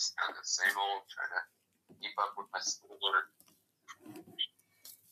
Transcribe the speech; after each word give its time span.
It's 0.00 0.14
kind 0.18 0.30
of 0.30 0.36
the 0.36 0.48
same 0.48 0.72
old, 0.80 1.02
trying 1.12 1.28
to 1.28 1.94
keep 2.00 2.12
up 2.18 2.32
with 2.38 2.46
my 2.54 2.60
schoolwork. 2.62 3.28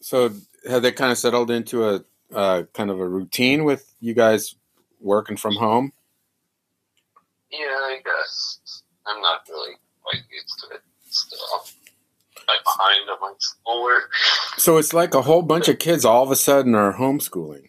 So 0.01 0.33
have 0.67 0.81
they 0.81 0.93
kind 0.93 1.13
of 1.13 1.19
settled 1.19 1.51
into 1.51 1.87
a 1.87 2.05
uh, 2.35 2.63
kind 2.73 2.89
of 2.89 2.99
a 2.99 3.07
routine 3.07 3.65
with 3.65 3.95
you 4.01 4.15
guys 4.15 4.55
working 4.99 5.37
from 5.37 5.57
home? 5.57 5.93
Yeah, 7.51 7.67
I 7.67 8.01
guess. 8.03 8.83
I'm 9.07 9.21
not 9.21 9.43
really 9.51 9.75
quite 10.03 10.23
used 10.33 10.59
to 10.61 10.77
it 10.77 10.83
still. 11.11 11.39
I'm 12.49 12.57
behind 12.65 13.11
on 13.11 13.21
my 13.21 13.35
schoolwork. 13.39 14.11
So 14.57 14.79
it's 14.79 14.95
like 14.95 15.13
a 15.13 15.21
whole 15.21 15.43
bunch 15.43 15.69
of 15.69 15.79
kids 15.79 16.07
all 16.07 16.23
of 16.23 16.31
a 16.31 16.37
sudden 16.37 16.75
are 16.75 16.95
homeschooling. 16.95 17.69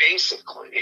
Basically. 0.00 0.80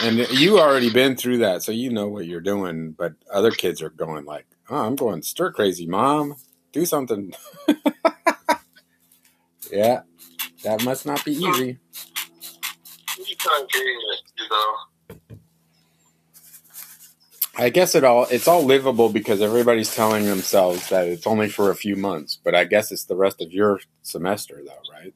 And 0.00 0.18
you 0.30 0.58
already 0.58 0.90
been 0.90 1.16
through 1.16 1.38
that, 1.38 1.62
so 1.62 1.70
you 1.72 1.90
know 1.90 2.08
what 2.08 2.26
you're 2.26 2.40
doing. 2.40 2.92
But 2.92 3.14
other 3.32 3.50
kids 3.50 3.82
are 3.82 3.90
going 3.90 4.24
like, 4.24 4.46
"Oh, 4.70 4.86
I'm 4.86 4.96
going 4.96 5.22
stir 5.22 5.52
crazy, 5.52 5.86
mom. 5.86 6.36
Do 6.72 6.86
something." 6.86 7.34
yeah, 9.70 10.02
that 10.64 10.84
must 10.84 11.04
not 11.04 11.24
be 11.24 11.32
easy. 11.32 11.78
You 13.18 13.36
can't 13.36 13.70
get 13.70 13.82
it, 13.82 14.22
though. 14.48 14.76
I 17.54 17.68
guess 17.68 17.94
it 17.94 18.02
all 18.02 18.26
it's 18.30 18.48
all 18.48 18.64
livable 18.64 19.10
because 19.10 19.42
everybody's 19.42 19.94
telling 19.94 20.24
themselves 20.24 20.88
that 20.88 21.06
it's 21.06 21.26
only 21.26 21.48
for 21.48 21.70
a 21.70 21.76
few 21.76 21.96
months, 21.96 22.38
but 22.42 22.54
I 22.54 22.64
guess 22.64 22.90
it's 22.90 23.04
the 23.04 23.16
rest 23.16 23.42
of 23.42 23.52
your 23.52 23.80
semester, 24.00 24.62
though, 24.64 24.72
right? 24.90 25.14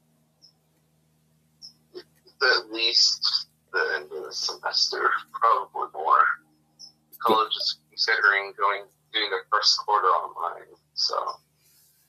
At 2.43 2.71
least 2.71 3.47
the 3.73 3.79
end 3.97 4.13
the 4.27 4.35
semester, 4.35 5.11
probably 5.33 5.89
more. 5.95 6.21
College 7.21 7.53
is 7.57 7.79
considering 7.91 8.53
going 8.59 8.83
doing 9.13 9.31
the 9.31 9.39
first 9.51 9.79
quarter 9.79 10.07
online, 10.09 10.67
so 10.95 11.17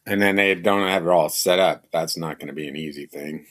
And 0.05 0.21
then 0.21 0.35
they 0.35 0.53
don't 0.55 0.87
have 0.87 1.05
it 1.05 1.09
all 1.09 1.29
set 1.29 1.59
up. 1.59 1.85
That's 1.91 2.17
not 2.17 2.39
going 2.39 2.47
to 2.47 2.53
be 2.53 2.67
an 2.67 2.75
easy 2.75 3.05
thing. 3.05 3.45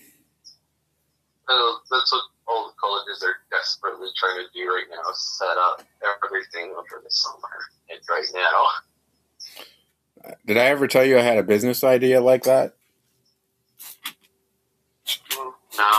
uh, 1.48 1.72
that's 1.90 2.12
what 2.12 2.22
all 2.48 2.68
the 2.68 2.74
colleges 2.80 3.22
are 3.24 3.36
desperately 3.50 4.08
trying 4.16 4.36
to 4.36 4.44
do 4.54 4.68
right 4.68 4.84
now: 4.90 5.10
set 5.14 5.56
up 5.56 5.82
everything 6.24 6.72
over 6.72 7.02
the 7.02 7.10
summer. 7.10 7.58
And 7.90 7.98
right 8.08 8.26
now, 8.34 10.34
Did 10.46 10.58
I 10.58 10.66
ever 10.66 10.86
tell 10.86 11.04
you 11.04 11.18
I 11.18 11.22
had 11.22 11.38
a 11.38 11.42
business 11.42 11.82
idea 11.82 12.20
like 12.20 12.44
that? 12.44 12.74
no, 15.78 15.92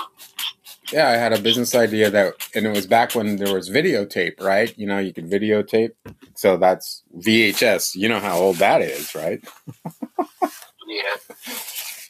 Yeah, 0.92 1.10
I 1.10 1.14
had 1.14 1.34
a 1.34 1.42
business 1.42 1.76
idea 1.76 2.10
that, 2.10 2.34
and 2.56 2.66
it 2.66 2.70
was 2.70 2.88
back 2.88 3.14
when 3.14 3.36
there 3.36 3.54
was 3.54 3.70
videotape, 3.70 4.40
right? 4.42 4.74
You 4.78 4.88
know, 4.88 5.00
you 5.00 5.12
could 5.14 5.30
videotape. 5.30 5.92
So 6.36 6.56
that's 6.58 7.04
VHS. 7.18 7.96
You 7.96 8.08
know 8.08 8.20
how 8.20 8.38
old 8.38 8.58
that 8.58 8.82
is, 8.82 9.14
right? 9.14 9.44
yeah, 10.88 11.18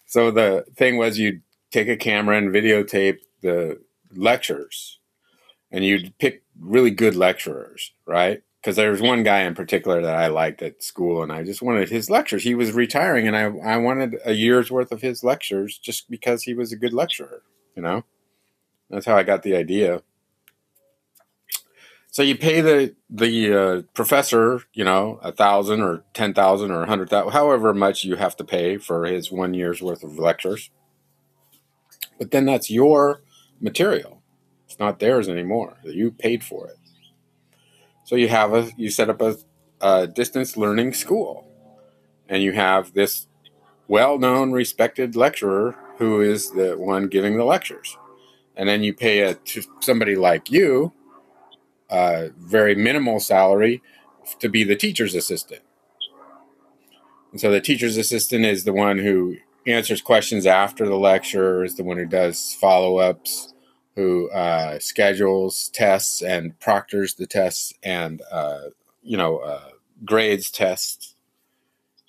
So 0.06 0.31
the 0.31 0.66
thing 0.75 0.97
was, 0.97 1.17
you'd 1.19 1.42
take 1.72 1.88
a 1.88 1.97
camera 1.97 2.38
and 2.38 2.53
videotape 2.53 3.17
the 3.42 3.80
lectures, 4.16 5.00
and 5.72 5.84
you'd 5.86 6.17
pick 6.19 6.44
really 6.59 6.91
good 6.91 7.16
lecturers, 7.16 7.91
right? 8.06 8.41
Because 8.62 8.75
there 8.75 8.91
was 8.91 9.02
one 9.02 9.23
guy 9.23 9.41
in 9.41 9.56
particular 9.56 10.02
that 10.02 10.16
I 10.16 10.28
liked 10.28 10.62
at 10.62 10.84
school, 10.84 11.23
and 11.23 11.31
I 11.31 11.44
just 11.44 11.62
wanted 11.62 11.89
his 11.89 12.09
lectures. 12.09 12.44
He 12.44 12.56
was 12.56 12.72
retiring, 12.73 13.28
and 13.28 13.38
I 13.38 13.45
I 13.73 13.78
wanted 13.78 14.17
a 14.25 14.34
year's 14.34 14.72
worth 14.72 14.91
of 14.91 15.02
his 15.02 15.23
lectures 15.23 15.78
just 15.78 16.09
because 16.09 16.44
he 16.44 16.53
was 16.53 16.72
a 16.72 16.78
good 16.78 16.94
lecturer. 16.94 17.44
You 17.75 17.84
know, 17.84 18.03
that's 18.90 19.06
how 19.06 19.16
I 19.16 19.24
got 19.24 19.44
the 19.44 19.56
idea. 19.56 20.02
So 22.10 22.24
you 22.24 22.36
pay 22.36 22.62
the 22.62 22.96
the 23.10 23.54
uh, 23.54 23.82
professor, 23.94 24.62
you 24.74 24.84
know, 24.84 25.20
a 25.22 25.32
thousand 25.32 25.82
or 25.82 26.04
ten 26.14 26.34
thousand 26.34 26.72
or 26.72 26.84
a 26.84 26.88
hundred 26.88 27.10
thousand, 27.10 27.34
however 27.34 27.74
much 27.74 28.03
you 28.03 28.16
have 28.16 28.36
to 28.38 28.44
pay 28.44 28.78
for 28.78 29.06
his 29.06 29.31
one 29.31 29.53
year's 29.53 29.81
worth 29.81 30.03
of 30.03 30.18
lectures. 30.18 30.72
But 32.18 32.31
then 32.31 32.46
that's 32.46 32.72
your 32.72 33.22
material; 33.59 34.24
it's 34.66 34.80
not 34.80 35.00
theirs 35.00 35.30
anymore. 35.30 35.78
You 35.84 36.12
paid 36.12 36.44
for 36.44 36.68
it. 36.68 36.78
So 38.06 38.16
you 38.16 38.30
have 38.30 38.53
a 38.53 38.72
you 38.78 38.90
set 38.90 39.09
up 39.09 39.22
a, 39.22 39.36
a 39.81 40.08
distance 40.08 40.58
learning 40.58 40.94
school, 40.94 41.46
and 42.28 42.42
you 42.42 42.53
have 42.53 42.94
this 42.94 43.28
well-known, 43.88 44.52
respected 44.52 45.16
lecturer 45.16 45.76
who 45.97 46.22
is 46.22 46.52
the 46.52 46.76
one 46.78 47.08
giving 47.08 47.38
the 47.38 47.44
lectures, 47.44 47.97
and 48.57 48.68
then 48.68 48.84
you 48.84 48.94
pay 48.94 49.19
a 49.19 49.35
to 49.35 49.63
somebody 49.79 50.16
like 50.16 50.51
you 50.51 50.91
uh, 51.90 52.28
very 52.38 52.75
minimal 52.75 53.19
salary 53.19 53.81
to 54.40 54.50
be 54.50 54.63
the 54.63 54.75
teacher's 54.75 55.16
assistant. 55.16 55.62
And 57.31 57.40
so 57.40 57.51
the 57.51 57.62
teacher's 57.62 57.97
assistant 57.97 58.46
is 58.46 58.63
the 58.63 58.73
one 58.73 58.97
who 58.97 59.38
answers 59.66 60.01
questions 60.01 60.46
after 60.46 60.85
the 60.85 60.97
lecture, 60.97 61.63
is 61.63 61.75
the 61.75 61.84
one 61.84 61.97
who 61.97 62.06
does 62.06 62.53
follow 62.59 62.97
ups, 62.97 63.53
who 63.96 64.29
uh, 64.31 64.79
schedules 64.79 65.69
tests 65.69 66.22
and 66.22 66.59
proctors 66.59 67.16
the 67.16 67.28
tests 67.28 67.73
and, 67.84 68.22
uh, 68.31 68.69
you 69.01 69.17
know, 69.17 69.38
uh, 69.40 69.69
grades 70.06 70.51
tests. 70.51 71.16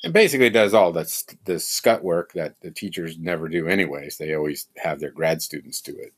And 0.05 0.13
basically 0.13 0.51
does 0.51 0.75
all 0.75 0.93
this, 0.93 1.25
this 1.45 1.67
scut 1.67 2.05
work 2.05 2.33
that 2.35 2.61
the 2.61 2.71
teachers 2.71 3.19
never 3.19 3.49
do 3.49 3.67
anyways. 3.67 4.17
They 4.17 4.35
always 4.35 4.69
have 4.77 5.01
their 5.01 5.11
grad 5.11 5.43
students 5.43 5.81
do 5.81 5.97
it. 5.97 6.13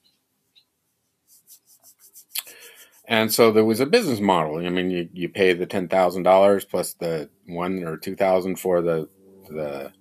And 3.11 3.35
so 3.35 3.51
there 3.51 3.65
was 3.65 3.81
a 3.81 3.87
business 3.87 4.21
model. 4.21 4.65
I 4.65 4.69
mean, 4.69 4.93
you, 4.93 5.09
you 5.13 5.29
pay 5.29 5.53
the 5.53 5.67
ten 5.67 5.89
thousand 5.89 6.23
dollars 6.23 6.65
plus 6.65 6.95
the 6.95 7.29
one 7.47 7.83
or 7.83 7.97
two 7.97 8.15
thousand 8.15 8.61
for 8.61 8.81
the 8.81 9.09
the 9.49 9.93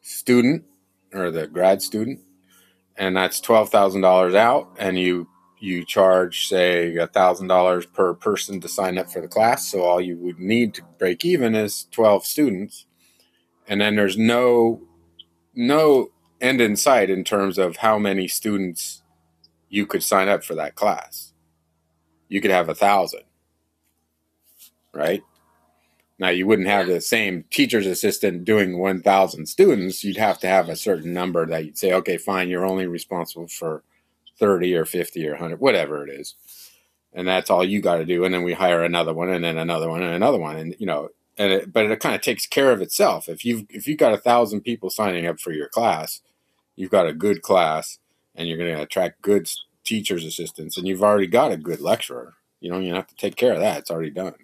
student 0.00 0.64
or 1.14 1.30
the 1.30 1.46
grad 1.46 1.80
student, 1.80 2.18
and 2.96 3.16
that's 3.16 3.40
twelve 3.40 3.70
thousand 3.70 4.00
dollars 4.00 4.34
out. 4.34 4.68
And 4.80 4.98
you 4.98 5.28
you 5.60 5.84
charge 5.84 6.48
say 6.48 6.96
a 6.96 7.06
thousand 7.06 7.46
dollars 7.46 7.86
per 7.86 8.14
person 8.14 8.60
to 8.62 8.68
sign 8.68 8.98
up 8.98 9.08
for 9.08 9.20
the 9.20 9.28
class. 9.28 9.70
So 9.70 9.82
all 9.82 10.00
you 10.00 10.16
would 10.16 10.40
need 10.40 10.74
to 10.74 10.82
break 10.98 11.24
even 11.24 11.54
is 11.54 11.86
twelve 11.92 12.26
students, 12.26 12.84
and 13.68 13.80
then 13.80 13.94
there's 13.94 14.18
no 14.18 14.82
no 15.54 16.10
end 16.40 16.60
in 16.60 16.74
sight 16.74 17.10
in 17.10 17.22
terms 17.22 17.58
of 17.58 17.76
how 17.76 17.96
many 17.96 18.26
students 18.26 19.04
you 19.68 19.86
could 19.86 20.02
sign 20.02 20.28
up 20.28 20.42
for 20.42 20.56
that 20.56 20.74
class 20.74 21.29
you 22.30 22.40
could 22.40 22.52
have 22.52 22.70
a 22.70 22.74
thousand, 22.74 23.24
right? 24.94 25.22
Now 26.18 26.28
you 26.28 26.46
wouldn't 26.46 26.68
have 26.68 26.86
the 26.86 27.00
same 27.00 27.44
teacher's 27.50 27.86
assistant 27.86 28.44
doing 28.44 28.78
1,000 28.78 29.46
students. 29.46 30.04
You'd 30.04 30.16
have 30.16 30.38
to 30.40 30.46
have 30.46 30.68
a 30.68 30.76
certain 30.76 31.12
number 31.12 31.44
that 31.46 31.64
you'd 31.64 31.76
say, 31.76 31.92
okay, 31.92 32.16
fine, 32.16 32.48
you're 32.48 32.64
only 32.64 32.86
responsible 32.86 33.48
for 33.48 33.82
30 34.38 34.74
or 34.76 34.84
50 34.84 35.26
or 35.26 35.32
100, 35.32 35.60
whatever 35.60 36.06
it 36.06 36.10
is. 36.10 36.36
And 37.12 37.26
that's 37.26 37.50
all 37.50 37.64
you 37.64 37.80
got 37.80 37.96
to 37.96 38.04
do. 38.04 38.24
And 38.24 38.32
then 38.32 38.44
we 38.44 38.52
hire 38.52 38.84
another 38.84 39.12
one 39.12 39.30
and 39.30 39.44
then 39.44 39.58
another 39.58 39.88
one 39.88 40.02
and 40.02 40.14
another 40.14 40.38
one. 40.38 40.56
And, 40.56 40.76
you 40.78 40.86
know, 40.86 41.08
and 41.36 41.52
it, 41.52 41.72
but 41.72 41.90
it 41.90 42.00
kind 42.00 42.14
of 42.14 42.20
takes 42.20 42.46
care 42.46 42.70
of 42.70 42.80
itself. 42.80 43.28
If 43.28 43.44
you've, 43.44 43.64
if 43.70 43.88
you've 43.88 43.98
got 43.98 44.12
a 44.12 44.18
thousand 44.18 44.60
people 44.60 44.90
signing 44.90 45.26
up 45.26 45.40
for 45.40 45.52
your 45.52 45.68
class, 45.68 46.20
you've 46.76 46.90
got 46.90 47.08
a 47.08 47.12
good 47.12 47.42
class 47.42 47.98
and 48.36 48.46
you're 48.46 48.58
going 48.58 48.74
to 48.76 48.82
attract 48.82 49.22
good 49.22 49.50
teacher's 49.90 50.24
assistants 50.24 50.78
and 50.78 50.86
you've 50.86 51.02
already 51.02 51.26
got 51.26 51.50
a 51.50 51.56
good 51.56 51.80
lecturer. 51.80 52.34
You 52.60 52.70
don't 52.70 52.84
even 52.84 52.94
have 52.94 53.08
to 53.08 53.16
take 53.16 53.34
care 53.34 53.52
of 53.52 53.58
that. 53.58 53.80
It's 53.80 53.90
already 53.90 54.10
done. 54.10 54.34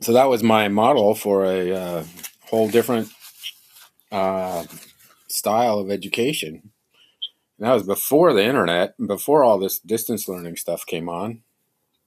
So 0.00 0.12
that 0.12 0.28
was 0.28 0.42
my 0.42 0.68
model 0.68 1.14
for 1.14 1.46
a 1.46 1.72
uh, 1.72 2.04
whole 2.42 2.68
different 2.68 3.08
uh, 4.12 4.66
style 5.28 5.78
of 5.78 5.90
education. 5.90 6.70
And 7.58 7.66
that 7.66 7.72
was 7.72 7.84
before 7.84 8.34
the 8.34 8.44
internet, 8.44 8.94
before 9.04 9.42
all 9.42 9.58
this 9.58 9.78
distance 9.78 10.28
learning 10.28 10.56
stuff 10.56 10.84
came 10.84 11.08
on. 11.08 11.40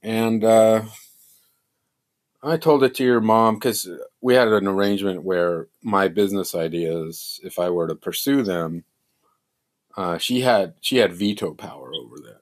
And 0.04 0.44
uh, 0.44 0.84
I 2.44 2.58
told 2.58 2.84
it 2.84 2.94
to 2.96 3.04
your 3.04 3.22
mom 3.22 3.56
because 3.56 3.90
we 4.22 4.36
had 4.36 4.50
an 4.50 4.68
arrangement 4.68 5.24
where 5.24 5.68
my 5.82 6.08
business 6.10 6.54
ideas, 6.54 7.40
if 7.44 7.58
I 7.58 7.72
were 7.72 7.88
to 7.88 7.96
pursue 7.96 8.44
them, 8.44 8.84
uh, 9.98 10.18
she 10.18 10.42
had 10.42 10.76
she 10.82 10.98
had 10.98 11.14
veto 11.14 11.54
power 11.54 11.94
over 11.94 12.18
that. 12.18 12.42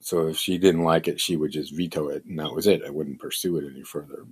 So 0.00 0.28
if 0.28 0.38
she 0.38 0.58
didn't 0.58 0.84
like 0.84 1.08
it, 1.08 1.20
she 1.20 1.36
would 1.36 1.52
just 1.52 1.74
veto 1.74 2.08
it, 2.08 2.24
and 2.24 2.38
that 2.38 2.54
was 2.54 2.66
it. 2.66 2.82
I 2.86 2.90
wouldn't 2.90 3.20
pursue 3.20 3.58
it 3.58 3.70
any 3.70 3.82
further. 3.82 4.26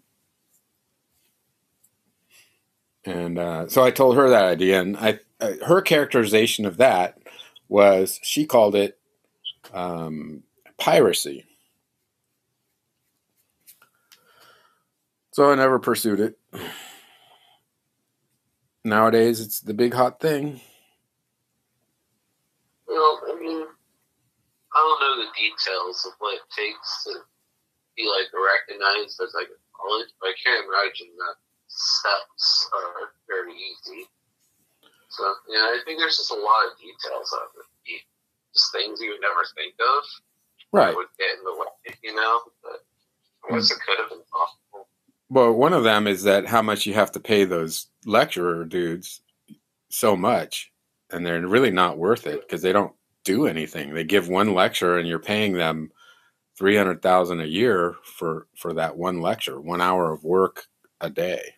And 3.05 3.38
uh, 3.38 3.69
so 3.69 3.82
I 3.84 3.90
told 3.90 4.16
her 4.16 4.28
that 4.28 4.44
idea, 4.44 4.81
and 4.81 4.96
I, 4.96 5.20
uh, 5.40 5.52
her 5.66 5.81
characterization 5.81 6.66
of 6.66 6.78
that 6.78 7.19
was 7.69 8.19
she 8.22 8.44
called 8.46 8.75
it 8.75 8.99
um, 9.72 10.43
piracy. 10.78 11.44
So 15.32 15.50
I 15.50 15.55
never 15.55 15.78
pursued 15.78 16.20
it. 16.20 16.38
Nowadays, 18.84 19.40
it's 19.40 19.60
the 19.60 19.75
big 19.75 19.94
hot 19.94 20.19
thing. 20.19 20.60
Well, 22.98 23.22
I 23.30 23.38
mean, 23.38 23.62
I 23.62 24.78
don't 24.82 24.98
know 24.98 25.14
the 25.22 25.30
details 25.38 26.02
of 26.02 26.18
what 26.18 26.34
it 26.34 26.42
takes 26.50 27.06
to 27.06 27.22
be 27.94 28.10
like 28.10 28.26
recognized 28.34 29.22
as 29.22 29.30
like 29.38 29.46
a 29.46 29.58
college, 29.70 30.10
but 30.18 30.34
I 30.34 30.36
can't 30.42 30.66
imagine 30.66 31.14
that 31.14 31.38
steps 31.70 32.66
are 32.74 33.14
very 33.30 33.54
easy. 33.54 34.10
So 35.14 35.22
yeah, 35.46 35.78
I 35.78 35.78
think 35.86 36.02
there's 36.02 36.18
just 36.18 36.34
a 36.34 36.42
lot 36.42 36.66
of 36.66 36.78
details 36.78 37.30
of 37.38 37.54
it, 37.86 38.02
just 38.52 38.72
things 38.72 39.00
you 39.00 39.14
would 39.14 39.22
never 39.22 39.46
think 39.54 39.74
of. 39.78 40.02
Right. 40.72 40.94
Would 40.94 41.06
get 41.18 41.38
in 41.38 41.44
the 41.44 41.54
way, 41.54 41.94
you 42.02 42.14
know. 42.14 42.40
But 42.62 42.82
I 43.46 43.54
guess 43.54 43.70
it 43.70 43.78
could 43.86 43.98
have 43.98 44.10
been 44.10 44.26
possible. 44.26 44.88
Well, 45.30 45.52
one 45.52 45.72
of 45.72 45.84
them 45.84 46.06
is 46.06 46.24
that 46.24 46.46
how 46.46 46.62
much 46.62 46.84
you 46.84 46.94
have 46.94 47.12
to 47.12 47.20
pay 47.20 47.44
those 47.44 47.86
lecturer 48.04 48.64
dudes 48.64 49.22
so 49.88 50.16
much, 50.16 50.72
and 51.10 51.25
they're 51.25 51.46
really 51.46 51.70
not 51.70 51.99
worth 51.99 52.26
it 52.26 52.40
because 52.40 52.62
they 52.62 52.72
don't 52.72 52.94
do 53.25 53.46
anything. 53.46 53.94
They 53.94 54.05
give 54.05 54.28
one 54.28 54.55
lecture, 54.55 54.99
and 54.99 55.08
you're 55.08 55.19
paying 55.19 55.52
them 55.55 55.90
three 56.56 56.76
hundred 56.76 57.02
thousand 57.02 57.40
a 57.40 57.46
year 57.46 57.96
for 58.02 58.46
for 58.56 58.75
that 58.75 58.96
one 58.96 59.20
lecture, 59.20 59.60
one 59.60 59.81
hour 59.81 60.12
of 60.12 60.25
work 60.25 60.66
a 61.00 61.10
day, 61.10 61.55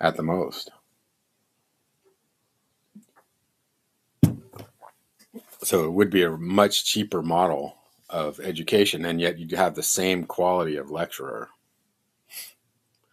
at 0.00 0.16
the 0.16 0.22
most. 0.22 0.70
So 5.62 5.84
it 5.84 5.92
would 5.92 6.10
be 6.10 6.22
a 6.22 6.36
much 6.36 6.84
cheaper 6.84 7.22
model 7.22 7.76
of 8.08 8.38
education, 8.40 9.04
and 9.04 9.20
yet 9.20 9.38
you'd 9.38 9.52
have 9.52 9.74
the 9.74 9.82
same 9.82 10.24
quality 10.24 10.76
of 10.76 10.90
lecturer. 10.90 11.48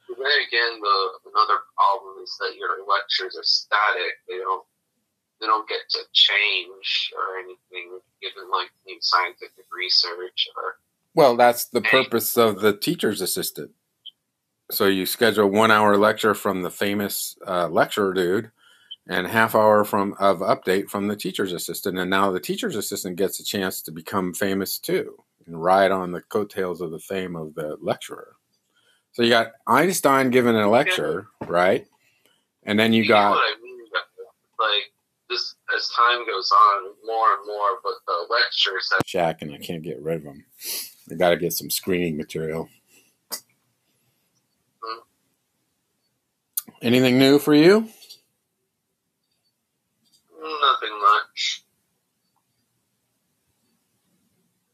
Then 0.08 0.18
again, 0.48 0.80
the 0.80 1.10
another 1.34 1.60
problem 1.76 2.24
is 2.24 2.38
that 2.40 2.56
your 2.56 2.86
lectures 2.88 3.36
are 3.38 3.44
static. 3.44 4.14
They 4.28 4.38
don't 4.38 4.64
they 5.44 5.48
don't 5.48 5.68
get 5.68 5.80
to 5.90 6.00
change 6.14 7.12
or 7.18 7.38
anything, 7.38 8.00
given 8.22 8.50
like 8.50 8.70
new 8.88 8.98
scientific 9.02 9.66
research 9.76 10.48
or. 10.56 10.78
Well, 11.14 11.36
that's 11.36 11.66
the 11.66 11.82
purpose 11.82 12.38
of 12.38 12.62
the 12.62 12.76
teacher's 12.76 13.22
assistant. 13.22 13.72
So 14.72 14.88
you 14.88 15.06
schedule 15.06 15.50
one 15.50 15.70
hour 15.70 15.98
lecture 15.98 16.34
from 16.34 16.64
the 16.64 16.72
famous 16.72 17.38
uh, 17.46 17.68
lecturer 17.68 18.14
dude, 18.14 18.52
and 19.08 19.28
half 19.28 19.54
hour 19.54 19.84
from 19.84 20.16
of 20.18 20.40
update 20.40 20.90
from 20.90 21.08
the 21.08 21.16
teacher's 21.16 21.52
assistant, 21.52 22.00
and 22.00 22.10
now 22.10 22.32
the 22.32 22.40
teacher's 22.40 22.78
assistant 22.78 23.18
gets 23.18 23.40
a 23.40 23.44
chance 23.44 23.82
to 23.82 23.92
become 23.92 24.34
famous 24.34 24.80
too 24.80 25.24
and 25.46 25.62
ride 25.62 25.92
on 25.92 26.14
the 26.14 26.22
coattails 26.22 26.80
of 26.80 26.92
the 26.92 27.00
fame 27.00 27.36
of 27.36 27.54
the 27.54 27.78
lecturer. 27.82 28.38
So 29.12 29.24
you 29.24 29.30
got 29.30 29.52
Einstein 29.68 30.30
giving 30.30 30.56
a 30.56 30.70
lecture, 30.70 31.28
right? 31.46 31.86
And 32.64 32.80
then 32.80 32.94
you 32.94 33.04
You 33.04 33.10
got 33.10 33.32
what 33.32 33.40
I 33.40 33.62
mean? 33.62 33.74
Like 34.60 34.93
as 35.76 35.90
time 35.90 36.26
goes 36.26 36.52
on, 36.52 36.94
more 37.06 37.38
and 37.38 37.48
more, 37.48 37.80
but 37.84 37.94
the 38.08 38.26
lectures 38.30 38.90
that 38.92 39.06
Shaq, 39.06 39.42
and 39.42 39.54
I 39.54 39.58
can't 39.58 39.84
get 39.84 40.02
rid 40.02 40.18
of 40.18 40.24
them. 40.24 40.46
I 41.12 41.16
got 41.16 41.30
to 41.30 41.38
get 41.38 41.54
some 41.54 41.70
screening 41.70 42.18
material. 42.18 42.70
Hmm. 44.82 45.00
Anything 46.82 47.18
new 47.18 47.40
for 47.40 47.54
you? 47.54 47.90
nothing 50.64 51.00
much. 51.02 51.64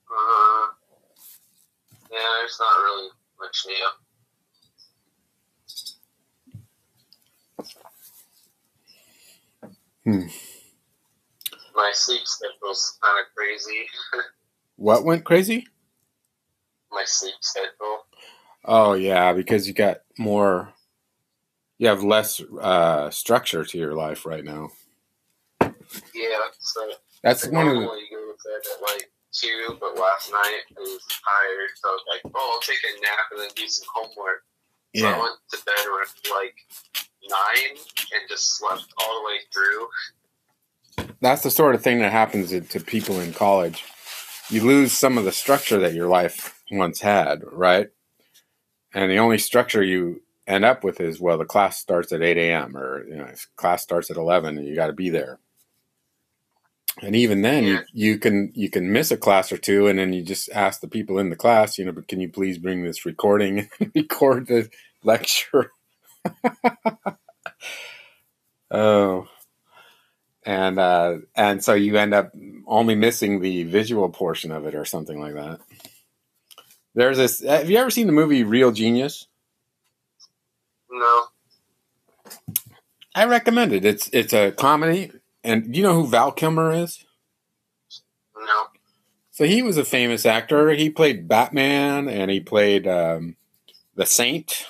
Uh, 0.10 0.68
yeah, 2.12 2.30
there's 2.40 2.60
not 2.60 2.80
really 2.84 3.10
much 3.40 3.66
new. 3.68 3.90
Hmm. 10.06 10.28
My 11.80 11.92
sleep 11.94 12.24
schedule's 12.26 12.98
kind 13.02 13.26
of 13.26 13.34
crazy. 13.34 13.88
What 14.76 15.04
went 15.04 15.26
crazy? 15.26 15.68
My 16.90 17.04
sleep 17.06 17.36
schedule. 17.42 18.06
Oh 18.64 18.94
yeah, 18.94 19.34
because 19.34 19.68
you 19.68 19.74
got 19.74 19.98
more. 20.18 20.74
You 21.78 21.88
have 21.88 22.02
less 22.02 22.42
uh, 22.62 23.10
structure 23.10 23.66
to 23.66 23.78
your 23.78 23.94
life 23.94 24.26
right 24.26 24.44
now. 24.44 24.70
Yeah, 25.60 26.48
so 26.60 26.92
That's 27.24 27.46
one 27.46 27.68
of 27.68 27.74
the. 27.74 27.80
normally 27.82 28.08
go 28.10 28.20
to 28.20 28.38
bed 28.44 28.62
at 28.72 28.82
like 28.82 29.12
two, 29.34 29.78
but 29.82 30.00
last 30.00 30.32
night 30.32 30.64
I 30.78 30.80
was 30.80 31.04
tired, 31.08 31.70
so 31.76 31.90
I 31.90 31.92
was 31.92 32.06
like, 32.08 32.34
"Oh, 32.34 32.52
I'll 32.54 32.62
take 32.62 32.80
a 32.80 33.02
nap 33.02 33.28
and 33.32 33.40
then 33.42 33.50
do 33.56 33.68
some 33.68 33.88
homework." 33.94 34.44
So 34.96 35.08
I 35.08 35.20
went 35.20 35.36
to 35.52 35.58
bed 35.66 35.86
around 35.88 36.08
like 36.32 36.56
nine 37.28 37.76
and 37.76 38.30
just 38.30 38.58
slept 38.58 38.86
all 38.98 39.20
the 39.20 39.26
way 39.28 39.40
through. 39.54 39.88
That's 41.22 41.44
the 41.44 41.52
sort 41.52 41.76
of 41.76 41.82
thing 41.82 42.00
that 42.00 42.12
happens 42.12 42.50
to, 42.50 42.62
to 42.62 42.80
people 42.80 43.20
in 43.20 43.34
college. 43.34 43.84
You 44.50 44.64
lose 44.64 44.92
some 44.92 45.18
of 45.18 45.26
the 45.26 45.32
structure 45.32 45.78
that 45.80 45.94
your 45.94 46.08
life 46.08 46.60
once 46.72 47.02
had, 47.02 47.44
right? 47.52 47.90
And 48.94 49.12
the 49.12 49.18
only 49.18 49.38
structure 49.38 49.84
you 49.84 50.22
end 50.48 50.66
up 50.66 50.84
with 50.84 51.00
is 51.00 51.20
well, 51.20 51.38
the 51.38 51.46
class 51.46 51.80
starts 51.80 52.12
at 52.12 52.24
eight 52.24 52.38
a.m. 52.38 52.76
or 52.76 53.08
you 53.08 53.16
know, 53.16 53.26
if 53.26 53.48
class 53.56 53.84
starts 53.84 54.10
at 54.10 54.18
eleven, 54.18 54.58
and 54.58 54.68
you 54.68 54.76
got 54.76 54.88
to 54.88 54.94
be 54.94 55.10
there. 55.10 55.40
And 57.02 57.16
even 57.16 57.44
then, 57.44 57.64
you, 57.64 57.80
you 57.94 58.18
can 58.18 58.52
you 58.56 58.70
can 58.70 58.92
miss 58.92 59.12
a 59.12 59.18
class 59.18 59.52
or 59.52 59.58
two, 59.58 59.88
and 59.88 60.00
then 60.00 60.12
you 60.12 60.24
just 60.24 60.50
ask 60.52 60.82
the 60.82 60.88
people 60.88 61.20
in 61.20 61.30
the 61.30 61.36
class, 61.36 61.78
you 61.78 61.86
know, 61.86 61.92
but 61.92 62.08
can 62.08 62.20
you 62.20 62.30
please 62.30 62.58
bring 62.58 62.84
this 62.84 63.06
recording 63.06 63.70
and 63.80 63.92
record 63.96 64.48
the 64.48 64.70
lecture? 65.04 65.72
oh, 68.72 69.28
and 70.46 70.80
uh, 70.80 71.18
and 71.36 71.64
so 71.64 71.74
you 71.74 71.98
end 71.98 72.14
up 72.14 72.32
only 72.68 72.96
missing 72.96 73.42
the 73.42 73.64
visual 73.64 74.10
portion 74.10 74.52
of 74.52 74.66
it, 74.66 74.76
or 74.76 74.86
something 74.86 75.20
like 75.20 75.34
that. 75.34 75.60
There's 76.96 77.18
this. 77.18 77.44
Have 77.44 77.70
you 77.70 77.78
ever 77.78 77.90
seen 77.90 78.08
the 78.08 78.14
movie 78.14 78.44
Real 78.44 78.72
Genius? 78.72 79.28
No, 80.92 81.26
I 83.16 83.26
recommend 83.26 83.74
it. 83.74 83.86
It's 83.86 84.10
it's 84.14 84.34
a 84.34 84.52
comedy, 84.52 85.12
and 85.44 85.72
do 85.72 85.78
you 85.78 85.84
know 85.84 85.94
who 85.94 86.08
Val 86.08 86.32
Kilmer 86.32 86.72
is? 86.72 87.04
no. 88.36 88.68
So 89.32 89.46
he 89.46 89.62
was 89.62 89.78
a 89.78 89.86
famous 89.86 90.26
actor. 90.26 90.72
He 90.72 90.90
played 90.90 91.28
Batman, 91.28 92.10
and 92.10 92.30
he 92.30 92.40
played 92.40 92.88
um, 92.88 93.38
the 93.96 94.06
Saint, 94.06 94.66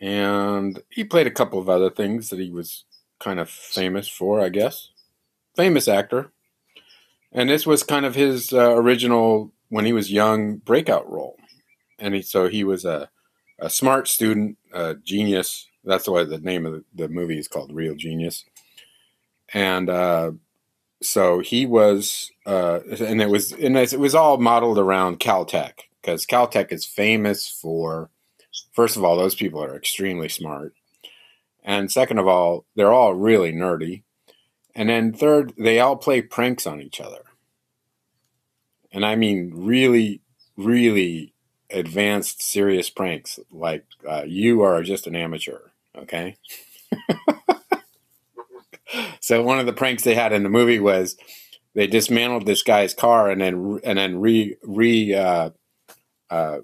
and 0.00 0.80
he 0.88 1.04
played 1.04 1.26
a 1.26 1.32
couple 1.32 1.58
of 1.58 1.68
other 1.68 1.90
things 1.90 2.30
that 2.30 2.38
he 2.38 2.50
was 2.50 2.84
kind 3.22 3.40
of 3.40 3.48
famous 3.48 4.08
for, 4.08 4.40
I 4.40 4.48
guess. 4.48 4.90
Famous 5.56 5.86
actor, 5.86 6.32
and 7.30 7.50
this 7.50 7.66
was 7.66 7.82
kind 7.82 8.06
of 8.06 8.14
his 8.14 8.52
uh, 8.52 8.74
original 8.74 9.52
when 9.68 9.84
he 9.84 9.92
was 9.92 10.10
young 10.10 10.56
breakout 10.56 11.10
role, 11.10 11.36
and 11.98 12.14
he, 12.14 12.22
so 12.22 12.48
he 12.48 12.64
was 12.64 12.84
a 12.86 13.10
a 13.58 13.68
smart 13.68 14.08
student, 14.08 14.56
a 14.72 14.94
genius. 14.94 15.68
That's 15.84 16.08
why 16.08 16.24
the 16.24 16.38
name 16.38 16.64
of 16.64 16.84
the, 16.94 17.08
movie 17.08 17.38
is 17.38 17.48
called 17.48 17.74
Real 17.74 17.94
Genius, 17.94 18.44
and. 19.52 19.88
Uh, 19.88 20.32
so 21.02 21.40
he 21.40 21.66
was 21.66 22.30
uh, 22.46 22.78
and 23.00 23.20
it 23.20 23.28
was 23.28 23.52
and 23.52 23.76
it 23.76 23.98
was 23.98 24.14
all 24.14 24.38
modeled 24.38 24.78
around 24.78 25.18
caltech 25.18 25.72
because 26.00 26.24
caltech 26.24 26.72
is 26.72 26.84
famous 26.84 27.48
for 27.48 28.08
first 28.72 28.96
of 28.96 29.04
all 29.04 29.16
those 29.16 29.34
people 29.34 29.62
are 29.62 29.76
extremely 29.76 30.28
smart 30.28 30.74
and 31.62 31.90
second 31.90 32.18
of 32.18 32.26
all 32.26 32.64
they're 32.74 32.92
all 32.92 33.14
really 33.14 33.52
nerdy 33.52 34.02
and 34.74 34.88
then 34.88 35.12
third 35.12 35.52
they 35.58 35.80
all 35.80 35.96
play 35.96 36.22
pranks 36.22 36.66
on 36.66 36.80
each 36.80 37.00
other 37.00 37.22
and 38.90 39.04
i 39.04 39.14
mean 39.14 39.52
really 39.54 40.20
really 40.56 41.34
advanced 41.70 42.42
serious 42.42 42.90
pranks 42.90 43.38
like 43.50 43.84
uh, 44.08 44.22
you 44.26 44.62
are 44.62 44.82
just 44.82 45.06
an 45.06 45.16
amateur 45.16 45.70
okay 45.96 46.36
so 49.20 49.42
one 49.42 49.58
of 49.58 49.66
the 49.66 49.72
pranks 49.72 50.04
they 50.04 50.14
had 50.14 50.32
in 50.32 50.42
the 50.42 50.50
movie 50.50 50.80
was 50.80 51.16
they 51.74 51.86
dismantled 51.86 52.44
this 52.44 52.62
guy's 52.62 52.92
car 52.92 53.30
and 53.30 53.40
then 53.40 53.80
and 53.84 53.98
then 53.98 54.20
re 54.20 54.56
re 54.62 55.14
uh, 55.14 55.50
uh, 56.28 56.58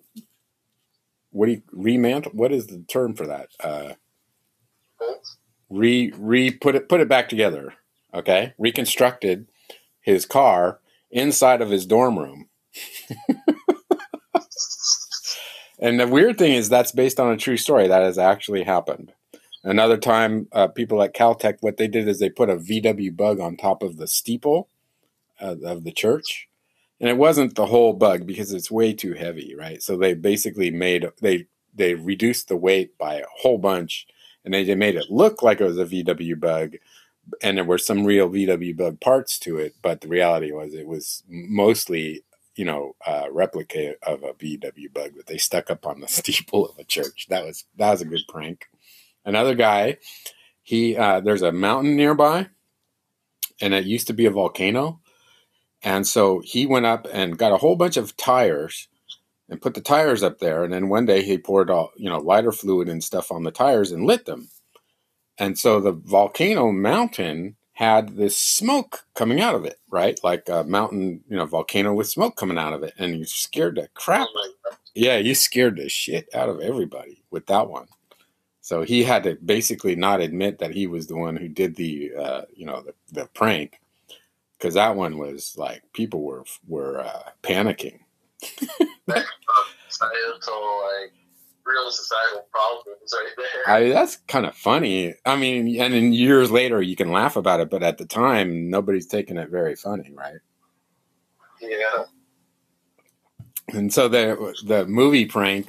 what 1.31 1.47
do 1.47 1.53
you 1.53 1.63
remantle? 1.75 2.35
What 2.35 2.53
is 2.53 2.67
the 2.67 2.85
term 2.89 3.15
for 3.15 3.27
that? 3.27 3.49
Re 5.71 6.13
re 6.17 6.51
put 6.51 6.75
it 6.75 6.89
put 6.89 7.01
it 7.01 7.09
back 7.09 7.29
together. 7.29 7.75
Okay, 8.15 8.55
reconstructed 8.59 9.47
his 10.01 10.25
car 10.25 10.81
inside 11.11 11.61
of 11.61 11.71
his 11.71 11.87
dorm 11.87 12.19
room. 12.19 12.49
and 15.79 16.01
the 16.01 16.09
weird 16.09 16.39
thing 16.39 16.53
is 16.55 16.69
that's 16.69 16.93
based 16.93 17.21
on 17.21 17.31
a 17.33 17.37
true 17.37 17.57
story 17.57 17.87
that 17.89 18.03
has 18.03 18.19
actually 18.19 18.65
happened. 18.65 19.13
Another 19.65 19.97
time, 19.97 20.49
uh, 20.53 20.69
people 20.69 21.03
at 21.03 21.15
Caltech, 21.15 21.59
what 21.61 21.77
they 21.77 21.89
did 21.89 22.09
is 22.09 22.19
they 22.19 22.31
put 22.31 22.49
a 22.49 22.57
VW 22.57 23.15
bug 23.17 23.41
on 23.41 23.57
top 23.57 23.83
of 23.83 23.97
the 23.97 24.07
steeple 24.07 24.69
uh, 25.41 25.57
of 25.65 25.85
the 25.85 25.93
church, 25.93 26.49
and 27.01 27.11
it 27.11 27.17
wasn't 27.17 27.55
the 27.55 27.67
whole 27.67 27.93
bug 27.93 28.27
because 28.27 28.53
it's 28.53 28.71
way 28.71 28.93
too 28.93 29.15
heavy, 29.15 29.55
right? 29.57 29.83
So 29.83 29.97
they 29.97 30.15
basically 30.15 30.71
made 30.71 31.07
they 31.21 31.47
they 31.75 31.95
reduced 31.95 32.49
the 32.49 32.57
weight 32.57 32.97
by 32.99 33.17
a 33.17 33.27
whole 33.41 33.59
bunch, 33.59 34.07
and 34.49 34.55
they, 34.55 34.65
they 34.65 34.75
made 34.75 34.97
it 34.97 35.11
look 35.11 35.43
like 35.43 35.61
it 35.61 35.65
was 35.65 35.77
a 35.77 35.85
VW 35.85 36.41
bug, 36.41 36.77
and 37.43 37.59
there 37.59 37.65
were 37.67 37.77
some 37.77 38.07
real 38.07 38.31
VW 38.31 38.75
bug 38.75 38.99
parts 38.99 39.39
to 39.41 39.59
it, 39.59 39.75
but 39.83 40.01
the 40.01 40.09
reality 40.09 40.53
was 40.53 40.73
it 40.73 40.87
was 40.87 41.23
mostly 41.29 42.25
you 42.57 42.65
know 42.65 42.97
a 43.07 43.31
replica 43.31 43.97
of 44.03 44.23
a 44.23 44.33
VW 44.33 44.91
bug 44.91 45.17
that 45.17 45.27
they 45.27 45.37
stuck 45.37 45.71
up 45.71 45.87
on 45.87 46.01
the 46.01 46.09
steeple 46.09 46.67
of 46.67 46.79
a 46.79 46.85
church. 46.85 47.27
That 47.29 47.45
was 47.45 47.65
that 47.77 47.91
was 47.91 48.01
a 48.01 48.07
good 48.07 48.23
prank. 48.27 48.69
Another 49.23 49.55
guy, 49.55 49.99
he 50.63 50.97
uh, 50.97 51.21
there's 51.21 51.43
a 51.43 51.53
mountain 51.53 51.95
nearby, 51.95 52.49
and 53.61 53.75
it 53.75 53.85
used 53.85 54.07
to 54.07 54.15
be 54.15 54.25
a 54.25 54.31
volcano, 54.31 55.01
and 55.83 56.07
so 56.07 56.41
he 56.43 56.65
went 56.65 56.87
up 56.87 57.07
and 57.13 57.37
got 57.37 57.53
a 57.53 57.59
whole 57.59 57.77
bunch 57.77 57.99
of 57.99 58.17
tires 58.17 58.89
and 59.49 59.63
put 59.63 59.75
the 59.75 59.81
tires 59.81 60.23
up 60.23 60.39
there. 60.39 60.65
And 60.65 60.73
then 60.73 60.89
one 60.89 61.07
day 61.07 61.23
he 61.23 61.39
poured 61.39 61.71
all 61.71 61.93
you 61.97 62.09
know 62.09 62.19
lighter 62.19 62.53
fluid 62.53 62.89
and 62.89 63.03
stuff 63.03 63.31
on 63.33 63.45
the 63.45 63.51
tires 63.51 63.93
and 63.93 64.05
lit 64.07 64.27
them. 64.27 64.49
And 65.39 65.59
so 65.59 65.81
the 65.81 65.93
volcano 65.93 66.73
mountain 66.73 67.57
had 67.79 68.17
this 68.17 68.37
smoke 68.37 69.05
coming 69.15 69.41
out 69.41 69.55
of 69.55 69.65
it, 69.65 69.79
right? 69.89 70.19
Like 70.25 70.49
a 70.49 70.65
mountain, 70.65 71.23
you 71.29 71.37
know, 71.37 71.47
volcano 71.47 71.95
with 71.95 72.09
smoke 72.09 72.35
coming 72.37 72.59
out 72.59 72.73
of 72.73 72.83
it. 72.83 72.93
And 72.99 73.17
you 73.17 73.25
scared 73.25 73.77
the 73.77 73.89
crap. 73.95 74.27
Oh. 74.35 74.53
Yeah, 74.97 75.19
you 75.19 75.37
scared 75.37 75.77
the 75.77 75.89
shit 75.89 76.29
out 76.35 76.49
of 76.49 76.59
everybody 76.59 77.23
with 77.31 77.47
that 77.47 77.69
one. 77.69 77.87
So 78.63 78.83
he 78.83 79.05
had 79.05 79.23
to 79.23 79.37
basically 79.37 79.95
not 79.95 80.21
admit 80.21 80.59
that 80.59 80.73
he 80.73 80.89
was 80.89 81.07
the 81.07 81.17
one 81.17 81.37
who 81.37 81.47
did 81.47 81.77
the, 81.77 82.11
uh, 82.19 82.43
you 82.53 82.67
know, 82.67 82.83
the, 82.83 82.95
the 83.13 83.27
prank, 83.29 83.81
because 84.59 84.75
that 84.75 84.97
one 84.97 85.17
was 85.17 85.55
like 85.57 85.85
people 85.93 86.23
were 86.23 86.45
were 86.67 86.99
uh, 86.99 87.31
panicking. 87.45 88.01
Societal, 89.99 90.83
like, 91.03 91.13
real 91.65 91.91
societal 91.91 92.47
problems 92.51 93.13
right 93.13 93.33
there. 93.37 93.75
I, 93.75 93.89
that's 93.91 94.17
kind 94.29 94.47
of 94.47 94.55
funny. 94.55 95.15
I 95.25 95.37
mean, 95.37 95.81
and 95.81 95.93
then 95.93 96.13
years 96.13 96.51
later 96.51 96.81
you 96.81 96.97
can 96.97 97.13
laugh 97.13 97.37
about 97.37 97.61
it, 97.61 97.71
but 97.71 97.83
at 97.83 97.99
the 97.99 98.07
time 98.07 98.71
nobody's 98.71 99.07
taking 99.07 99.37
it 99.37 99.51
very 99.51 99.77
funny, 99.77 100.13
right? 100.15 100.41
yeah. 101.61 102.05
And 103.69 103.93
so 103.93 104.09
the 104.09 104.55
the 104.65 104.87
movie 104.87 105.27
prank 105.27 105.69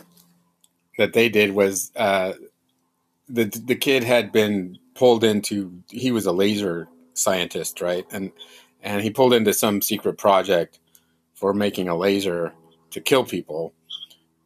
that 0.98 1.14
they 1.14 1.30
did 1.30 1.52
was 1.52 1.92
uh, 1.96 2.34
the 3.28 3.46
the 3.46 3.76
kid 3.76 4.04
had 4.04 4.32
been 4.32 4.78
pulled 4.96 5.24
into 5.24 5.84
he 5.90 6.12
was 6.12 6.26
a 6.26 6.32
laser 6.32 6.88
scientist, 7.14 7.82
right? 7.82 8.06
And 8.12 8.32
and 8.82 9.02
he 9.02 9.10
pulled 9.10 9.34
into 9.34 9.54
some 9.54 9.82
secret 9.82 10.18
project 10.18 10.80
for 11.34 11.54
making 11.54 11.90
a 11.90 11.98
laser 11.98 12.54
to 12.92 13.02
kill 13.02 13.26
people. 13.26 13.74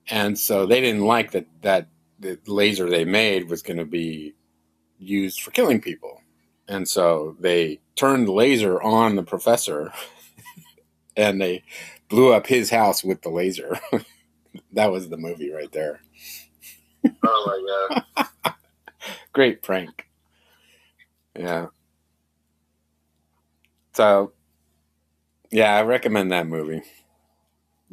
And 0.09 0.37
so 0.37 0.65
they 0.65 0.81
didn't 0.81 1.05
like 1.05 1.31
that 1.31 1.47
that 1.61 1.87
the 2.19 2.39
laser 2.47 2.89
they 2.89 3.05
made 3.05 3.49
was 3.49 3.61
going 3.61 3.77
to 3.77 3.85
be 3.85 4.33
used 4.97 5.41
for 5.41 5.51
killing 5.51 5.81
people. 5.81 6.21
And 6.67 6.87
so 6.87 7.35
they 7.39 7.79
turned 7.95 8.27
the 8.27 8.31
laser 8.31 8.81
on 8.81 9.15
the 9.15 9.23
professor 9.23 9.91
and 11.17 11.41
they 11.41 11.63
blew 12.09 12.33
up 12.33 12.47
his 12.47 12.69
house 12.69 13.03
with 13.03 13.21
the 13.21 13.29
laser. 13.29 13.79
that 14.73 14.91
was 14.91 15.09
the 15.09 15.17
movie 15.17 15.51
right 15.51 15.71
there. 15.71 16.01
Oh 17.23 18.01
my 18.15 18.23
God. 18.23 18.55
Great 19.33 19.61
prank. 19.61 20.07
Yeah. 21.37 21.67
So, 23.93 24.33
yeah, 25.51 25.75
I 25.75 25.83
recommend 25.83 26.31
that 26.31 26.47
movie. 26.47 26.81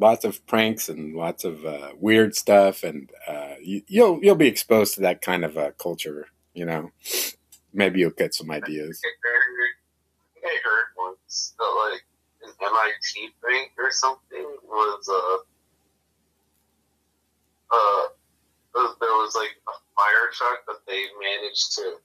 Lots 0.01 0.25
of 0.25 0.45
pranks 0.47 0.89
and 0.89 1.15
lots 1.15 1.43
of 1.43 1.63
uh, 1.63 1.91
weird 1.99 2.35
stuff, 2.35 2.83
and 2.83 3.09
uh, 3.27 3.53
you, 3.61 3.83
you'll 3.87 4.19
you'll 4.23 4.35
be 4.35 4.47
exposed 4.47 4.95
to 4.95 5.01
that 5.01 5.21
kind 5.21 5.45
of 5.45 5.57
uh, 5.57 5.71
culture. 5.77 6.27
You 6.55 6.65
know, 6.65 6.91
maybe 7.71 7.99
you'll 7.99 8.09
get 8.09 8.33
some 8.33 8.49
ideas. 8.49 8.99
I 9.05 9.09
heard, 9.21 10.51
I 10.51 10.57
heard 10.63 10.85
once 10.97 11.53
that 11.59 11.91
like 11.91 12.01
an 12.43 12.53
MIT 12.59 13.29
prank 13.39 13.71
or 13.77 13.91
something 13.91 14.57
was 14.67 15.07
uh 15.07 15.37
uh 17.75 18.07
uh, 18.73 18.93
there 18.99 19.09
was 19.09 19.35
like 19.35 19.55
a 19.67 19.71
fire 19.95 20.31
truck 20.33 20.65
that 20.67 20.79
they 20.87 21.03
managed 21.21 21.75
to 21.75 21.97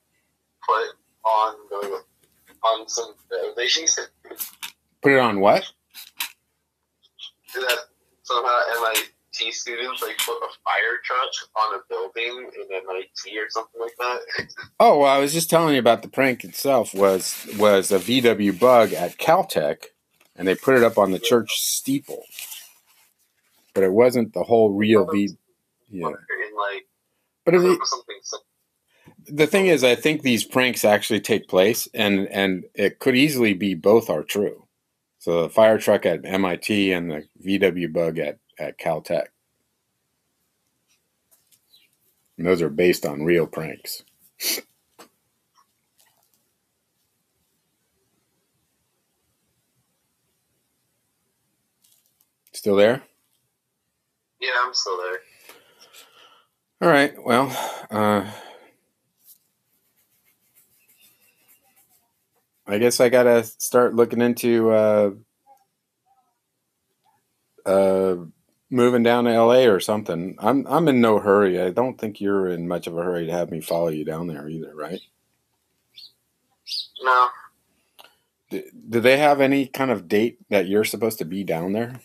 put 0.66 0.88
on 1.24 1.54
the 1.70 2.02
on 2.62 2.88
some 2.88 3.14
buildings 3.30 3.98
Put 5.02 5.12
it 5.12 5.18
on 5.18 5.40
what? 5.40 5.70
That 7.60 7.78
somehow 8.22 8.58
MIT 8.78 9.52
students 9.52 10.02
like 10.02 10.18
put 10.18 10.36
a 10.36 10.48
fire 10.64 10.98
truck 11.04 11.30
on 11.56 11.78
a 11.78 11.82
building 11.88 12.50
in 12.54 12.76
MIT 12.76 13.38
or 13.38 13.48
something 13.50 13.80
like 13.80 13.96
that. 13.98 14.20
Oh, 14.80 15.00
well, 15.00 15.10
I 15.10 15.18
was 15.18 15.32
just 15.32 15.50
telling 15.50 15.74
you 15.74 15.80
about 15.80 16.02
the 16.02 16.08
prank 16.08 16.44
itself. 16.44 16.94
Was 16.94 17.46
was 17.58 17.90
a 17.90 17.98
VW 17.98 18.58
bug 18.58 18.92
at 18.92 19.18
Caltech, 19.18 19.86
and 20.36 20.46
they 20.46 20.54
put 20.54 20.76
it 20.76 20.84
up 20.84 20.98
on 20.98 21.12
the 21.12 21.18
church 21.18 21.60
steeple. 21.60 22.24
But 23.74 23.84
it 23.84 23.92
wasn't 23.92 24.32
the 24.32 24.42
whole 24.42 24.70
real 24.72 25.06
V. 25.06 25.30
Yeah, 25.88 26.06
like 26.08 26.86
but 27.44 27.54
it, 27.54 27.60
something 27.84 28.16
the 29.28 29.46
thing 29.46 29.66
is, 29.66 29.84
I 29.84 29.94
think 29.94 30.22
these 30.22 30.44
pranks 30.44 30.84
actually 30.84 31.20
take 31.20 31.48
place, 31.48 31.88
and 31.94 32.28
and 32.28 32.64
it 32.74 32.98
could 32.98 33.16
easily 33.16 33.54
be 33.54 33.74
both 33.74 34.10
are 34.10 34.22
true. 34.22 34.65
So 35.26 35.42
the 35.42 35.48
fire 35.50 35.76
truck 35.76 36.06
at 36.06 36.24
MIT 36.24 36.92
and 36.92 37.10
the 37.10 37.24
VW 37.44 37.92
bug 37.92 38.20
at 38.20 38.38
at 38.60 38.78
Caltech. 38.78 39.26
And 42.38 42.46
those 42.46 42.62
are 42.62 42.68
based 42.68 43.04
on 43.04 43.24
real 43.24 43.48
pranks. 43.48 44.04
Still 52.52 52.76
there? 52.76 53.02
Yeah, 54.40 54.50
I'm 54.62 54.74
still 54.74 54.96
there. 54.96 55.18
All 56.82 56.88
right. 56.88 57.14
Well, 57.20 57.50
uh, 57.90 58.30
I 62.66 62.78
guess 62.78 63.00
I 63.00 63.08
gotta 63.08 63.44
start 63.44 63.94
looking 63.94 64.20
into 64.20 64.70
uh, 64.70 65.10
uh, 67.66 68.16
moving 68.70 69.02
down 69.02 69.24
to 69.24 69.32
LA 69.42 69.66
or 69.66 69.80
something. 69.80 70.36
I'm 70.38 70.66
I'm 70.66 70.88
in 70.88 71.00
no 71.00 71.18
hurry. 71.20 71.60
I 71.60 71.70
don't 71.70 71.98
think 71.98 72.20
you're 72.20 72.48
in 72.48 72.68
much 72.68 72.86
of 72.86 72.96
a 72.96 73.02
hurry 73.02 73.26
to 73.26 73.32
have 73.32 73.50
me 73.50 73.60
follow 73.60 73.88
you 73.88 74.04
down 74.04 74.26
there 74.28 74.48
either, 74.48 74.74
right? 74.74 75.00
No, 77.02 77.28
Do, 78.50 78.62
do 78.88 79.00
they 79.00 79.18
have 79.18 79.40
any 79.40 79.66
kind 79.66 79.90
of 79.90 80.08
date 80.08 80.38
that 80.50 80.68
you're 80.68 80.84
supposed 80.84 81.18
to 81.18 81.24
be 81.24 81.44
down 81.44 81.72
there? 81.72 82.00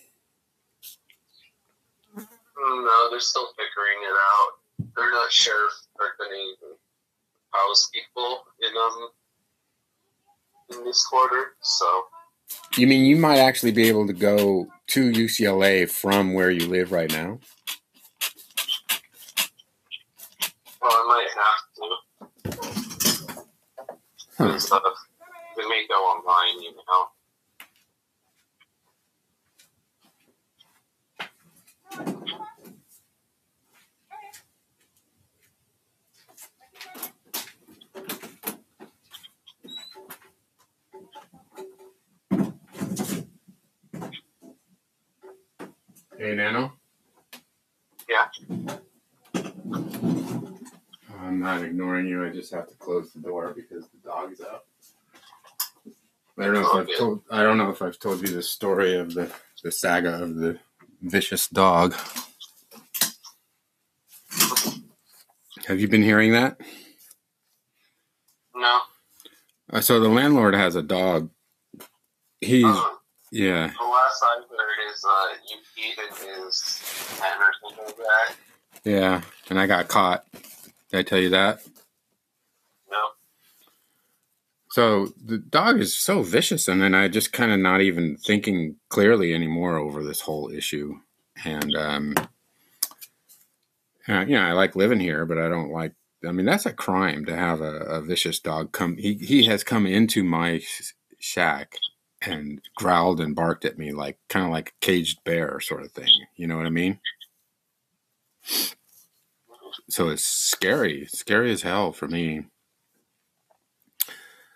no, 2.58 3.10
they're 3.10 3.20
still 3.20 3.48
figuring 3.58 4.00
it 4.04 4.16
out. 4.16 4.52
They're 4.96 5.12
not 5.12 5.32
sure 5.32 5.68
if 5.68 5.74
they're 6.00 6.16
going 6.20 6.32
to 6.32 6.38
even 6.38 6.78
house 7.52 7.90
people 7.94 8.44
in 8.62 8.78
um 8.78 9.10
in 10.72 10.86
this 10.86 11.06
quarter. 11.06 11.54
So 11.62 12.04
You 12.78 12.88
mean 12.88 13.06
you 13.06 13.18
might 13.18 13.40
actually 13.40 13.72
be 13.72 13.88
able 13.88 14.08
to 14.08 14.14
go 14.14 14.68
to 14.88 15.12
UCLA 15.12 15.90
from 15.90 16.34
where 16.34 16.52
you 16.52 16.68
live 16.68 16.92
right 16.92 17.12
now? 17.12 17.40
well, 20.82 20.92
I 20.92 21.04
might 21.08 21.30
have 21.36 21.64
to. 21.78 21.96
Huh. 24.38 24.76
Uh, 24.76 24.80
they 25.58 25.64
may 25.68 25.86
go 25.88 25.96
online, 25.96 26.62
you 26.64 26.72
know. 26.74 27.08
Hey, 46.22 46.36
Nano. 46.36 46.72
Yeah. 48.08 48.28
I'm 51.20 51.40
not 51.40 51.64
ignoring 51.64 52.06
you. 52.06 52.24
I 52.24 52.30
just 52.30 52.54
have 52.54 52.68
to 52.68 52.76
close 52.76 53.12
the 53.12 53.22
door 53.22 53.54
because 53.56 53.88
the 53.88 54.08
dog's 54.08 54.40
out. 54.40 54.66
I 56.38 56.44
don't 56.46 56.54
know 56.54 56.62
if 56.62 56.76
I've 56.76 56.98
told. 57.00 57.22
I 57.32 57.42
don't 57.42 57.58
know 57.58 57.72
if 57.72 57.82
I've 57.82 57.98
told 57.98 58.22
you 58.22 58.36
the 58.36 58.44
story 58.44 58.94
of 58.98 59.16
the 59.16 59.34
the 59.64 59.72
saga 59.72 60.22
of 60.22 60.36
the 60.36 60.60
vicious 61.02 61.48
dog. 61.48 61.96
Have 65.66 65.80
you 65.80 65.88
been 65.88 66.04
hearing 66.04 66.34
that? 66.34 66.62
No. 68.56 68.82
Uh, 69.74 69.82
so 69.82 70.00
the 70.00 70.08
landlord 70.08 70.54
has 70.54 70.76
a 70.76 70.84
dog. 70.84 71.32
He's 72.42 72.64
Uh, 72.64 72.90
yeah. 73.32 73.68
the 73.68 73.86
last 73.86 74.24
I 74.24 74.42
heard 74.50 74.92
is 74.94 75.06
uh, 75.06 75.28
you 75.50 75.58
his 76.46 77.18
pen 77.20 77.40
or 77.40 77.52
something 77.62 77.86
like 77.86 77.98
that. 77.98 78.36
Yeah, 78.84 79.22
and 79.50 79.60
I 79.60 79.68
got 79.68 79.88
caught. 79.88 80.26
Did 80.90 81.00
I 81.00 81.04
tell 81.04 81.20
you 81.20 81.30
that? 81.30 81.62
No. 82.92 82.98
So 84.72 85.14
the 85.24 85.38
dog 85.38 85.80
is 85.80 85.98
so 85.98 86.24
vicious, 86.24 86.68
and 86.68 86.82
then 86.82 86.94
I 86.94 87.08
just 87.08 87.32
kind 87.32 87.52
of 87.52 87.60
not 87.60 87.82
even 87.82 88.18
thinking 88.18 88.76
clearly 88.90 89.34
anymore 89.34 89.78
over 89.78 90.04
this 90.04 90.22
whole 90.22 90.52
issue. 90.52 91.00
And 91.46 91.76
um, 91.76 92.16
uh, 94.10 94.26
you 94.28 94.36
know, 94.36 94.44
I 94.44 94.52
like 94.52 94.76
living 94.76 95.00
here, 95.00 95.26
but 95.26 95.38
I 95.38 95.48
don't 95.48 95.72
like. 95.72 95.94
I 96.28 96.32
mean, 96.32 96.46
that's 96.46 96.66
a 96.66 96.74
crime 96.74 97.26
to 97.26 97.36
have 97.36 97.62
a, 97.62 97.78
a 97.84 98.02
vicious 98.02 98.40
dog 98.40 98.74
come. 98.74 98.98
He 98.98 99.14
he 99.14 99.46
has 99.46 99.64
come 99.64 99.86
into 99.86 100.24
my 100.24 100.62
shack 101.20 101.78
and 102.22 102.62
growled 102.76 103.20
and 103.20 103.36
barked 103.36 103.66
at 103.66 103.78
me 103.78 103.92
like 103.92 104.18
kind 104.30 104.46
of 104.46 104.52
like 104.52 104.70
a 104.70 104.86
caged 104.86 105.24
bear 105.24 105.60
sort 105.60 105.84
of 105.84 105.92
thing. 105.92 106.12
You 106.36 106.48
know 106.48 106.58
what 106.58 106.68
I 106.68 106.72
mean? 106.72 107.00
So 109.90 110.10
it's 110.10 110.24
scary, 110.24 111.06
scary 111.08 111.52
as 111.52 111.62
hell 111.62 111.92
for 111.92 112.08
me. 112.08 112.46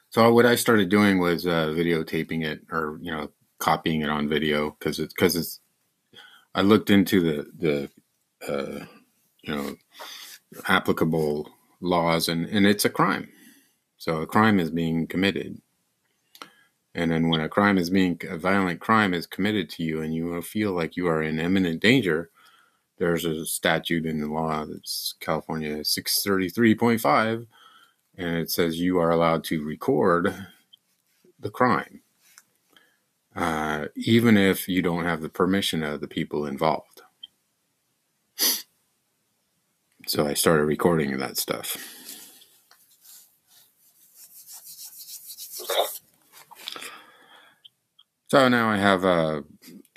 So 0.10 0.32
what 0.34 0.46
I 0.46 0.56
started 0.56 0.90
doing 0.90 1.20
was 1.20 1.46
uh, 1.46 1.68
videotaping 1.68 2.46
it, 2.46 2.62
or 2.72 3.00
you 3.02 3.12
know, 3.12 3.30
copying 3.60 4.02
it 4.02 4.10
on 4.10 4.30
video 4.30 4.72
because 4.72 5.00
it's 5.00 5.14
because 5.14 5.36
it's. 5.36 5.60
I 6.54 6.62
looked 6.62 6.90
into 6.90 7.22
the 7.22 7.90
the, 8.48 8.52
uh, 8.54 8.86
you 9.42 9.56
know, 9.56 9.76
applicable 10.70 11.50
laws, 11.82 12.30
and 12.30 12.46
and 12.46 12.66
it's 12.66 12.86
a 12.86 12.90
crime. 12.90 13.28
So 13.98 14.22
a 14.22 14.28
crime 14.28 14.60
is 14.60 14.72
being 14.72 15.08
committed, 15.08 15.62
and 16.96 17.12
then 17.12 17.30
when 17.30 17.42
a 17.42 17.50
crime 17.50 17.78
is 17.78 17.92
being 17.92 18.20
a 18.30 18.38
violent 18.38 18.80
crime 18.80 19.14
is 19.14 19.28
committed 19.28 19.70
to 19.72 19.84
you, 19.84 20.02
and 20.02 20.16
you 20.16 20.42
feel 20.42 20.72
like 20.74 20.98
you 20.98 21.08
are 21.08 21.22
in 21.22 21.40
imminent 21.40 21.82
danger, 21.82 22.32
there's 22.98 23.26
a 23.26 23.46
statute 23.46 24.06
in 24.06 24.22
the 24.22 24.28
law 24.28 24.66
that's 24.66 25.16
California 25.20 25.86
six 25.86 26.24
thirty 26.24 26.50
three 26.50 26.76
point 26.76 27.02
five 27.02 27.46
and 28.18 28.38
it 28.38 28.52
says 28.52 28.80
you 28.80 29.00
are 29.00 29.12
allowed 29.12 29.44
to 29.46 29.64
record 29.64 30.48
the 31.40 31.50
crime, 31.50 32.02
uh, 33.36 33.86
even 33.96 34.38
if 34.38 34.68
you 34.68 34.82
don't 34.82 35.06
have 35.06 35.22
the 35.22 35.30
permission 35.30 35.84
of 35.84 36.02
the 36.02 36.08
people 36.08 36.46
involved. 36.46 37.02
So 40.08 40.28
I 40.28 40.34
started 40.34 40.66
recording 40.66 41.18
that 41.18 41.38
stuff. 41.38 42.05
So 48.36 48.50
now 48.50 48.70
I 48.70 48.76
have 48.76 49.06
uh, 49.06 49.44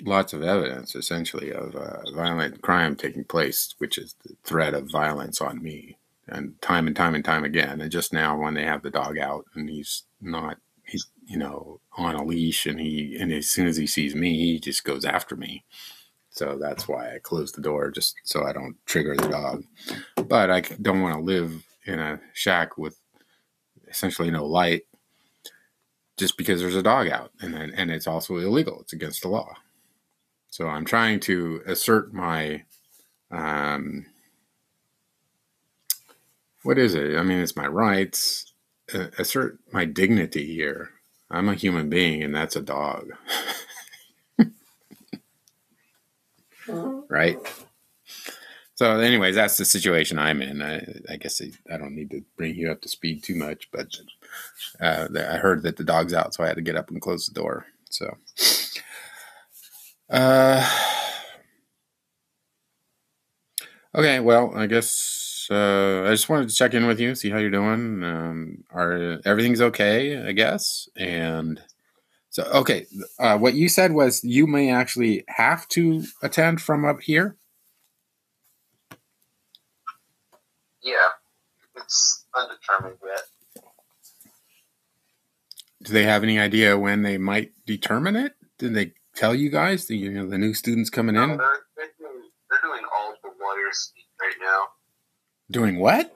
lots 0.05 0.31
of 0.31 0.43
evidence, 0.43 0.95
essentially, 0.95 1.51
of 1.51 1.75
uh, 1.75 2.09
violent 2.15 2.61
crime 2.61 2.95
taking 2.95 3.25
place, 3.25 3.75
which 3.79 3.97
is 3.97 4.15
the 4.23 4.33
threat 4.45 4.73
of 4.73 4.89
violence 4.89 5.41
on 5.41 5.61
me 5.61 5.97
and 6.29 6.53
time 6.61 6.87
and 6.87 6.95
time 6.95 7.15
and 7.15 7.25
time 7.25 7.43
again. 7.43 7.81
And 7.81 7.91
just 7.91 8.13
now, 8.13 8.39
when 8.39 8.53
they 8.53 8.63
have 8.63 8.81
the 8.81 8.91
dog 8.91 9.17
out 9.17 9.43
and 9.55 9.69
he's 9.69 10.03
not, 10.21 10.57
he's 10.85 11.07
you 11.27 11.37
know 11.37 11.81
on 11.97 12.15
a 12.15 12.23
leash, 12.23 12.65
and 12.65 12.79
he 12.79 13.17
and 13.19 13.33
as 13.33 13.49
soon 13.49 13.67
as 13.67 13.75
he 13.75 13.85
sees 13.85 14.15
me, 14.15 14.37
he 14.37 14.57
just 14.57 14.85
goes 14.85 15.03
after 15.03 15.35
me. 15.35 15.65
So 16.29 16.57
that's 16.57 16.87
why 16.87 17.13
I 17.13 17.19
close 17.19 17.51
the 17.51 17.61
door 17.61 17.91
just 17.91 18.15
so 18.23 18.45
I 18.45 18.53
don't 18.53 18.77
trigger 18.85 19.17
the 19.17 19.27
dog. 19.27 19.65
But 20.15 20.49
I 20.49 20.61
don't 20.81 21.01
want 21.01 21.15
to 21.15 21.21
live 21.21 21.61
in 21.85 21.99
a 21.99 22.21
shack 22.31 22.77
with 22.77 22.97
essentially 23.89 24.31
no 24.31 24.45
light 24.45 24.83
just 26.19 26.37
because 26.37 26.61
there's 26.61 26.75
a 26.75 26.83
dog 26.83 27.07
out 27.07 27.31
and 27.41 27.55
and 27.55 27.89
it's 27.89 28.07
also 28.07 28.37
illegal. 28.37 28.81
It's 28.81 28.93
against 28.93 29.21
the 29.23 29.29
law. 29.29 29.55
So 30.49 30.67
I'm 30.67 30.85
trying 30.85 31.19
to 31.21 31.61
assert 31.65 32.13
my 32.13 32.63
um, 33.31 34.05
what 36.63 36.77
is 36.77 36.93
it? 36.93 37.15
I 37.15 37.23
mean, 37.23 37.39
it's 37.39 37.55
my 37.55 37.67
rights, 37.67 38.53
uh, 38.93 39.07
assert 39.17 39.59
my 39.71 39.85
dignity 39.85 40.45
here. 40.45 40.91
I'm 41.31 41.47
a 41.47 41.55
human 41.55 41.89
being, 41.89 42.23
and 42.23 42.35
that's 42.35 42.55
a 42.55 42.61
dog. 42.61 43.11
right? 47.07 47.37
So, 48.75 48.99
anyways, 48.99 49.35
that's 49.35 49.57
the 49.57 49.65
situation 49.65 50.17
I'm 50.17 50.41
in. 50.41 50.61
I, 50.61 50.85
I 51.09 51.17
guess 51.17 51.41
I, 51.41 51.51
I, 51.73 51.77
don't 51.77 51.95
need 51.95 52.09
to 52.11 52.23
bring 52.37 52.55
you 52.55 52.71
up 52.71 52.81
to 52.81 52.89
speed 52.89 53.23
too 53.23 53.35
much, 53.35 53.69
but 53.71 53.95
uh, 54.81 55.07
I 55.15 55.37
heard 55.37 55.63
that 55.63 55.77
the 55.77 55.83
dog's 55.83 56.13
out, 56.13 56.33
so 56.33 56.43
I 56.43 56.47
had 56.47 56.55
to 56.55 56.61
get 56.61 56.75
up 56.75 56.89
and 56.89 57.01
close 57.01 57.25
the 57.25 57.33
door. 57.33 57.65
So, 57.89 58.17
uh, 60.09 60.69
okay, 63.95 64.19
well, 64.19 64.53
I 64.55 64.67
guess 64.67 65.47
uh, 65.49 66.03
I 66.05 66.11
just 66.11 66.29
wanted 66.29 66.49
to 66.49 66.55
check 66.55 66.73
in 66.73 66.85
with 66.85 66.99
you, 66.99 67.15
see 67.15 67.29
how 67.29 67.39
you're 67.39 67.49
doing. 67.49 68.03
Um, 68.03 68.63
are 68.71 69.19
everything's 69.25 69.61
okay, 69.61 70.21
I 70.23 70.31
guess. 70.31 70.87
And 70.95 71.61
so, 72.29 72.43
okay, 72.43 72.85
uh, 73.17 73.37
what 73.37 73.55
you 73.55 73.67
said 73.67 73.91
was 73.91 74.23
you 74.23 74.45
may 74.45 74.71
actually 74.71 75.23
have 75.27 75.67
to 75.69 76.03
attend 76.21 76.61
from 76.61 76.85
up 76.85 77.01
here. 77.01 77.35
Yeah, 80.81 81.09
it's 81.75 82.25
undetermined 82.35 82.99
yet. 83.03 83.23
Do 85.81 85.93
they 85.93 86.03
have 86.03 86.23
any 86.23 86.39
idea 86.39 86.77
when 86.77 87.03
they 87.03 87.17
might 87.17 87.51
determine 87.65 88.15
it? 88.15 88.33
Did 88.57 88.73
they 88.73 88.93
tell 89.15 89.33
you 89.33 89.49
guys? 89.49 89.85
The, 89.85 89.97
you 89.97 90.11
know, 90.11 90.27
the 90.27 90.37
new 90.37 90.53
students 90.53 90.89
coming 90.89 91.15
no, 91.15 91.23
in. 91.23 91.29
They're, 91.37 91.37
they're, 91.77 91.85
doing, 91.97 92.21
they're 92.49 92.59
doing 92.61 92.83
all 92.93 93.15
the 93.23 93.29
lawyers 93.41 93.93
right 94.19 94.35
now. 94.41 94.63
Doing 95.51 95.79
what? 95.79 96.13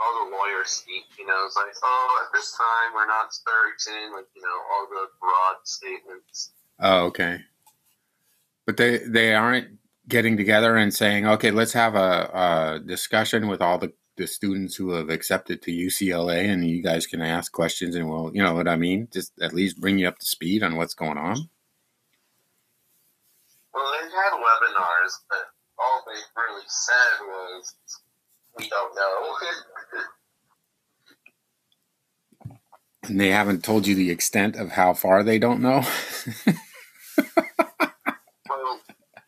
All 0.00 0.24
the 0.24 0.36
lawyers 0.36 0.68
speak, 0.68 1.04
you 1.16 1.26
know, 1.26 1.44
it's 1.46 1.56
like, 1.56 1.72
oh, 1.84 2.26
at 2.26 2.36
this 2.36 2.52
time 2.56 2.94
we're 2.94 3.06
not 3.06 3.28
searching, 3.32 4.12
like, 4.12 4.26
you 4.34 4.42
know, 4.42 4.48
all 4.72 4.86
the 4.90 5.06
broad 5.20 5.56
statements. 5.62 6.50
Oh, 6.80 7.04
okay. 7.06 7.38
But 8.66 8.76
they 8.76 8.98
they 8.98 9.34
aren't 9.34 9.78
getting 10.08 10.36
together 10.36 10.76
and 10.76 10.92
saying, 10.92 11.26
okay, 11.26 11.52
let's 11.52 11.72
have 11.72 11.94
a, 11.94 12.78
a 12.78 12.80
discussion 12.84 13.46
with 13.46 13.62
all 13.62 13.78
the, 13.78 13.92
the 14.16 14.26
students 14.26 14.76
who 14.76 14.90
have 14.90 15.08
accepted 15.08 15.62
to 15.62 15.72
UCLA, 15.72 16.48
and 16.50 16.68
you 16.68 16.82
guys 16.82 17.06
can 17.06 17.22
ask 17.22 17.50
questions, 17.52 17.96
and 17.96 18.08
we'll, 18.08 18.30
you 18.34 18.42
know 18.42 18.54
what 18.54 18.68
I 18.68 18.76
mean, 18.76 19.08
just 19.12 19.32
at 19.40 19.54
least 19.54 19.80
bring 19.80 19.98
you 19.98 20.08
up 20.08 20.18
to 20.18 20.26
speed 20.26 20.62
on 20.62 20.76
what's 20.76 20.94
going 20.94 21.18
on. 21.18 21.48
Well, 23.72 23.92
they've 23.92 24.12
had 24.12 24.32
webinars, 24.32 25.14
but 25.28 25.46
all 25.78 26.04
they 26.06 26.20
really 26.36 26.64
said 26.68 27.26
was 27.26 27.74
we 28.58 28.68
don't 28.68 28.94
know. 28.94 29.36
and 33.08 33.20
they 33.20 33.30
haven't 33.30 33.64
told 33.64 33.86
you 33.86 33.94
the 33.94 34.10
extent 34.10 34.56
of 34.56 34.70
how 34.70 34.94
far 34.94 35.22
they 35.22 35.38
don't 35.38 35.60
know? 35.60 35.80
well, 36.46 36.54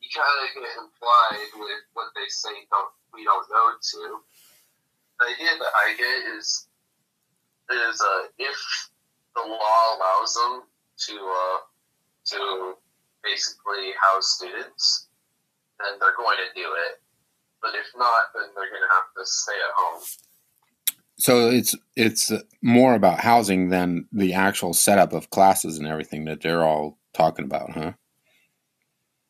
you 0.00 0.10
kind 0.14 0.38
of 0.40 0.54
get 0.54 0.76
implied 0.78 1.50
with 1.58 1.84
what 1.94 2.08
they 2.14 2.28
say 2.28 2.50
don't, 2.70 2.92
we 3.12 3.24
don't 3.24 3.50
know 3.50 3.72
to. 3.80 4.20
The 5.20 5.26
idea 5.26 5.58
that 5.58 5.74
I 5.76 5.94
get 5.96 6.36
is, 6.36 6.66
is 7.70 8.00
uh, 8.00 8.22
if 8.38 8.90
the 9.34 9.42
law 9.42 9.96
allows 9.96 10.34
them 10.34 10.62
to, 11.06 11.14
uh, 11.14 11.58
to 12.32 12.74
basically 13.22 13.92
house 14.00 14.36
students, 14.36 15.08
then 15.80 15.98
they're 16.00 16.16
going 16.16 16.36
to 16.38 16.60
do 16.60 16.68
it. 16.88 17.00
But 17.62 17.74
if 17.74 17.86
not, 17.96 18.34
then 18.34 18.50
they're 18.54 18.68
going 18.68 18.82
to 18.82 18.94
have 18.94 19.08
to 19.16 19.24
stay 19.24 19.52
at 19.52 19.74
home. 19.76 20.02
So 21.16 21.48
it's 21.48 21.74
it's 21.96 22.32
more 22.60 22.94
about 22.94 23.20
housing 23.20 23.68
than 23.70 24.06
the 24.12 24.34
actual 24.34 24.74
setup 24.74 25.12
of 25.12 25.30
classes 25.30 25.78
and 25.78 25.86
everything 25.86 26.24
that 26.24 26.42
they're 26.42 26.64
all 26.64 26.98
talking 27.14 27.44
about, 27.44 27.70
huh? 27.70 27.92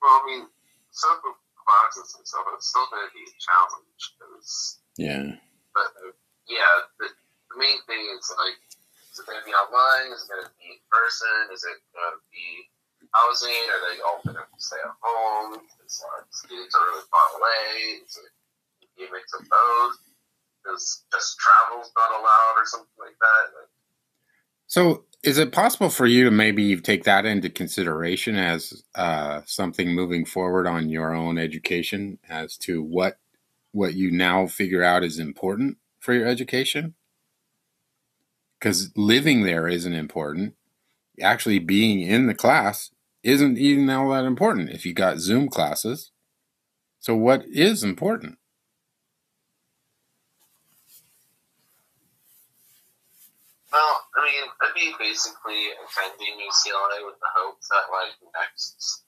Well, 0.02 0.10
I 0.10 0.22
mean, 0.26 0.46
setup 0.90 1.18
of 1.18 1.34
classes 1.54 2.14
and 2.16 2.26
stuff 2.26 2.44
it's 2.54 2.68
still 2.68 2.86
going 2.90 3.06
to 3.06 3.12
be 3.12 3.20
a 3.20 3.34
challenge 3.38 4.14
because 4.18 4.80
yeah. 4.96 5.36
But 5.74 5.90
yeah, 6.48 6.70
the, 7.02 7.10
the 7.10 7.56
main 7.58 7.82
thing 7.90 8.02
is 8.14 8.30
like, 8.38 8.58
is 9.10 9.20
it 9.20 9.26
going 9.26 9.42
to 9.42 9.46
be 9.46 9.54
online? 9.54 10.14
Is 10.14 10.24
it 10.24 10.30
going 10.30 10.46
to 10.46 10.54
be 10.58 10.78
in 10.78 10.80
person? 10.88 11.50
Is 11.50 11.62
it 11.66 11.78
going 11.90 12.14
to 12.14 12.22
be 12.30 12.70
housing? 13.10 13.62
Are 13.70 13.82
they 13.90 13.98
all 14.02 14.22
going 14.22 14.38
to 14.38 14.46
stay 14.58 14.78
at 14.78 14.94
home? 15.02 15.58
Is 15.86 16.02
our 16.02 16.26
students 16.30 16.74
are 16.74 16.86
really 16.86 17.06
far 17.10 17.26
away? 17.38 18.02
Is 18.02 18.14
it 18.18 18.30
a 19.02 19.12
mix 19.12 19.34
of 19.34 19.46
both? 19.50 19.98
Is 20.74 21.04
just 21.12 21.36
travel's 21.38 21.92
not 21.94 22.10
allowed 22.10 22.56
or 22.56 22.66
something 22.66 22.98
like 22.98 23.18
that? 23.20 23.68
So, 24.66 25.04
is 25.22 25.38
it 25.38 25.52
possible 25.52 25.90
for 25.90 26.06
you 26.06 26.24
to 26.24 26.30
maybe 26.30 26.76
take 26.80 27.04
that 27.04 27.24
into 27.24 27.48
consideration 27.48 28.36
as 28.36 28.82
uh, 28.94 29.42
something 29.46 29.94
moving 29.94 30.24
forward 30.24 30.66
on 30.66 30.88
your 30.88 31.14
own 31.14 31.38
education 31.38 32.18
as 32.28 32.56
to 32.58 32.82
what 32.82 33.18
what 33.74 33.94
you 33.94 34.10
now 34.10 34.46
figure 34.46 34.84
out 34.84 35.02
is 35.02 35.18
important 35.18 35.78
for 35.98 36.14
your 36.14 36.26
education? 36.26 36.94
Because 38.58 38.92
living 38.96 39.42
there 39.42 39.68
isn't 39.68 39.92
important. 39.92 40.54
Actually, 41.20 41.58
being 41.58 42.00
in 42.00 42.26
the 42.26 42.34
class 42.34 42.90
isn't 43.22 43.58
even 43.58 43.90
all 43.90 44.10
that 44.10 44.24
important 44.24 44.70
if 44.70 44.86
you 44.86 44.94
got 44.94 45.18
Zoom 45.18 45.48
classes. 45.48 46.12
So, 47.00 47.16
what 47.16 47.44
is 47.46 47.82
important? 47.82 48.38
Well, 53.72 54.00
I 54.16 54.24
mean, 54.24 54.44
I'd 54.62 54.74
be 54.74 54.94
basically 54.98 55.66
attending 55.82 56.38
UCLA 56.38 57.04
with 57.04 57.18
the 57.18 57.28
hopes 57.34 57.68
that, 57.68 57.90
like, 57.90 58.14
next 58.40 59.02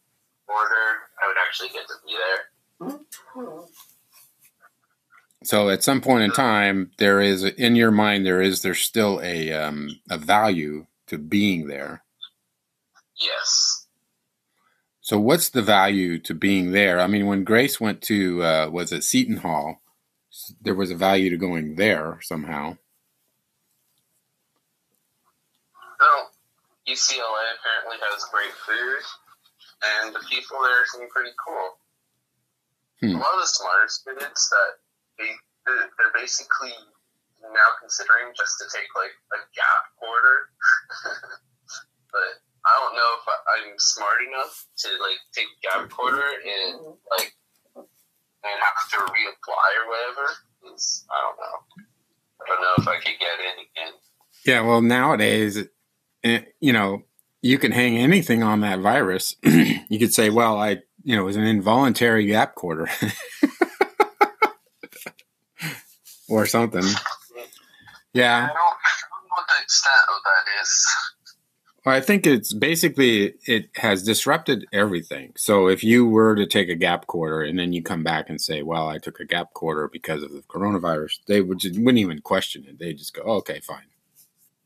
quarter, 0.44 1.07
I 1.22 1.29
would 1.29 1.37
actually 1.46 1.68
get 1.68 1.87
to 1.87 1.94
be 2.05 2.16
there. 2.18 2.42
Hmm. 2.90 3.96
So 5.47 5.69
at 5.69 5.85
some 5.85 6.01
point 6.01 6.25
in 6.25 6.33
time, 6.33 6.91
there 6.99 7.21
is 7.21 7.45
in 7.45 7.77
your 7.77 7.93
mind 7.93 8.27
there 8.27 8.43
is 8.43 8.63
there's 8.63 8.81
still 8.81 9.21
a 9.23 9.53
um, 9.53 10.01
a 10.11 10.19
value 10.19 10.87
to 11.07 11.19
being 11.19 11.69
there. 11.69 12.03
Yes. 13.17 13.87
So 15.01 15.21
what's 15.21 15.51
the 15.51 15.63
value 15.63 16.19
to 16.19 16.35
being 16.35 16.73
there? 16.73 16.99
I 16.99 17.07
mean, 17.07 17.27
when 17.27 17.45
Grace 17.45 17.81
went 17.81 18.03
to 18.03 18.43
uh, 18.43 18.71
was 18.73 18.91
it 18.91 19.05
Seton 19.05 19.37
Hall, 19.37 19.83
there 20.61 20.75
was 20.75 20.91
a 20.91 20.97
value 20.97 21.31
to 21.31 21.37
going 21.37 21.77
there 21.77 22.19
somehow. 22.23 22.77
Well, 26.01 26.31
UCLA 26.89 27.45
apparently 27.55 27.99
has 28.03 28.25
great 28.33 28.53
food, 28.67 29.03
and 30.03 30.13
the 30.13 30.25
people 30.29 30.59
there 30.65 30.85
seem 30.87 31.09
pretty 31.09 31.37
cool. 31.47 31.79
Hmm. 33.01 33.15
A 33.15 33.21
lot 33.21 33.35
of 33.35 33.43
the 33.43 33.47
smarter 33.47 33.87
students 33.87 34.51
that 34.51 34.86
they 35.18 35.31
they're 35.66 36.14
basically 36.14 36.74
now 37.42 37.70
considering 37.81 38.35
just 38.37 38.59
to 38.59 38.64
take 38.70 38.88
like 38.94 39.14
a 39.35 39.40
gap 39.55 39.83
quarter, 39.98 40.50
but 42.12 42.31
I 42.66 42.72
don't 42.83 42.94
know 42.94 43.11
if 43.18 43.24
I'm 43.26 43.79
smart 43.79 44.18
enough 44.26 44.66
to 44.85 44.88
like 45.02 45.20
take 45.33 45.50
gap 45.62 45.90
quarter 45.90 46.22
and 46.22 46.96
like 47.11 47.35
and 47.76 48.59
have 48.62 48.90
to 48.90 48.96
reapply 48.96 49.68
or 49.83 49.87
whatever. 49.88 50.26
It's, 50.72 51.05
I 51.11 51.18
don't 51.22 51.38
know. 51.38 51.85
I 52.40 52.44
don't 52.48 52.62
know 52.62 52.74
if 52.79 52.88
I 52.88 52.96
could 52.96 53.18
get 53.18 53.40
in 53.40 53.64
again. 53.64 53.94
Yeah, 54.44 54.61
well, 54.61 54.81
nowadays, 54.81 55.64
eh, 56.22 56.42
you 56.61 56.72
know, 56.72 57.02
you 57.42 57.59
can 57.59 57.72
hang 57.72 57.96
anything 57.96 58.42
on 58.42 58.61
that 58.61 58.81
virus. 58.81 59.37
you 59.42 59.98
could 59.98 60.14
say, 60.14 60.31
well, 60.31 60.59
I, 60.59 60.83
you 61.02 61.16
know, 61.16 61.22
it 61.22 61.26
was 61.26 61.37
an 61.37 61.44
involuntary 61.44 62.26
gap 62.26 62.55
quarter 62.55 62.88
or 66.29 66.47
something. 66.47 66.85
I 66.85 67.47
Yeah. 68.12 68.47
don't, 68.47 68.51
I 68.51 68.51
don't 68.51 68.57
know 68.57 69.29
what 69.37 69.47
the 69.49 69.62
extent 69.62 69.95
of 70.09 70.23
that 70.25 70.62
is. 70.62 70.87
Well, 71.85 71.95
I 71.95 72.01
think 72.01 72.27
it's 72.27 72.53
basically 72.53 73.35
it 73.47 73.69
has 73.77 74.03
disrupted 74.03 74.67
everything. 74.73 75.33
So 75.37 75.69
if 75.69 75.85
you 75.85 76.05
were 76.05 76.35
to 76.35 76.45
take 76.45 76.69
a 76.69 76.75
gap 76.75 77.07
quarter 77.07 77.43
and 77.43 77.57
then 77.57 77.73
you 77.73 77.81
come 77.83 78.03
back 78.03 78.29
and 78.29 78.41
say, 78.41 78.62
"Well, 78.62 78.89
I 78.89 78.99
took 78.99 79.21
a 79.21 79.25
gap 79.25 79.53
quarter 79.55 79.87
because 79.87 80.25
of 80.25 80.33
the 80.33 80.43
coronavirus," 80.49 81.21
they 81.29 81.41
would 81.43 81.59
just, 81.61 81.79
wouldn't 81.79 81.99
even 81.99 82.21
question 82.23 82.65
it. 82.69 82.81
They 82.81 82.93
just 82.93 83.15
go, 83.15 83.23
oh, 83.25 83.35
"Okay, 83.37 83.61
fine. 83.61 83.85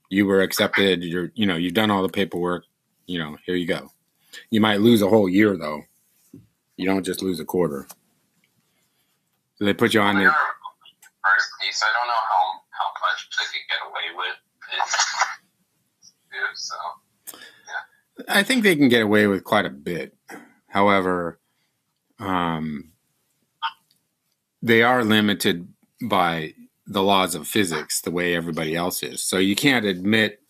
You 0.09 0.25
were 0.27 0.40
accepted. 0.40 1.03
You're 1.05 1.31
you 1.35 1.44
know 1.46 1.57
you've 1.57 1.75
done 1.75 1.90
all 1.90 2.03
the 2.03 2.09
paperwork. 2.09 2.64
You 3.07 3.18
know, 3.18 3.37
here 3.44 3.55
you 3.57 3.66
go. 3.66 3.92
You 4.51 4.62
might 4.62 4.81
lose 4.81 5.03
a 5.03 5.09
whole 5.09 5.29
year 5.29 5.59
though. 5.59 5.83
You 6.77 6.87
don't 6.87 7.05
just 7.05 7.20
lose 7.20 7.38
a 7.38 7.44
quarter. 7.44 7.87
So 9.57 9.66
they 9.66 9.75
put 9.75 9.92
you 9.92 10.01
on 10.01 10.16
We 10.16 10.25
the 10.25 10.31
I 11.83 11.92
don't 11.96 12.09
know 12.09 12.22
how, 12.28 12.42
how 12.70 12.88
much 13.00 13.28
they 13.37 13.46
could 13.52 13.66
get 13.68 13.80
away 13.88 14.09
with. 14.16 14.37
It, 14.72 16.56
so 16.56 16.74
I 18.28 18.42
think 18.42 18.62
they 18.62 18.76
can 18.76 18.88
get 18.88 19.02
away 19.02 19.26
with 19.26 19.44
quite 19.44 19.66
a 19.66 19.70
bit. 19.70 20.16
However, 20.68 21.40
um, 22.18 22.92
they 24.62 24.83
are 24.83 25.04
limited 25.04 25.68
by 26.02 26.54
the 26.87 27.02
laws 27.02 27.35
of 27.35 27.46
physics 27.46 28.00
the 28.00 28.11
way 28.11 28.35
everybody 28.35 28.74
else 28.74 29.02
is. 29.02 29.22
So 29.22 29.38
you 29.38 29.56
can't 29.56 29.87
admit 29.87 30.40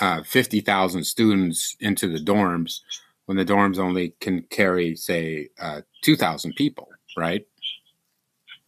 uh, 0.00 0.22
50,000 0.22 1.04
students 1.04 1.76
into 1.80 2.08
the 2.08 2.18
dorms 2.18 2.80
when 3.26 3.36
the 3.36 3.44
dorms 3.44 3.78
only 3.78 4.14
can 4.20 4.42
carry, 4.50 4.96
say, 4.96 5.48
uh, 5.60 5.82
2,000 6.02 6.54
people, 6.54 6.88
right? 7.16 7.44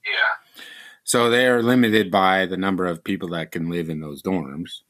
yeah, 0.05 0.50
So 1.11 1.29
they 1.29 1.49
are 1.49 1.61
limited 1.61 2.09
by 2.09 2.47
the 2.47 2.57
number 2.57 2.87
of 2.87 3.03
people 3.03 3.31
that 3.31 3.51
can 3.51 3.69
live 3.69 3.91
in 3.91 3.99
those 3.99 4.23
dorms. 4.23 4.83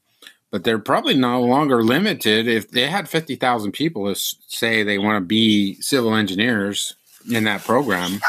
But 0.51 0.63
they're 0.63 0.77
probably 0.77 1.15
no 1.15 1.41
longer 1.41 1.81
limited. 1.81 2.47
If 2.47 2.69
they 2.69 2.85
had 2.85 3.09
50,000 3.09 3.71
people 3.71 4.13
say 4.13 4.83
they 4.83 4.99
want 4.99 5.15
to 5.15 5.25
be 5.25 5.81
civil 5.81 6.13
engineers 6.13 6.93
in 7.31 7.45
that 7.45 7.63
program, 7.63 8.19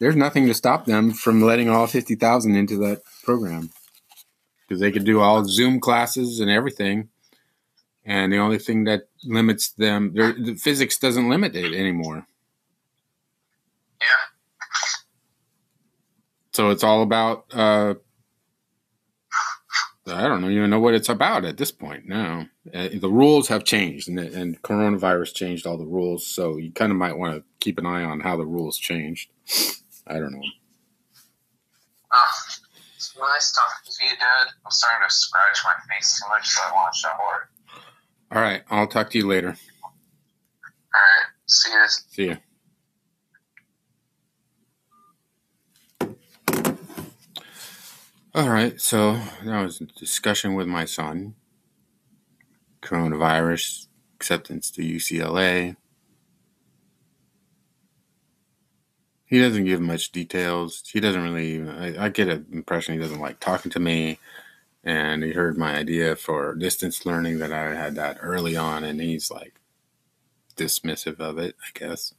there's 0.00 0.16
nothing 0.16 0.48
to 0.48 0.54
stop 0.54 0.86
them 0.86 1.12
from 1.12 1.40
letting 1.40 1.70
all 1.70 1.86
50,000 1.86 2.56
into 2.56 2.76
that 2.78 3.02
program 3.22 3.70
because 4.66 4.80
they 4.80 4.90
could 4.90 5.04
do 5.04 5.20
all 5.20 5.44
Zoom 5.44 5.78
classes 5.78 6.40
and 6.40 6.50
everything. 6.50 7.08
And 8.04 8.32
the 8.32 8.38
only 8.38 8.58
thing 8.58 8.82
that 8.84 9.06
limits 9.22 9.68
them, 9.68 10.12
the 10.12 10.58
physics 10.60 10.98
doesn't 10.98 11.28
limit 11.28 11.54
it 11.54 11.72
anymore. 11.72 12.26
yeah. 14.00 14.26
So 16.56 16.70
it's 16.70 16.82
all 16.82 17.02
about 17.02 17.44
uh 17.52 17.96
I 20.06 20.22
don't 20.26 20.40
know, 20.40 20.48
even 20.48 20.70
know 20.70 20.80
what 20.80 20.94
it's 20.94 21.10
about 21.10 21.44
at 21.44 21.58
this 21.58 21.70
point 21.70 22.06
now. 22.06 22.46
Uh, 22.72 22.88
the 22.94 23.10
rules 23.10 23.48
have 23.48 23.64
changed, 23.64 24.08
and, 24.08 24.18
and 24.18 24.62
coronavirus 24.62 25.34
changed 25.34 25.66
all 25.66 25.76
the 25.76 25.84
rules. 25.84 26.24
So 26.26 26.56
you 26.56 26.70
kind 26.70 26.92
of 26.92 26.96
might 26.96 27.18
want 27.18 27.34
to 27.34 27.44
keep 27.60 27.76
an 27.76 27.84
eye 27.84 28.04
on 28.04 28.20
how 28.20 28.38
the 28.38 28.46
rules 28.46 28.78
changed. 28.78 29.30
I 30.06 30.14
don't 30.14 30.32
know. 30.32 30.42
It's 32.94 33.14
nice 33.18 33.52
talking 33.52 33.92
to 33.92 34.04
you, 34.06 34.12
Dad. 34.12 34.52
I'm 34.64 34.70
starting 34.70 35.06
to 35.06 35.14
scratch 35.14 35.58
my 35.62 35.94
face 35.94 36.18
too 36.22 36.28
much, 36.30 36.48
so 36.48 36.62
I 36.66 36.72
want 36.72 36.94
to 36.94 36.98
shower. 36.98 37.50
All 38.32 38.40
right, 38.40 38.62
I'll 38.70 38.86
talk 38.86 39.10
to 39.10 39.18
you 39.18 39.26
later. 39.26 39.48
All 39.84 39.92
right, 40.94 41.26
see 41.46 41.70
you. 41.70 41.86
See 41.88 42.26
ya. 42.28 42.36
All 48.36 48.50
right, 48.50 48.80
so 48.80 49.14
that 49.44 49.62
was 49.62 49.80
a 49.80 49.86
discussion 49.86 50.54
with 50.54 50.68
my 50.68 50.84
son. 50.84 51.34
Coronavirus 52.80 53.88
acceptance 54.14 54.70
to 54.70 54.82
UCLA. 54.82 55.76
He 59.26 59.38
doesn't 59.40 59.64
give 59.64 59.80
much 59.80 60.12
details. 60.12 60.82
He 60.92 61.00
doesn't 61.00 61.22
really. 61.22 61.68
I, 61.68 62.06
I 62.06 62.08
get 62.08 62.28
an 62.28 62.46
impression 62.52 62.94
he 62.94 63.00
doesn't 63.00 63.20
like 63.20 63.40
talking 63.40 63.70
to 63.72 63.80
me. 63.80 64.18
And 64.84 65.24
he 65.24 65.32
heard 65.32 65.58
my 65.58 65.76
idea 65.76 66.16
for 66.16 66.54
distance 66.56 67.06
learning 67.06 67.38
that 67.40 67.52
I 67.52 67.74
had 67.74 67.96
that 67.96 68.18
early 68.22 68.56
on, 68.56 68.84
and 68.84 69.00
he's 69.00 69.30
like 69.30 69.60
dismissive 70.56 71.20
of 71.20 71.38
it. 71.38 71.56
I 71.62 71.78
guess. 71.78 72.14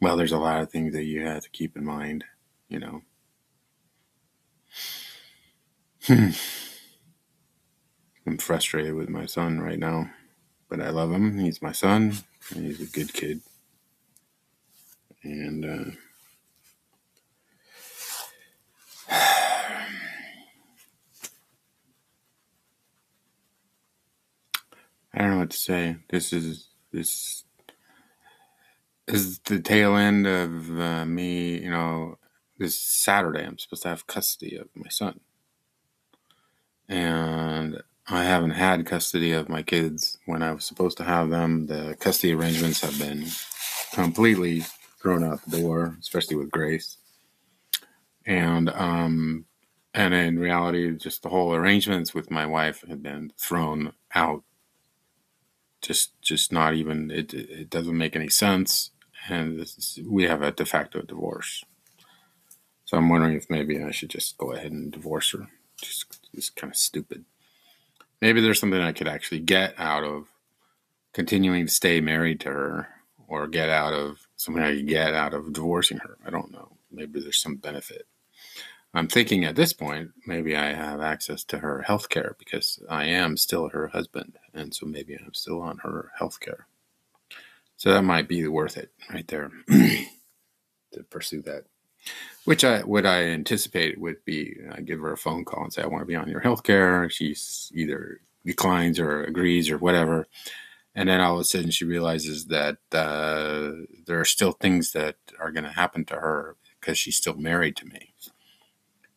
Well, 0.00 0.16
there's 0.16 0.32
a 0.32 0.38
lot 0.38 0.62
of 0.62 0.70
things 0.70 0.94
that 0.94 1.04
you 1.04 1.26
have 1.26 1.44
to 1.44 1.50
keep 1.50 1.76
in 1.76 1.84
mind, 1.84 2.24
you 2.68 2.80
know. 2.80 3.02
Hmm. 6.06 6.30
I'm 8.26 8.36
frustrated 8.38 8.94
with 8.94 9.08
my 9.08 9.26
son 9.26 9.60
right 9.60 9.78
now, 9.78 10.10
but 10.68 10.80
I 10.80 10.90
love 10.90 11.10
him. 11.12 11.38
He's 11.38 11.62
my 11.62 11.72
son, 11.72 12.14
and 12.54 12.66
he's 12.66 12.82
a 12.82 12.86
good 12.86 13.14
kid. 13.14 13.40
And 15.22 15.64
uh, 15.64 15.92
I 25.14 25.18
don't 25.18 25.30
know 25.30 25.38
what 25.38 25.50
to 25.50 25.58
say. 25.58 25.96
This 26.10 26.32
is 26.34 26.68
this 26.92 27.44
is 29.08 29.38
the 29.40 29.60
tail 29.60 29.96
end 29.96 30.26
of 30.26 30.78
uh, 30.78 31.06
me. 31.06 31.62
You 31.62 31.70
know, 31.70 32.18
this 32.58 32.78
Saturday 32.78 33.44
I'm 33.44 33.58
supposed 33.58 33.84
to 33.84 33.88
have 33.90 34.06
custody 34.06 34.56
of 34.56 34.68
my 34.74 34.90
son, 34.90 35.20
and 36.88 37.82
I 38.08 38.24
haven't 38.24 38.50
had 38.52 38.86
custody 38.86 39.32
of 39.32 39.48
my 39.48 39.62
kids. 39.62 40.18
When 40.26 40.42
I 40.42 40.52
was 40.52 40.64
supposed 40.66 40.98
to 40.98 41.04
have 41.04 41.30
them. 41.30 41.66
The 41.66 41.96
custody 42.00 42.34
arrangements 42.34 42.82
have 42.82 42.98
been 42.98 43.26
completely 43.92 44.64
thrown 45.02 45.24
out 45.24 45.40
the 45.46 45.60
door, 45.60 45.96
especially 46.00 46.36
with 46.36 46.50
Grace, 46.50 46.98
and 48.26 48.70
um, 48.70 49.46
and 49.94 50.14
in 50.14 50.38
reality, 50.38 50.96
just 50.96 51.22
the 51.22 51.30
whole 51.30 51.54
arrangements 51.54 52.14
with 52.14 52.30
my 52.30 52.46
wife 52.46 52.84
had 52.88 53.02
been 53.02 53.32
thrown 53.38 53.92
out. 54.14 54.44
Just 55.82 56.20
just 56.22 56.52
not 56.52 56.74
even 56.74 57.10
it 57.10 57.34
it 57.34 57.70
doesn't 57.70 57.98
make 57.98 58.16
any 58.16 58.28
sense. 58.28 58.90
And 59.28 59.60
is, 59.60 59.98
we 60.06 60.24
have 60.24 60.42
a 60.42 60.52
de 60.52 60.66
facto 60.66 61.02
divorce. 61.02 61.64
So 62.84 62.96
i'm 62.98 63.08
wondering 63.08 63.34
if 63.36 63.50
maybe 63.50 63.82
i 63.82 63.90
should 63.90 64.10
just 64.10 64.36
go 64.38 64.52
ahead 64.52 64.72
and 64.72 64.92
divorce 64.92 65.32
her 65.32 65.48
just 65.80 66.13
it's 66.36 66.50
kind 66.50 66.72
of 66.72 66.76
stupid 66.76 67.24
maybe 68.20 68.40
there's 68.40 68.60
something 68.60 68.80
i 68.80 68.92
could 68.92 69.08
actually 69.08 69.40
get 69.40 69.74
out 69.78 70.04
of 70.04 70.26
continuing 71.12 71.66
to 71.66 71.72
stay 71.72 72.00
married 72.00 72.40
to 72.40 72.48
her 72.48 72.88
or 73.28 73.46
get 73.46 73.68
out 73.68 73.92
of 73.92 74.26
something 74.36 74.62
i 74.62 74.74
could 74.74 74.88
get 74.88 75.14
out 75.14 75.34
of 75.34 75.52
divorcing 75.52 75.98
her 75.98 76.16
i 76.26 76.30
don't 76.30 76.52
know 76.52 76.76
maybe 76.90 77.20
there's 77.20 77.40
some 77.40 77.56
benefit 77.56 78.06
I'm 78.96 79.08
thinking 79.08 79.44
at 79.44 79.56
this 79.56 79.72
point, 79.72 80.12
maybe 80.24 80.54
I 80.54 80.72
have 80.72 81.00
access 81.00 81.42
to 81.44 81.58
her 81.58 81.82
health 81.82 82.08
care 82.08 82.36
because 82.38 82.80
I 82.88 83.06
am 83.06 83.36
still 83.36 83.68
her 83.70 83.88
husband. 83.88 84.38
And 84.54 84.72
so 84.72 84.86
maybe 84.86 85.16
I'm 85.16 85.34
still 85.34 85.60
on 85.60 85.78
her 85.78 86.12
health 86.16 86.38
care. 86.38 86.68
So 87.76 87.92
that 87.92 88.02
might 88.02 88.28
be 88.28 88.46
worth 88.46 88.76
it 88.76 88.92
right 89.12 89.26
there 89.26 89.50
to 89.68 91.02
pursue 91.10 91.42
that. 91.42 91.64
Which 92.44 92.64
I 92.64 92.82
would 92.82 93.06
I 93.06 93.24
anticipate 93.24 94.00
would 94.00 94.24
be 94.24 94.56
I 94.72 94.80
give 94.82 95.00
her 95.00 95.12
a 95.12 95.18
phone 95.18 95.44
call 95.44 95.64
and 95.64 95.72
say 95.72 95.82
I 95.82 95.86
want 95.86 96.02
to 96.02 96.06
be 96.06 96.16
on 96.16 96.28
your 96.28 96.40
health 96.40 96.62
care. 96.62 97.08
She's 97.10 97.72
either 97.74 98.20
declines 98.44 98.98
or 99.00 99.24
agrees 99.24 99.70
or 99.70 99.78
whatever. 99.78 100.26
And 100.94 101.08
then 101.08 101.20
all 101.20 101.34
of 101.34 101.40
a 101.40 101.44
sudden 101.44 101.70
she 101.70 101.84
realizes 101.84 102.46
that 102.46 102.78
uh, 102.92 103.72
there 104.06 104.20
are 104.20 104.26
still 104.26 104.52
things 104.52 104.92
that 104.92 105.16
are 105.40 105.52
going 105.52 105.64
to 105.64 105.70
happen 105.70 106.04
to 106.06 106.16
her 106.16 106.56
because 106.80 106.98
she's 106.98 107.16
still 107.16 107.36
married 107.36 107.76
to 107.76 107.86
me 107.86 108.14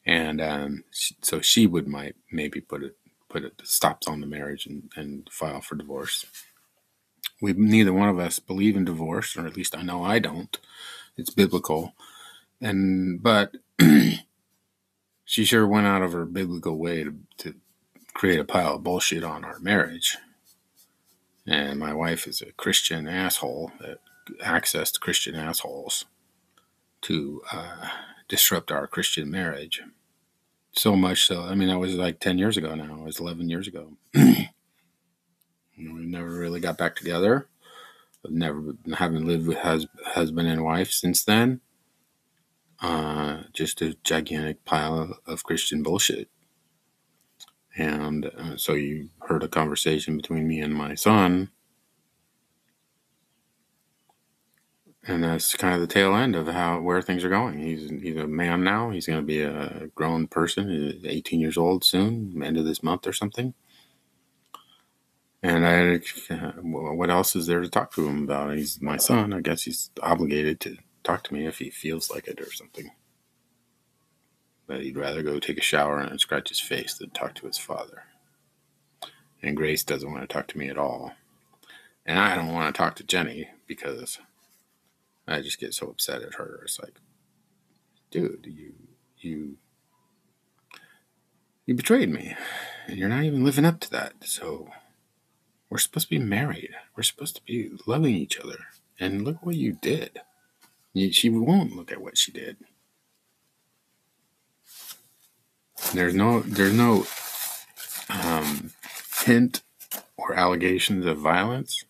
and 0.06 0.42
um, 0.42 0.84
so 1.22 1.42
she 1.42 1.68
would 1.68 1.88
might 1.88 2.16
maybe 2.32 2.62
put 2.62 2.84
it 2.84 2.98
put 3.30 3.44
it 3.44 3.62
stops 3.64 4.08
on 4.08 4.22
the 4.22 4.28
marriage 4.28 4.66
and, 4.66 4.92
and 4.96 5.30
file 5.32 5.62
for 5.62 5.76
divorce. 5.76 6.26
We 7.42 7.54
neither 7.54 7.94
one 7.94 8.10
of 8.10 8.20
us 8.20 8.40
believe 8.40 8.76
in 8.78 8.86
divorce, 8.86 9.38
or 9.38 9.46
at 9.46 9.58
least 9.58 9.78
I 9.78 9.84
know 9.84 10.04
I 10.04 10.20
don't. 10.20 10.58
It's 11.18 11.30
biblical, 11.30 11.94
and 12.62 13.22
but 13.22 13.56
she 15.26 15.46
sure 15.46 15.68
went 15.68 15.88
out 15.88 16.02
of 16.02 16.14
her 16.14 16.26
biblical 16.26 16.78
way 16.78 17.04
to, 17.04 17.16
to 17.38 17.56
create 18.14 18.40
a 18.40 18.46
pile 18.46 18.76
of 18.76 18.84
bullshit 18.84 19.24
on 19.24 19.44
our 19.46 19.60
marriage. 19.60 20.18
And 21.46 21.80
my 21.80 21.94
wife 21.94 22.28
is 22.28 22.42
a 22.42 22.52
Christian 22.54 23.08
asshole 23.08 23.72
that 23.80 24.00
accessed 24.42 25.00
Christian 25.00 25.36
assholes 25.36 26.06
to 27.02 27.42
uh, 27.52 27.90
disrupt 28.28 28.72
our 28.72 28.88
Christian 28.88 29.32
marriage 29.32 29.82
so 30.78 30.96
much 30.96 31.26
so. 31.26 31.44
I 31.44 31.56
mean, 31.56 31.70
that 31.70 31.80
was 31.80 31.96
like 31.96 32.20
10 32.20 32.38
years 32.38 32.58
ago 32.58 32.76
now. 32.76 32.96
It 32.96 33.04
was 33.04 33.20
11 33.20 33.50
years 33.50 33.68
ago. 33.68 33.94
we 34.14 34.48
never 35.78 36.32
really 36.32 36.60
got 36.60 36.78
back 36.78 36.96
together. 36.96 37.48
I've 38.26 38.32
never 38.32 38.76
haven't 38.96 39.28
lived 39.28 39.48
with 39.48 39.58
hus- 39.58 39.88
husband 40.06 40.48
and 40.48 40.64
wife 40.64 40.92
since 40.92 41.24
then. 41.24 41.62
Uh, 42.82 43.44
just 43.54 43.82
a 43.82 43.98
gigantic 44.04 44.64
pile 44.66 45.18
of 45.26 45.44
Christian 45.44 45.84
bullshit. 45.84 46.30
And 47.78 48.26
uh, 48.26 48.58
so 48.58 48.74
you 48.74 49.10
heard 49.22 49.44
a 49.44 49.48
conversation 49.48 50.18
between 50.18 50.48
me 50.48 50.60
and 50.60 50.74
my 50.74 50.96
son 50.96 51.50
and 55.08 55.24
that's 55.24 55.56
kind 55.56 55.74
of 55.74 55.80
the 55.80 55.88
tail 55.88 56.16
end 56.16 56.36
of 56.36 56.48
how 56.48 56.82
where 56.82 57.02
things 57.02 57.24
are 57.24 57.30
going. 57.30 57.60
He's 57.60 57.90
he's 57.90 58.18
a 58.18 58.28
man 58.28 58.64
now. 58.64 58.90
He's 58.90 59.08
going 59.08 59.20
to 59.20 59.26
be 59.26 59.42
a 59.42 59.88
grown 59.96 60.28
person. 60.28 60.70
He's 60.70 61.06
18 61.06 61.40
years 61.40 61.58
old 61.58 61.84
soon, 61.84 62.42
end 62.44 62.58
of 62.58 62.66
this 62.66 62.84
month 62.84 63.08
or 63.08 63.14
something. 63.14 63.54
And 65.42 65.66
I, 65.66 66.00
what 66.62 67.10
else 67.10 67.36
is 67.36 67.48
there 67.48 67.62
to 67.62 67.70
talk 67.70 67.94
to 67.94 68.08
him 68.08 68.24
about? 68.24 68.56
He's 68.56 68.82
my 68.82 68.98
son. 68.98 69.34
I 69.34 69.40
guess 69.40 69.64
he's 69.64 69.92
obligated 70.02 70.60
to 70.62 70.78
talk 71.08 71.24
to 71.24 71.34
me 71.34 71.48
if 71.48 71.60
he 71.60 71.70
feels 71.70 72.12
like 72.12 72.28
it 72.28 72.42
or 72.42 72.52
something. 72.52 72.92
But 74.68 74.82
he'd 74.82 74.98
rather 74.98 75.24
go 75.24 75.40
take 75.40 75.58
a 75.58 75.62
shower 75.62 76.00
and 76.00 76.20
scratch 76.20 76.50
his 76.50 76.60
face 76.60 76.94
than 76.96 77.12
talk 77.12 77.34
to 77.36 77.48
his 77.48 77.58
father. 77.58 78.04
And 79.42 79.56
Grace 79.56 79.84
doesn't 79.84 80.12
want 80.12 80.22
to 80.24 80.28
talk 80.28 80.48
to 80.48 80.58
me 80.58 80.68
at 80.68 80.78
all. 80.78 81.14
And 82.06 82.20
I 82.20 82.36
don't 82.36 82.54
want 82.54 82.74
to 82.74 82.78
talk 82.78 82.96
to 82.96 83.04
Jenny 83.04 83.48
because 83.68 84.20
I 85.26 85.42
just 85.42 85.60
get 85.60 85.74
so 85.74 85.88
upset 85.88 86.22
at 86.22 86.36
her. 86.36 86.62
It's 86.64 86.80
like, 86.80 87.00
dude, 88.12 88.46
you 88.46 88.74
you 89.20 89.58
you 91.66 91.74
betrayed 91.74 92.10
me, 92.10 92.36
and 92.88 92.98
you're 92.98 93.10
not 93.10 93.24
even 93.24 93.44
living 93.44 93.66
up 93.66 93.80
to 93.82 93.92
that. 93.92 94.14
So 94.22 94.70
we're 95.70 95.78
supposed 95.80 96.08
to 96.08 96.18
be 96.18 96.24
married. 96.24 96.72
We're 96.96 97.04
supposed 97.04 97.36
to 97.38 97.42
be 97.44 97.72
loving 97.86 98.16
each 98.16 98.40
other. 98.40 98.58
And 99.00 99.24
look 99.24 99.46
what 99.46 99.56
you 99.56 99.74
did. 99.74 100.22
She 101.12 101.30
won't 101.30 101.76
look 101.76 101.92
at 101.92 102.02
what 102.02 102.18
she 102.18 102.32
did. 102.32 102.58
There's 105.94 106.16
no 106.16 106.42
there's 106.42 106.74
no 106.74 107.06
um, 108.10 108.72
hint 109.26 109.62
or 110.18 110.34
allegations 110.34 111.06
of 111.06 111.18
violence. 111.20 111.86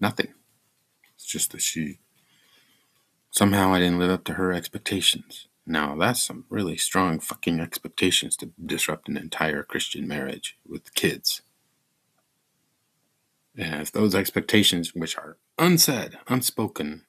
Nothing. 0.00 0.32
It's 1.14 1.26
just 1.26 1.52
that 1.52 1.62
she 1.62 1.98
somehow 3.30 3.72
I 3.72 3.80
didn't 3.80 3.98
live 3.98 4.10
up 4.10 4.24
to 4.24 4.34
her 4.34 4.52
expectations. 4.52 5.48
Now 5.66 5.96
that's 5.96 6.22
some 6.22 6.44
really 6.48 6.76
strong 6.76 7.20
fucking 7.20 7.60
expectations 7.60 8.36
to 8.38 8.50
disrupt 8.64 9.08
an 9.08 9.16
entire 9.16 9.62
Christian 9.62 10.08
marriage 10.08 10.56
with 10.66 10.94
kids. 10.94 11.42
And 13.56 13.82
if 13.82 13.92
those 13.92 14.14
expectations, 14.14 14.94
which 14.94 15.16
are 15.16 15.38
unsaid, 15.58 16.18
unspoken, 16.28 17.02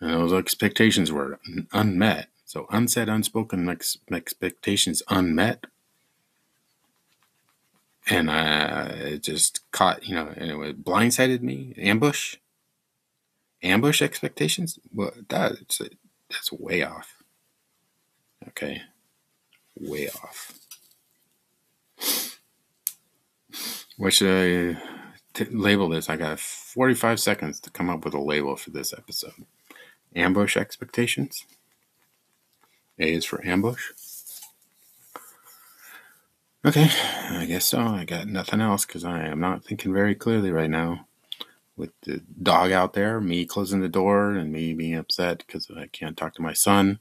and 0.00 0.10
those 0.10 0.32
expectations 0.32 1.12
were 1.12 1.38
unmet, 1.72 2.28
so 2.44 2.66
unsaid, 2.70 3.08
unspoken 3.08 3.68
ex- 3.68 3.98
expectations 4.12 5.02
unmet, 5.08 5.66
and 8.06 8.28
uh, 8.28 8.88
it 8.90 9.22
just 9.22 9.60
caught, 9.72 10.06
you 10.06 10.14
know, 10.14 10.28
and 10.36 10.50
it 10.50 10.84
blindsided 10.84 11.40
me, 11.40 11.74
ambush? 11.78 12.36
Ambush 13.62 14.02
expectations, 14.02 14.78
well, 14.92 15.12
that's 15.28 15.80
that's 16.30 16.52
way 16.52 16.82
off. 16.82 17.22
Okay, 18.48 18.82
way 19.78 20.08
off. 20.10 20.52
What 23.96 24.12
should 24.12 24.76
I 24.76 25.03
t- 25.34 25.44
label 25.46 25.88
this? 25.88 26.08
I 26.08 26.16
got 26.16 26.40
45 26.40 27.20
seconds 27.20 27.60
to 27.60 27.70
come 27.70 27.90
up 27.90 28.04
with 28.04 28.14
a 28.14 28.20
label 28.20 28.56
for 28.56 28.70
this 28.70 28.92
episode. 28.92 29.44
Ambush 30.16 30.56
expectations. 30.56 31.44
A 32.98 33.12
is 33.12 33.24
for 33.24 33.44
ambush. 33.44 33.90
Okay, 36.64 36.88
I 37.30 37.44
guess 37.44 37.66
so. 37.66 37.78
I 37.80 38.04
got 38.04 38.26
nothing 38.26 38.62
else 38.62 38.86
because 38.86 39.04
I 39.04 39.26
am 39.26 39.38
not 39.38 39.64
thinking 39.64 39.92
very 39.92 40.14
clearly 40.14 40.50
right 40.50 40.70
now 40.70 41.06
with 41.76 41.90
the 42.02 42.22
dog 42.42 42.72
out 42.72 42.94
there, 42.94 43.20
me 43.20 43.44
closing 43.44 43.80
the 43.80 43.88
door, 43.88 44.30
and 44.30 44.50
me 44.52 44.72
being 44.72 44.94
upset 44.94 45.38
because 45.38 45.68
I 45.76 45.88
can't 45.88 46.16
talk 46.16 46.34
to 46.34 46.42
my 46.42 46.52
son, 46.52 47.00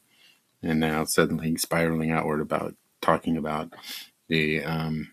and 0.62 0.80
now 0.80 1.06
suddenly 1.06 1.56
spiraling 1.56 2.12
outward 2.12 2.41
about 2.41 2.76
talking 3.02 3.38
about 3.38 3.69
the 4.28 4.63
um, 4.63 5.12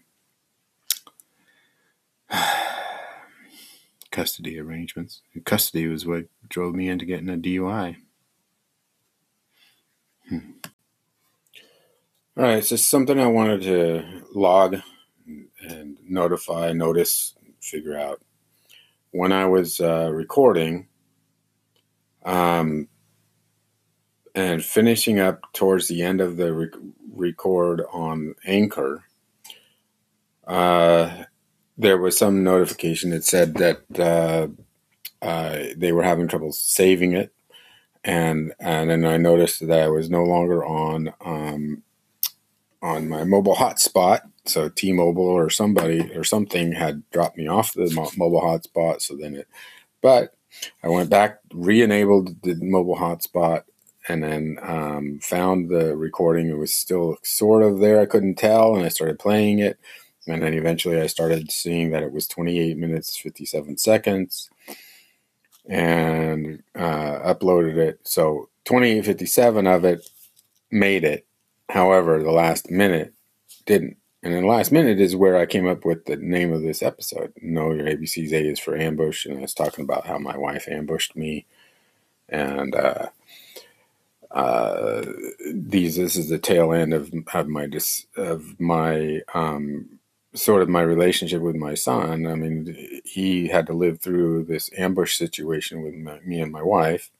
custody 4.20 4.60
arrangements. 4.60 5.22
Custody 5.46 5.86
was 5.86 6.04
what 6.04 6.26
drove 6.50 6.74
me 6.74 6.90
into 6.90 7.06
getting 7.06 7.30
a 7.30 7.38
DUI. 7.38 7.96
Hmm. 10.28 10.38
All 12.36 12.44
right, 12.44 12.62
just 12.62 12.90
something 12.90 13.18
I 13.18 13.28
wanted 13.28 13.62
to 13.62 14.22
log 14.34 14.76
and 15.26 15.96
notify, 16.06 16.70
notice, 16.72 17.34
figure 17.62 17.96
out 17.96 18.20
when 19.12 19.32
I 19.32 19.46
was 19.46 19.80
uh, 19.80 20.10
recording 20.12 20.86
um, 22.26 22.88
and 24.34 24.62
finishing 24.62 25.18
up 25.18 25.50
towards 25.54 25.88
the 25.88 26.02
end 26.02 26.20
of 26.20 26.36
the 26.36 26.52
rec- 26.52 26.74
record 27.10 27.84
on 27.90 28.34
Anchor, 28.44 29.02
uh, 30.46 31.24
there 31.80 31.98
was 31.98 32.16
some 32.18 32.44
notification 32.44 33.10
that 33.10 33.24
said 33.24 33.54
that 33.54 33.82
uh, 33.98 34.48
uh 35.24 35.64
they 35.76 35.92
were 35.92 36.02
having 36.02 36.28
trouble 36.28 36.52
saving 36.52 37.12
it. 37.12 37.32
And, 38.02 38.54
and 38.58 38.88
then 38.88 39.04
I 39.04 39.18
noticed 39.18 39.66
that 39.66 39.80
I 39.80 39.88
was 39.88 40.08
no 40.08 40.22
longer 40.22 40.64
on 40.64 41.12
um, 41.24 41.82
on 42.82 43.08
my 43.08 43.24
mobile 43.24 43.56
hotspot 43.56 44.22
so 44.50 44.68
T-Mobile 44.68 45.22
or 45.22 45.50
somebody 45.50 46.10
or 46.14 46.24
something 46.24 46.72
had 46.72 47.08
dropped 47.10 47.36
me 47.36 47.46
off 47.46 47.72
the 47.72 47.90
mobile 48.16 48.40
hotspot. 48.40 49.00
So 49.00 49.16
then 49.16 49.36
it, 49.36 49.48
but 50.00 50.34
I 50.82 50.88
went 50.88 51.10
back, 51.10 51.38
re-enabled 51.52 52.42
the 52.42 52.54
mobile 52.56 52.96
hotspot, 52.96 53.64
and 54.08 54.22
then 54.22 54.58
um, 54.62 55.20
found 55.22 55.68
the 55.68 55.96
recording. 55.96 56.48
It 56.48 56.58
was 56.58 56.74
still 56.74 57.18
sort 57.22 57.62
of 57.62 57.80
there. 57.80 58.00
I 58.00 58.06
couldn't 58.06 58.36
tell, 58.36 58.74
and 58.74 58.84
I 58.84 58.88
started 58.88 59.18
playing 59.18 59.58
it, 59.58 59.78
and 60.26 60.42
then 60.42 60.54
eventually 60.54 61.00
I 61.00 61.06
started 61.06 61.50
seeing 61.50 61.90
that 61.90 62.02
it 62.02 62.12
was 62.12 62.26
28 62.26 62.76
minutes 62.76 63.16
57 63.16 63.78
seconds, 63.78 64.50
and 65.68 66.62
uh, 66.74 67.34
uploaded 67.34 67.76
it. 67.76 68.00
So 68.04 68.48
2857 68.64 69.66
of 69.66 69.84
it 69.84 70.08
made 70.70 71.04
it. 71.04 71.26
However, 71.68 72.22
the 72.22 72.32
last 72.32 72.70
minute 72.70 73.14
didn't. 73.66 73.96
And 74.22 74.34
then 74.34 74.46
last 74.46 74.70
minute 74.70 75.00
is 75.00 75.16
where 75.16 75.36
I 75.36 75.46
came 75.46 75.66
up 75.66 75.84
with 75.84 76.04
the 76.04 76.16
name 76.16 76.52
of 76.52 76.62
this 76.62 76.82
episode. 76.82 77.32
No, 77.40 77.72
your 77.72 77.86
ABC's 77.86 78.32
A 78.32 78.48
is 78.48 78.58
for 78.58 78.76
ambush, 78.76 79.24
and 79.24 79.38
I 79.38 79.40
was 79.40 79.54
talking 79.54 79.84
about 79.84 80.06
how 80.06 80.18
my 80.18 80.36
wife 80.36 80.68
ambushed 80.68 81.16
me, 81.16 81.46
and 82.28 82.74
uh, 82.74 83.06
uh, 84.30 85.02
these 85.54 85.96
this 85.96 86.16
is 86.16 86.28
the 86.28 86.38
tail 86.38 86.72
end 86.74 86.92
of 86.92 87.10
of 87.32 87.48
my 87.48 87.66
dis, 87.66 88.06
of 88.14 88.60
my 88.60 89.20
um, 89.32 89.99
sort 90.34 90.62
of 90.62 90.68
my 90.68 90.82
relationship 90.82 91.42
with 91.42 91.56
my 91.56 91.74
son. 91.74 92.26
I 92.26 92.34
mean, 92.34 93.02
he 93.04 93.48
had 93.48 93.66
to 93.66 93.72
live 93.72 94.00
through 94.00 94.44
this 94.44 94.70
ambush 94.78 95.16
situation 95.16 95.82
with 95.82 95.94
my, 95.94 96.20
me 96.20 96.40
and 96.40 96.52
my 96.52 96.62
wife, 96.62 97.10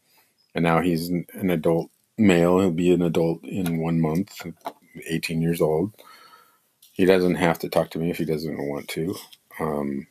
and 0.54 0.62
now 0.62 0.80
he's 0.80 1.08
an, 1.08 1.26
adult 1.50 1.90
male. 2.16 2.60
He'll 2.60 2.70
be 2.70 2.92
an 2.92 3.02
adult 3.02 3.44
in 3.44 3.78
one 3.78 4.00
month, 4.00 4.40
eighteen 5.06 5.42
years 5.42 5.60
old. 5.60 5.92
He 6.92 7.04
doesn't 7.04 7.36
have 7.36 7.58
to 7.60 7.68
talk 7.68 7.90
to 7.90 7.98
me 7.98 8.10
if 8.10 8.18
he 8.18 8.24
doesn't 8.24 8.68
want 8.68 8.88
to. 8.88 9.14
Um, 9.58 10.06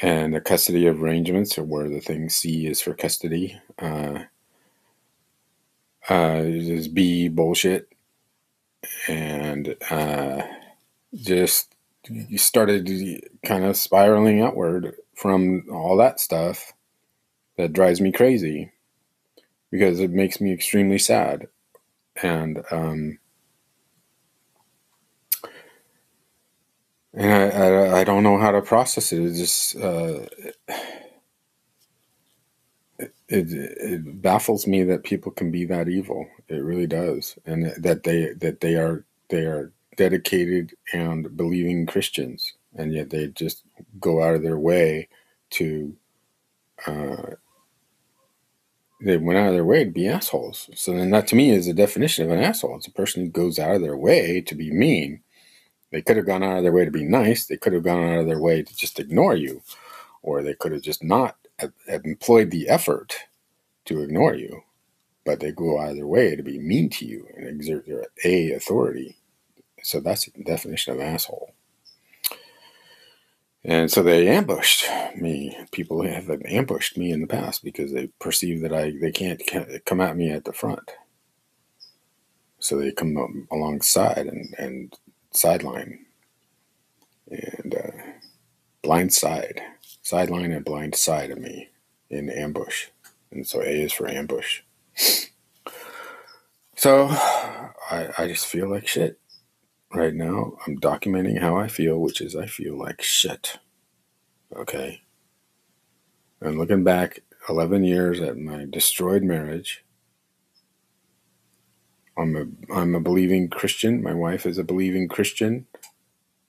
and 0.00 0.34
the 0.34 0.40
custody 0.40 0.88
arrangements 0.88 1.56
are 1.58 1.64
where 1.64 1.88
the 1.88 2.00
thing 2.00 2.28
C 2.28 2.66
is 2.66 2.80
for 2.80 2.94
custody. 2.94 3.60
Uh, 3.78 4.24
uh, 6.08 6.42
is 6.44 6.88
B 6.88 7.28
bullshit, 7.28 7.90
and 9.08 9.76
uh, 9.90 10.42
just 11.14 11.74
started 12.36 12.88
kind 13.44 13.64
of 13.64 13.76
spiraling 13.76 14.40
outward 14.42 14.96
from 15.14 15.64
all 15.72 15.96
that 15.96 16.20
stuff 16.20 16.72
that 17.56 17.72
drives 17.72 18.00
me 18.00 18.12
crazy 18.12 18.72
because 19.70 20.00
it 20.00 20.10
makes 20.10 20.40
me 20.40 20.52
extremely 20.52 20.98
sad 20.98 21.48
and 22.22 22.62
um, 22.70 23.18
and 27.12 27.32
I, 27.32 27.48
I, 27.48 28.00
I, 28.00 28.04
don't 28.04 28.22
know 28.22 28.38
how 28.38 28.50
to 28.50 28.62
process 28.62 29.12
it. 29.12 29.22
It 29.22 29.34
just 29.34 29.76
uh, 29.76 30.20
it, 32.98 33.12
it, 33.28 33.52
it 33.52 34.22
baffles 34.22 34.66
me 34.66 34.82
that 34.84 35.04
people 35.04 35.32
can 35.32 35.50
be 35.50 35.64
that 35.66 35.88
evil. 35.88 36.26
It 36.48 36.56
really 36.56 36.86
does, 36.86 37.38
and 37.46 37.72
that 37.82 38.04
they 38.04 38.32
that 38.34 38.60
they 38.60 38.74
are 38.74 39.04
they 39.28 39.44
are 39.44 39.72
dedicated 39.96 40.74
and 40.92 41.36
believing 41.36 41.86
Christians, 41.86 42.54
and 42.74 42.92
yet 42.92 43.10
they 43.10 43.28
just 43.28 43.62
go 44.00 44.22
out 44.22 44.34
of 44.34 44.42
their 44.42 44.58
way 44.58 45.08
to. 45.50 45.96
Uh, 46.86 47.32
they 49.00 49.16
went 49.18 49.38
out 49.38 49.48
of 49.48 49.54
their 49.54 49.64
way 49.64 49.84
to 49.84 49.90
be 49.90 50.08
assholes. 50.08 50.70
So 50.74 50.92
then 50.92 51.10
that 51.10 51.26
to 51.28 51.36
me 51.36 51.50
is 51.50 51.66
the 51.66 51.74
definition 51.74 52.24
of 52.24 52.30
an 52.30 52.42
asshole. 52.42 52.76
It's 52.76 52.86
a 52.86 52.92
person 52.92 53.22
who 53.22 53.30
goes 53.30 53.58
out 53.58 53.74
of 53.74 53.82
their 53.82 53.96
way 53.96 54.40
to 54.40 54.54
be 54.54 54.70
mean 54.70 55.20
they 55.94 56.02
could 56.02 56.16
have 56.16 56.26
gone 56.26 56.42
out 56.42 56.56
of 56.56 56.64
their 56.64 56.72
way 56.72 56.84
to 56.84 56.90
be 56.90 57.04
nice. 57.04 57.46
They 57.46 57.56
could 57.56 57.72
have 57.72 57.84
gone 57.84 58.02
out 58.02 58.18
of 58.18 58.26
their 58.26 58.40
way 58.40 58.64
to 58.64 58.76
just 58.76 58.98
ignore 58.98 59.36
you, 59.36 59.62
or 60.22 60.42
they 60.42 60.54
could 60.54 60.72
have 60.72 60.82
just 60.82 61.04
not 61.04 61.36
have, 61.60 61.72
employed 62.04 62.50
the 62.50 62.68
effort 62.68 63.14
to 63.84 64.02
ignore 64.02 64.34
you. 64.34 64.62
But 65.24 65.38
they 65.38 65.52
go 65.52 65.80
out 65.80 65.90
of 65.90 65.96
their 65.96 66.08
way 66.08 66.34
to 66.34 66.42
be 66.42 66.58
mean 66.58 66.90
to 66.90 67.06
you 67.06 67.28
and 67.36 67.46
exert 67.46 67.86
their 67.86 68.06
a 68.24 68.54
authority. 68.54 69.16
So 69.84 70.00
that's 70.00 70.24
the 70.24 70.42
definition 70.42 70.94
of 70.94 71.00
asshole. 71.00 71.52
And 73.62 73.90
so 73.90 74.02
they 74.02 74.28
ambushed 74.28 74.86
me. 75.14 75.56
People 75.72 76.02
have 76.02 76.30
ambushed 76.46 76.96
me 76.96 77.10
in 77.10 77.20
the 77.20 77.26
past 77.26 77.62
because 77.62 77.92
they 77.92 78.08
perceive 78.18 78.62
that 78.62 78.72
I 78.72 78.92
they 79.00 79.12
can't 79.12 79.42
come 79.84 80.00
at 80.00 80.16
me 80.16 80.30
at 80.30 80.44
the 80.44 80.54
front. 80.54 80.90
So 82.58 82.78
they 82.78 82.92
come 82.92 83.46
alongside 83.52 84.26
and, 84.26 84.54
and 84.58 84.94
sideline 85.32 86.06
and 87.30 87.74
uh, 87.74 88.02
blind 88.82 89.12
side, 89.12 89.60
sideline 90.00 90.52
and 90.52 90.64
blind 90.64 90.94
side 90.94 91.30
of 91.30 91.38
me 91.38 91.68
in 92.08 92.30
ambush. 92.30 92.86
And 93.30 93.46
so 93.46 93.60
A 93.60 93.82
is 93.82 93.92
for 93.92 94.08
ambush. 94.08 94.62
So 96.76 97.08
I, 97.10 98.08
I 98.18 98.28
just 98.28 98.46
feel 98.46 98.70
like 98.70 98.86
shit 98.86 99.18
right 99.94 100.14
now. 100.14 100.56
I'm 100.66 100.78
documenting 100.78 101.40
how 101.40 101.56
I 101.56 101.68
feel, 101.68 101.98
which 101.98 102.20
is 102.20 102.36
I 102.36 102.46
feel 102.46 102.78
like 102.78 103.02
shit. 103.02 103.58
Okay. 104.54 105.02
I'm 106.42 106.58
looking 106.58 106.84
back 106.84 107.20
11 107.48 107.84
years 107.84 108.20
at 108.20 108.36
my 108.36 108.66
destroyed 108.68 109.22
marriage 109.22 109.84
I'm 112.16 112.36
a 112.36 112.72
I'm 112.72 112.94
a 112.94 113.00
believing 113.00 113.48
Christian. 113.48 114.02
My 114.02 114.14
wife 114.14 114.46
is 114.46 114.58
a 114.58 114.64
believing 114.64 115.08
Christian. 115.08 115.66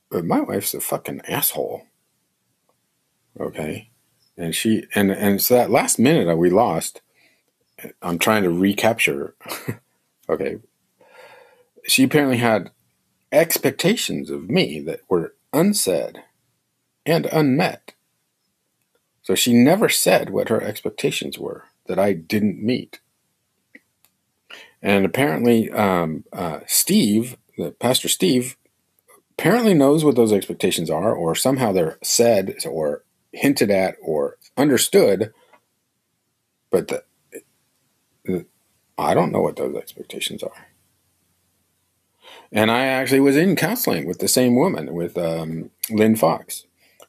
But 0.09 0.25
my 0.25 0.41
wife's 0.41 0.73
a 0.73 0.79
fucking 0.79 1.21
asshole. 1.27 1.83
Okay? 3.39 3.89
And 4.37 4.53
she 4.53 4.85
and 4.93 5.11
and 5.11 5.41
so 5.41 5.55
that 5.55 5.71
last 5.71 5.97
minute 5.97 6.25
that 6.25 6.37
we 6.37 6.49
lost, 6.49 7.01
I'm 8.01 8.19
trying 8.19 8.43
to 8.43 8.49
recapture. 8.49 9.35
okay. 10.29 10.57
She 11.87 12.03
apparently 12.03 12.37
had 12.37 12.71
expectations 13.31 14.29
of 14.29 14.49
me 14.49 14.79
that 14.81 15.01
were 15.09 15.35
unsaid 15.53 16.23
and 17.05 17.25
unmet. 17.27 17.93
So 19.21 19.35
she 19.35 19.53
never 19.53 19.89
said 19.89 20.29
what 20.29 20.49
her 20.49 20.61
expectations 20.61 21.39
were 21.39 21.65
that 21.87 21.99
I 21.99 22.13
didn't 22.13 22.63
meet. 22.63 22.99
And 24.81 25.05
apparently, 25.05 25.71
um, 25.71 26.25
uh, 26.31 26.59
Steve, 26.67 27.37
the 27.57 27.71
Pastor 27.71 28.07
Steve, 28.07 28.55
apparently 29.31 29.73
knows 29.73 30.03
what 30.03 30.15
those 30.15 30.31
expectations 30.31 30.89
are, 30.89 31.13
or 31.13 31.35
somehow 31.35 31.71
they're 31.71 31.97
said 32.03 32.55
or 32.69 33.03
hinted 33.31 33.71
at 33.71 33.95
or 34.01 34.37
understood. 34.55 35.33
But 36.69 36.87
the, 36.87 37.03
the, 38.25 38.45
I 38.97 39.13
don't 39.13 39.31
know 39.31 39.41
what 39.41 39.55
those 39.55 39.75
expectations 39.75 40.43
are. 40.43 40.67
And 42.55 42.71
I 42.71 42.85
actually 42.85 43.19
was 43.19 43.35
in 43.35 43.57
counseling 43.57 44.07
with 44.07 44.19
the 44.19 44.29
same 44.29 44.55
woman, 44.55 44.93
with 44.93 45.17
um, 45.17 45.71
Lynn 45.89 46.15
Fox. 46.15 46.63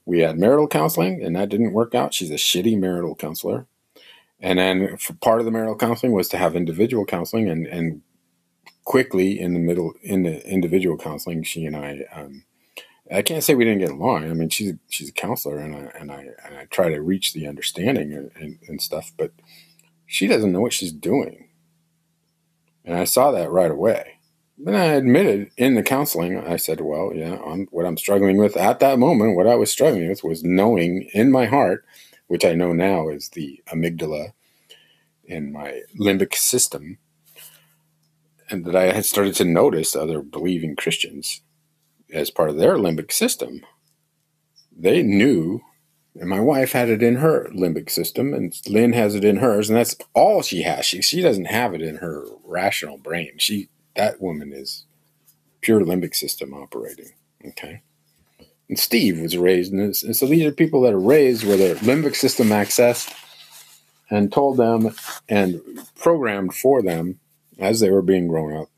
We 0.04 0.18
had 0.18 0.40
marital 0.40 0.66
counseling, 0.66 1.22
and 1.22 1.36
that 1.36 1.48
didn't 1.48 1.72
work 1.72 1.94
out. 1.94 2.12
She's 2.12 2.32
a 2.32 2.34
shitty 2.34 2.76
marital 2.76 3.14
counselor. 3.14 3.68
And 4.40 4.58
then 4.58 4.98
part 5.20 5.38
of 5.38 5.44
the 5.44 5.52
marital 5.52 5.76
counseling 5.76 6.10
was 6.10 6.28
to 6.30 6.36
have 6.36 6.56
individual 6.56 7.06
counseling, 7.06 7.48
and 7.48 7.64
and 7.68 8.02
quickly 8.84 9.38
in 9.38 9.54
the 9.54 9.60
middle 9.60 9.94
in 10.02 10.24
the 10.24 10.44
individual 10.48 10.98
counseling, 10.98 11.44
she 11.44 11.64
and 11.64 11.76
I. 11.76 12.04
Um, 12.12 12.44
I 13.10 13.22
can't 13.22 13.44
say 13.44 13.54
we 13.54 13.64
didn't 13.64 13.86
get 13.86 13.92
along. 13.92 14.28
I 14.28 14.34
mean, 14.34 14.48
she's 14.48 14.74
she's 14.88 15.10
a 15.10 15.12
counselor, 15.12 15.58
and 15.58 15.76
I 15.76 15.92
and 15.98 16.10
I 16.10 16.26
and 16.44 16.56
I 16.56 16.64
try 16.64 16.88
to 16.88 17.00
reach 17.00 17.32
the 17.32 17.46
understanding 17.46 18.12
and, 18.12 18.32
and, 18.34 18.58
and 18.66 18.82
stuff, 18.82 19.12
but 19.16 19.30
she 20.06 20.26
doesn't 20.26 20.50
know 20.50 20.60
what 20.60 20.72
she's 20.72 20.92
doing, 20.92 21.48
and 22.84 22.96
I 22.96 23.04
saw 23.04 23.30
that 23.30 23.50
right 23.50 23.70
away. 23.70 24.15
Then 24.58 24.74
I 24.74 24.84
admitted 24.86 25.50
in 25.56 25.74
the 25.74 25.82
counseling, 25.82 26.38
I 26.38 26.56
said, 26.56 26.80
"Well, 26.80 27.12
yeah, 27.14 27.38
I'm, 27.44 27.66
what 27.70 27.84
I'm 27.84 27.98
struggling 27.98 28.38
with 28.38 28.56
at 28.56 28.80
that 28.80 28.98
moment, 28.98 29.36
what 29.36 29.46
I 29.46 29.54
was 29.54 29.70
struggling 29.70 30.08
with 30.08 30.24
was 30.24 30.42
knowing 30.42 31.08
in 31.12 31.30
my 31.30 31.46
heart 31.46 31.84
which 32.26 32.44
I 32.44 32.54
know 32.54 32.72
now 32.72 33.08
is 33.08 33.30
the 33.30 33.62
amygdala 33.68 34.32
in 35.24 35.52
my 35.52 35.82
limbic 35.98 36.34
system, 36.34 36.98
and 38.50 38.64
that 38.64 38.76
I 38.76 38.92
had 38.92 39.04
started 39.04 39.34
to 39.36 39.44
notice 39.44 39.96
other 39.96 40.22
believing 40.22 40.76
Christians 40.76 41.42
as 42.12 42.30
part 42.30 42.50
of 42.50 42.56
their 42.56 42.74
limbic 42.74 43.12
system. 43.12 43.62
They 44.76 45.02
knew, 45.02 45.62
and 46.14 46.28
my 46.28 46.40
wife 46.40 46.72
had 46.72 46.88
it 46.88 47.02
in 47.02 47.16
her 47.16 47.48
limbic 47.52 47.90
system, 47.90 48.34
and 48.34 48.54
Lynn 48.68 48.92
has 48.92 49.14
it 49.14 49.24
in 49.24 49.36
hers, 49.36 49.68
and 49.68 49.78
that's 49.78 49.96
all 50.14 50.42
she 50.42 50.62
has. 50.62 50.84
She 50.84 51.02
she 51.02 51.20
doesn't 51.20 51.46
have 51.46 51.74
it 51.74 51.82
in 51.82 51.96
her 51.96 52.24
rational 52.44 52.98
brain. 52.98 53.32
She 53.38 53.68
that 53.96 54.20
woman 54.20 54.52
is 54.52 54.84
pure 55.60 55.80
limbic 55.80 56.14
system 56.14 56.54
operating. 56.54 57.12
Okay. 57.44 57.82
And 58.68 58.78
Steve 58.78 59.20
was 59.20 59.36
raised 59.36 59.72
in 59.72 59.78
this. 59.78 60.02
And 60.02 60.16
so 60.16 60.26
these 60.26 60.44
are 60.44 60.52
people 60.52 60.80
that 60.82 60.92
are 60.92 60.98
raised 60.98 61.44
where 61.44 61.56
their 61.56 61.76
limbic 61.76 62.16
system 62.16 62.48
accessed 62.48 63.14
and 64.10 64.32
told 64.32 64.56
them 64.56 64.94
and 65.28 65.60
programmed 65.96 66.54
for 66.54 66.82
them 66.82 67.20
as 67.58 67.80
they 67.80 67.90
were 67.90 68.02
being 68.02 68.28
grown 68.28 68.56
up 68.56 68.68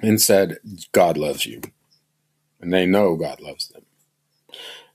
and 0.00 0.20
said, 0.20 0.58
God 0.92 1.16
loves 1.16 1.46
you. 1.46 1.60
And 2.60 2.72
they 2.72 2.86
know 2.86 3.16
God 3.16 3.40
loves 3.40 3.68
them. 3.68 3.82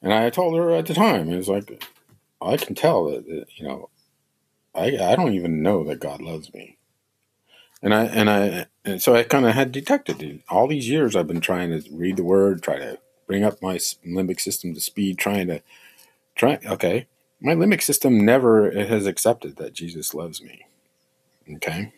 And 0.01 0.14
I 0.14 0.30
told 0.30 0.58
her 0.58 0.72
at 0.72 0.86
the 0.86 0.93
time, 0.93 1.30
it 1.30 1.38
was 1.38 1.47
like, 1.47 1.84
I 2.41 2.58
can 2.58 2.76
tell 2.76 3.06
that, 3.06 3.26
that 3.26 3.45
you 3.56 3.68
know, 3.68 3.89
I, 4.76 4.97
I 4.97 5.16
don't 5.16 5.34
even 5.34 5.64
know 5.64 5.84
that 5.86 5.99
God 5.99 6.22
loves 6.22 6.54
me. 6.54 6.78
And 7.82 7.93
I, 7.93 8.06
and 8.06 8.30
I, 8.30 8.66
and 8.86 9.02
so 9.02 9.16
I 9.16 9.24
kind 9.24 9.46
of 9.46 9.54
had 9.54 9.72
detected 9.72 10.22
it. 10.22 10.42
All 10.50 10.68
these 10.68 10.90
years 10.90 11.16
I've 11.16 11.28
been 11.28 11.42
trying 11.42 11.70
to 11.70 11.84
read 11.92 12.18
the 12.18 12.24
word, 12.24 12.62
try 12.62 12.78
to 12.78 13.00
bring 13.28 13.44
up 13.44 13.62
my 13.62 13.76
limbic 13.76 14.40
system 14.40 14.74
to 14.74 14.82
speed, 14.82 15.18
trying 15.18 15.48
to 15.48 15.62
try. 16.36 16.60
Okay, 16.66 17.08
my 17.42 17.56
limbic 17.56 17.82
system 17.82 18.26
never 18.26 18.72
has 18.72 19.06
accepted 19.06 19.58
that 19.58 19.74
Jesus 19.74 20.14
loves 20.14 20.42
me. 20.42 20.66
Okay. 21.56 21.94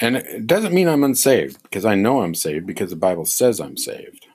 And 0.00 0.16
it 0.16 0.46
doesn't 0.46 0.72
mean 0.72 0.88
I'm 0.88 1.04
unsaved 1.04 1.62
because 1.62 1.84
I 1.84 1.94
know 1.94 2.22
I'm 2.22 2.34
saved 2.34 2.66
because 2.66 2.90
the 2.90 2.96
Bible 2.96 3.26
says 3.26 3.60
I'm 3.60 3.76
saved. 3.76 4.26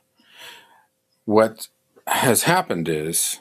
What 1.26 1.70
has 2.06 2.44
happened 2.44 2.88
is 2.88 3.40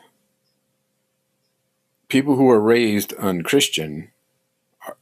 people 2.08 2.36
who 2.36 2.48
are 2.48 2.60
raised 2.60 3.12
unchristian 3.14 4.10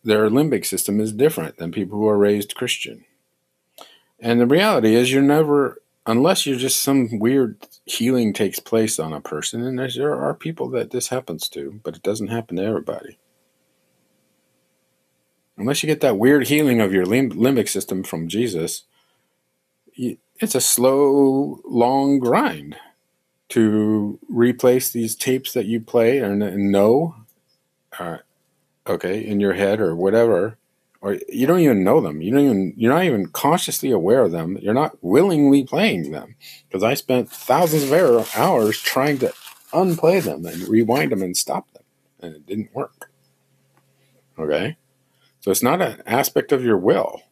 their 0.04 0.28
limbic 0.28 0.64
system 0.64 1.00
is 1.00 1.12
different 1.12 1.56
than 1.56 1.72
people 1.72 1.98
who 1.98 2.08
are 2.08 2.18
raised 2.18 2.54
Christian. 2.54 3.04
And 4.20 4.40
the 4.40 4.46
reality 4.46 4.94
is, 4.94 5.12
you're 5.12 5.22
never, 5.22 5.82
unless 6.06 6.46
you're 6.46 6.58
just 6.58 6.80
some 6.80 7.18
weird 7.18 7.56
healing 7.84 8.32
takes 8.32 8.60
place 8.60 8.98
on 8.98 9.12
a 9.12 9.20
person, 9.20 9.64
and 9.64 9.78
there 9.78 10.14
are 10.14 10.34
people 10.34 10.68
that 10.70 10.90
this 10.90 11.08
happens 11.08 11.48
to, 11.50 11.80
but 11.82 11.96
it 11.96 12.02
doesn't 12.02 12.28
happen 12.28 12.56
to 12.56 12.64
everybody. 12.64 13.18
Unless 15.56 15.82
you 15.82 15.86
get 15.86 16.00
that 16.00 16.18
weird 16.18 16.48
healing 16.48 16.80
of 16.80 16.92
your 16.92 17.04
limb, 17.04 17.32
limbic 17.32 17.68
system 17.68 18.02
from 18.02 18.28
Jesus, 18.28 18.84
it's 19.94 20.54
a 20.54 20.60
slow, 20.60 21.60
long 21.64 22.18
grind 22.18 22.76
to 23.50 24.18
replace 24.28 24.90
these 24.90 25.14
tapes 25.14 25.52
that 25.52 25.66
you 25.66 25.80
play 25.80 26.18
and 26.18 26.40
know, 26.72 27.16
uh, 27.98 28.18
okay, 28.86 29.24
in 29.24 29.40
your 29.40 29.52
head 29.52 29.80
or 29.80 29.94
whatever, 29.94 30.58
or 31.00 31.18
you 31.28 31.46
don't 31.46 31.60
even 31.60 31.84
know 31.84 32.00
them. 32.00 32.22
You 32.22 32.32
don't 32.32 32.44
even 32.44 32.74
you're 32.76 32.92
not 32.92 33.04
even 33.04 33.26
consciously 33.28 33.90
aware 33.90 34.22
of 34.22 34.32
them. 34.32 34.56
You're 34.60 34.74
not 34.74 34.96
willingly 35.02 35.64
playing 35.64 36.12
them 36.12 36.36
because 36.68 36.82
I 36.82 36.94
spent 36.94 37.30
thousands 37.30 37.84
of 37.90 38.36
hours 38.36 38.80
trying 38.80 39.18
to 39.18 39.32
unplay 39.72 40.22
them 40.22 40.46
and 40.46 40.68
rewind 40.68 41.12
them 41.12 41.22
and 41.22 41.36
stop 41.36 41.72
them, 41.72 41.82
and 42.20 42.36
it 42.36 42.46
didn't 42.46 42.74
work. 42.74 43.10
Okay, 44.38 44.76
so 45.40 45.50
it's 45.50 45.62
not 45.62 45.82
an 45.82 46.02
aspect 46.06 46.52
of 46.52 46.64
your 46.64 46.78
will. 46.78 47.22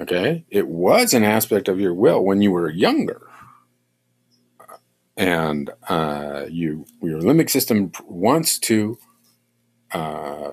Okay, 0.00 0.44
it 0.48 0.66
was 0.66 1.12
an 1.12 1.24
aspect 1.24 1.68
of 1.68 1.78
your 1.78 1.92
will 1.92 2.24
when 2.24 2.40
you 2.40 2.50
were 2.50 2.70
younger 2.70 3.30
and 5.20 5.70
uh, 5.90 6.46
you 6.48 6.86
your 7.02 7.20
limbic 7.20 7.50
system 7.50 7.92
wants 8.06 8.58
to 8.58 8.96
uh, 9.92 10.52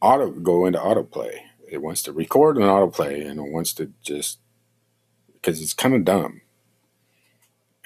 auto 0.00 0.30
go 0.30 0.66
into 0.66 0.78
autoplay. 0.78 1.38
It 1.68 1.82
wants 1.82 2.02
to 2.04 2.12
record 2.12 2.56
an 2.56 2.62
autoplay, 2.62 3.28
and 3.28 3.38
it 3.40 3.52
wants 3.52 3.72
to 3.74 3.92
just 4.02 4.38
because 5.32 5.60
it's 5.60 5.74
kind 5.74 5.94
of 5.94 6.04
dumb. 6.04 6.40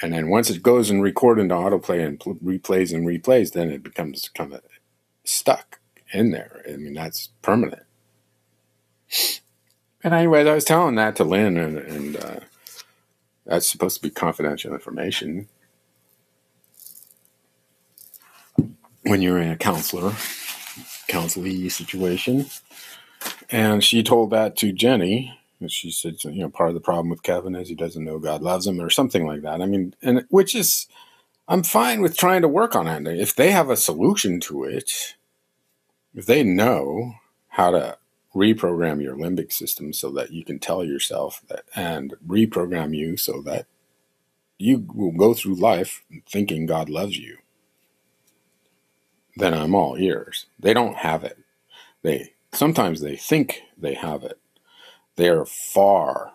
And 0.00 0.12
then 0.12 0.28
once 0.28 0.48
it 0.48 0.62
goes 0.62 0.90
and 0.90 1.02
record 1.02 1.38
into 1.38 1.54
autoplay 1.54 2.06
and 2.06 2.20
pl- 2.20 2.36
replays 2.36 2.94
and 2.94 3.06
replays, 3.06 3.52
then 3.52 3.70
it 3.70 3.82
becomes 3.82 4.28
kind 4.28 4.52
of 4.52 4.62
stuck 5.24 5.80
in 6.12 6.30
there. 6.30 6.62
I 6.68 6.76
mean, 6.76 6.94
that's 6.94 7.30
permanent. 7.42 7.82
And 10.04 10.14
anyways, 10.14 10.46
I 10.46 10.54
was 10.54 10.64
telling 10.64 10.94
that 10.94 11.16
to 11.16 11.24
Lynn, 11.24 11.56
and, 11.56 11.78
and 11.78 12.16
uh, 12.16 12.40
that's 13.44 13.68
supposed 13.68 13.96
to 13.96 14.02
be 14.02 14.10
confidential 14.10 14.72
information. 14.72 15.48
when 19.08 19.22
you're 19.22 19.38
in 19.38 19.50
a 19.50 19.56
counselor, 19.56 20.12
counselee 21.28 21.70
situation. 21.70 22.46
And 23.50 23.82
she 23.82 24.02
told 24.02 24.30
that 24.30 24.56
to 24.56 24.72
Jenny. 24.72 25.38
She 25.66 25.90
said, 25.90 26.22
you 26.24 26.42
know, 26.42 26.50
part 26.50 26.68
of 26.68 26.74
the 26.74 26.80
problem 26.80 27.08
with 27.08 27.22
Kevin 27.22 27.56
is 27.56 27.68
he 27.68 27.74
doesn't 27.74 28.04
know 28.04 28.18
God 28.18 28.42
loves 28.42 28.66
him 28.66 28.80
or 28.80 28.90
something 28.90 29.26
like 29.26 29.42
that. 29.42 29.60
I 29.60 29.66
mean, 29.66 29.94
and 30.02 30.24
which 30.30 30.54
is, 30.54 30.86
I'm 31.48 31.64
fine 31.64 32.00
with 32.00 32.16
trying 32.16 32.42
to 32.42 32.48
work 32.48 32.76
on 32.76 32.86
it. 32.86 33.18
If 33.18 33.34
they 33.34 33.50
have 33.50 33.68
a 33.68 33.76
solution 33.76 34.38
to 34.40 34.64
it, 34.64 35.16
if 36.14 36.26
they 36.26 36.44
know 36.44 37.14
how 37.48 37.72
to 37.72 37.98
reprogram 38.34 39.02
your 39.02 39.16
limbic 39.16 39.52
system 39.52 39.92
so 39.92 40.10
that 40.12 40.30
you 40.30 40.44
can 40.44 40.60
tell 40.60 40.84
yourself 40.84 41.42
that 41.48 41.64
and 41.74 42.14
reprogram 42.26 42.94
you 42.96 43.16
so 43.16 43.42
that 43.42 43.66
you 44.58 44.86
will 44.94 45.12
go 45.12 45.34
through 45.34 45.54
life 45.54 46.04
thinking 46.28 46.66
God 46.66 46.88
loves 46.88 47.16
you 47.16 47.38
then 49.38 49.54
I'm 49.54 49.74
all 49.74 49.96
ears. 49.96 50.46
They 50.58 50.74
don't 50.74 50.96
have 50.96 51.24
it. 51.24 51.38
They 52.02 52.34
sometimes 52.52 53.00
they 53.00 53.16
think 53.16 53.62
they 53.76 53.94
have 53.94 54.24
it. 54.24 54.38
They 55.16 55.28
are 55.28 55.44
far 55.46 56.32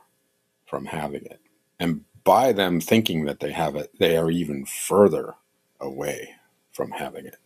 from 0.65 0.85
having 0.85 1.25
it. 1.25 1.39
And 1.79 2.05
by 2.23 2.53
them 2.53 2.79
thinking 2.79 3.25
that 3.25 3.39
they 3.39 3.51
have 3.51 3.75
it, 3.75 3.91
they 3.99 4.17
are 4.17 4.31
even 4.31 4.65
further 4.65 5.35
away 5.79 6.29
from 6.71 6.91
having 6.91 7.25
it. 7.25 7.37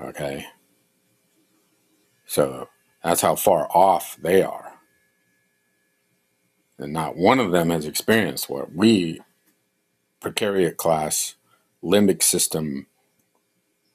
Okay? 0.00 0.46
So 2.26 2.68
that's 3.02 3.20
how 3.20 3.36
far 3.36 3.68
off 3.70 4.16
they 4.20 4.42
are. 4.42 4.72
And 6.78 6.92
not 6.92 7.16
one 7.16 7.40
of 7.40 7.52
them 7.52 7.70
has 7.70 7.86
experienced 7.86 8.48
what 8.48 8.72
we, 8.74 9.20
precariat 10.20 10.76
class, 10.76 11.36
limbic 11.82 12.22
system 12.22 12.86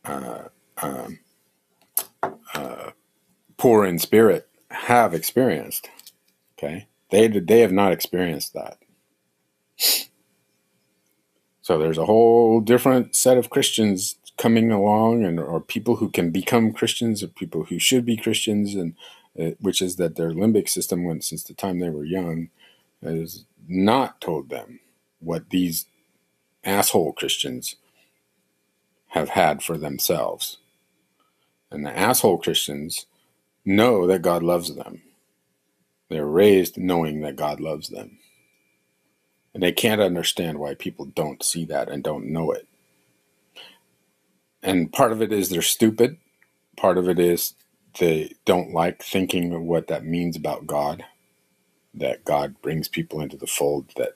uh, 0.06 0.44
um, 0.82 1.20
uh, 2.54 2.92
poor 3.58 3.86
in 3.86 4.00
spirit 4.00 4.48
have 4.72 5.14
experienced. 5.14 5.90
Okay, 6.58 6.88
they 7.12 7.28
they 7.28 7.60
have 7.62 7.72
not 7.72 7.92
experienced 7.92 8.54
that. 8.54 8.78
So 11.62 11.78
there's 11.78 11.98
a 11.98 12.06
whole 12.06 12.60
different 12.60 13.16
set 13.16 13.38
of 13.38 13.50
Christians 13.50 14.18
coming 14.38 14.72
along, 14.72 15.24
and 15.24 15.40
or 15.40 15.62
people 15.62 15.98
who 15.98 16.10
can 16.10 16.32
become 16.32 16.74
Christians, 16.74 17.24
or 17.24 17.28
people 17.28 17.66
who 17.66 17.80
should 17.80 18.06
be 18.06 18.18
Christians, 18.18 18.76
and 18.76 18.96
uh, 19.40 19.56
which 19.60 19.82
is 19.82 19.96
that 19.98 20.16
their 20.16 20.32
limbic 20.32 20.70
system 20.70 21.06
went 21.06 21.24
since 21.24 21.44
the 21.44 21.54
time 21.54 21.80
they 21.80 21.90
were 21.90 22.06
young 22.06 22.50
has 23.04 23.46
not 23.68 24.22
told 24.22 24.50
them 24.50 24.80
what 25.20 25.50
these 25.50 25.86
asshole 26.64 27.14
Christians 27.14 27.76
have 29.14 29.30
had 29.30 29.62
for 29.62 29.78
themselves. 29.78 30.58
And 31.70 31.86
the 31.86 31.96
asshole 31.96 32.40
Christians 32.40 33.06
know 33.64 34.08
that 34.08 34.24
God 34.24 34.42
loves 34.42 34.74
them. 34.76 35.04
They're 36.10 36.26
raised 36.26 36.78
knowing 36.78 37.22
that 37.22 37.36
God 37.36 37.60
loves 37.60 37.90
them. 37.90 38.18
And 39.54 39.62
they 39.62 39.72
can't 39.72 40.02
understand 40.02 40.58
why 40.58 40.74
people 40.74 41.06
don't 41.06 41.44
see 41.44 41.64
that 41.66 41.90
and 41.90 42.04
don't 42.04 42.26
know 42.34 42.52
it. 42.52 42.68
And 44.64 44.92
part 44.92 45.12
of 45.12 45.22
it 45.22 45.32
is 45.32 45.50
they're 45.50 45.62
stupid. 45.62 46.18
Part 46.76 46.98
of 46.98 47.08
it 47.08 47.20
is 47.20 47.54
they 48.00 48.34
don't 48.46 48.74
like 48.74 49.04
thinking 49.04 49.54
of 49.54 49.62
what 49.62 49.88
that 49.90 50.06
means 50.06 50.36
about 50.36 50.66
God. 50.66 51.06
That 51.94 52.26
God 52.26 52.60
brings 52.64 52.88
people 52.88 53.22
into 53.22 53.38
the 53.38 53.46
fold 53.46 53.92
that 53.96 54.14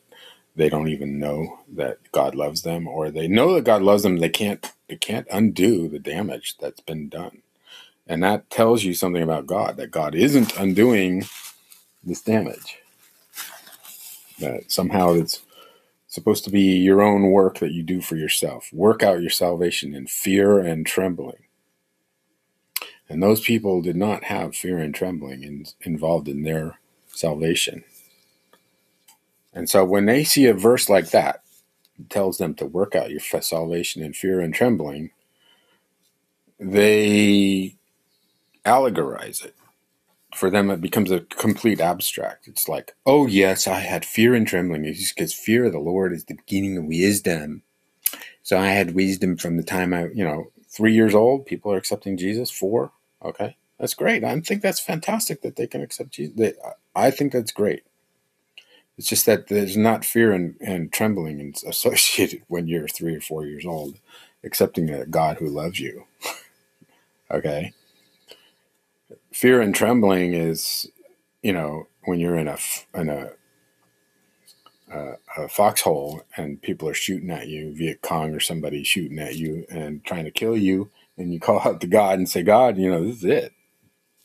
they 0.56 0.70
don't 0.70 0.88
even 0.90 1.20
know 1.20 1.60
that 1.76 2.00
God 2.12 2.34
loves 2.34 2.64
them, 2.64 2.88
or 2.88 3.12
they 3.12 3.28
know 3.28 3.54
that 3.54 3.64
God 3.64 3.84
loves 3.84 4.02
them. 4.02 4.18
They 4.18 4.30
can't 4.30 4.72
they 4.88 4.96
can't 4.96 5.28
undo 5.32 5.88
the 5.88 6.00
damage 6.00 6.58
that's 6.60 6.82
been 6.82 7.10
done, 7.10 7.42
and 8.08 8.24
that 8.24 8.50
tells 8.50 8.84
you 8.84 8.94
something 8.94 9.24
about 9.24 9.48
God 9.48 9.78
that 9.78 9.92
God 9.92 10.16
isn't 10.16 10.58
undoing 10.58 11.26
this 12.04 12.22
damage. 12.22 12.80
That 14.40 14.72
somehow 14.72 15.14
it's 15.14 15.42
supposed 16.08 16.44
to 16.46 16.50
be 16.50 16.62
your 16.62 17.02
own 17.02 17.32
work 17.32 17.60
that 17.60 17.72
you 17.72 17.84
do 17.84 18.02
for 18.02 18.16
yourself. 18.16 18.72
Work 18.72 19.04
out 19.04 19.22
your 19.22 19.30
salvation 19.30 19.94
in 19.94 20.08
fear 20.08 20.60
and 20.60 20.86
trembling. 20.86 21.44
And 23.10 23.22
those 23.22 23.42
people 23.42 23.82
did 23.82 23.96
not 23.96 24.26
have 24.26 24.56
fear 24.56 24.78
and 24.78 24.94
trembling 24.94 25.44
in, 25.44 25.66
involved 25.82 26.28
in 26.28 26.44
their 26.44 26.80
salvation. 27.08 27.84
And 29.54 29.70
so 29.70 29.86
when 29.86 30.06
they 30.06 30.24
see 30.24 30.46
a 30.46 30.54
verse 30.54 30.90
like 30.90 31.10
that, 31.12 31.36
it 31.36 31.47
tells 32.10 32.38
them 32.38 32.56
to 32.56 32.66
work 32.66 32.96
out 32.96 33.12
your 33.12 33.20
salvation 33.20 34.04
in 34.04 34.14
fear 34.14 34.42
and 34.42 34.54
trembling, 34.54 35.12
they 36.60 37.78
allegorize 38.66 39.44
it. 39.46 39.56
For 40.36 40.50
them, 40.50 40.70
it 40.72 40.82
becomes 40.82 41.12
a 41.12 41.22
complete 41.22 41.82
abstract. 41.82 42.48
It's 42.48 42.70
like, 42.70 42.94
oh, 43.06 43.28
yes, 43.28 43.68
I 43.68 43.80
had 43.80 44.06
fear 44.06 44.36
and 44.36 44.48
trembling 44.48 44.86
It's 44.86 45.14
because 45.14 45.34
fear 45.34 45.66
of 45.66 45.74
the 45.74 45.80
Lord 45.80 46.14
is 46.14 46.26
the 46.26 46.36
beginning 46.36 46.78
of 46.78 46.86
wisdom. 46.86 47.64
So 48.44 48.58
I 48.60 48.68
had 48.70 48.96
wisdom 48.96 49.38
from 49.38 49.58
the 49.58 49.64
time 49.64 49.94
I, 49.94 50.08
you 50.14 50.24
know, 50.24 50.52
three 50.70 50.94
years 50.94 51.16
old. 51.16 51.46
People 51.48 51.74
are 51.74 51.78
accepting 51.78 52.18
Jesus. 52.18 52.52
Four, 52.52 52.92
okay, 53.24 53.58
that's 53.80 53.96
great. 53.96 54.24
I 54.24 54.40
think 54.42 54.62
that's 54.62 54.80
fantastic 54.82 55.42
that 55.44 55.58
they 55.58 55.68
can 55.68 55.82
accept 55.84 56.12
Jesus. 56.12 56.54
Uh, 56.66 56.72
I 56.96 57.12
think 57.12 57.34
that's 57.34 57.54
great. 57.54 57.84
It's 58.98 59.08
just 59.08 59.26
that 59.28 59.48
there's 59.48 59.78
not 59.78 60.06
fear 60.06 60.32
and, 60.32 60.56
and 60.60 60.92
trembling 60.92 61.54
associated 61.66 62.42
when 62.48 62.68
you're 62.68 62.88
three 62.88 63.16
or 63.16 63.22
four 63.22 63.46
years 63.46 63.66
old, 63.66 64.00
accepting 64.44 64.90
a 64.90 65.06
God 65.06 65.38
who 65.38 65.48
loves 65.48 65.80
you. 65.80 66.06
okay? 67.32 67.74
Fear 69.32 69.62
and 69.62 69.76
trembling 69.76 70.34
is, 70.34 70.90
you 71.44 71.54
know, 71.54 71.88
when 72.06 72.20
you're 72.20 72.38
in 72.38 72.48
a, 72.48 72.58
in 72.96 73.10
a, 73.10 73.32
a, 74.92 75.14
a 75.38 75.48
foxhole 75.50 76.24
and 76.36 76.62
people 76.62 76.90
are 76.90 76.94
shooting 76.94 77.30
at 77.30 77.48
you, 77.48 77.76
Viet 77.76 78.02
Cong 78.02 78.34
or 78.34 78.40
somebody 78.40 78.84
shooting 78.84 79.20
at 79.20 79.36
you 79.36 79.66
and 79.70 80.04
trying 80.04 80.26
to 80.26 80.32
kill 80.32 80.58
you, 80.58 80.90
and 81.18 81.32
you 81.34 81.40
call 81.42 81.60
out 81.60 81.82
to 81.82 81.88
God 81.88 82.18
and 82.18 82.28
say, 82.28 82.42
God, 82.42 82.78
you 82.78 82.90
know, 82.90 83.06
this 83.06 83.18
is 83.18 83.26
it. 83.26 83.54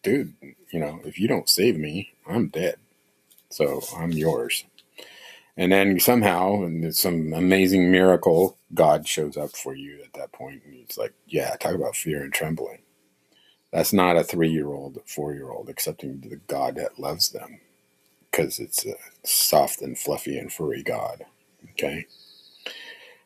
Dude, 0.03 0.35
you 0.73 0.81
know, 0.81 1.01
if 1.05 1.19
you 1.19 1.29
don't 1.29 1.49
save 1.49 1.79
me, 1.79 2.13
I'm 2.27 2.49
dead. 2.49 2.77
So 3.53 3.83
I'm 3.97 4.13
yours. 4.13 4.65
And 5.57 5.71
then 5.71 6.01
somehow, 6.01 6.63
and 6.63 6.95
some 6.97 7.33
amazing 7.35 7.91
miracle, 7.91 8.57
God 8.73 9.07
shows 9.07 9.37
up 9.37 9.55
for 9.55 9.75
you 9.75 10.01
at 10.03 10.15
that. 10.15 10.31
And 10.41 10.61
it's 10.65 10.97
like, 10.97 11.13
yeah, 11.27 11.55
talk 11.57 11.75
about 11.75 11.95
fear 11.95 12.23
and 12.23 12.33
trembling. 12.33 12.79
That's 13.71 13.93
not 13.93 14.17
a 14.17 14.25
three 14.25 14.51
year 14.51 14.69
old, 14.69 14.99
four 15.07 15.35
year 15.35 15.51
old 15.51 15.69
accepting 15.69 16.21
the 16.21 16.37
God 16.37 16.77
that 16.77 16.99
loves 16.99 17.31
them 17.31 17.61
because 18.31 18.59
it's 18.59 18.87
a 18.87 18.95
soft 19.25 19.83
and 19.83 19.99
fluffy 19.99 20.39
and 20.39 20.53
furry 20.53 20.83
God. 20.83 21.25
Okay. 21.73 22.07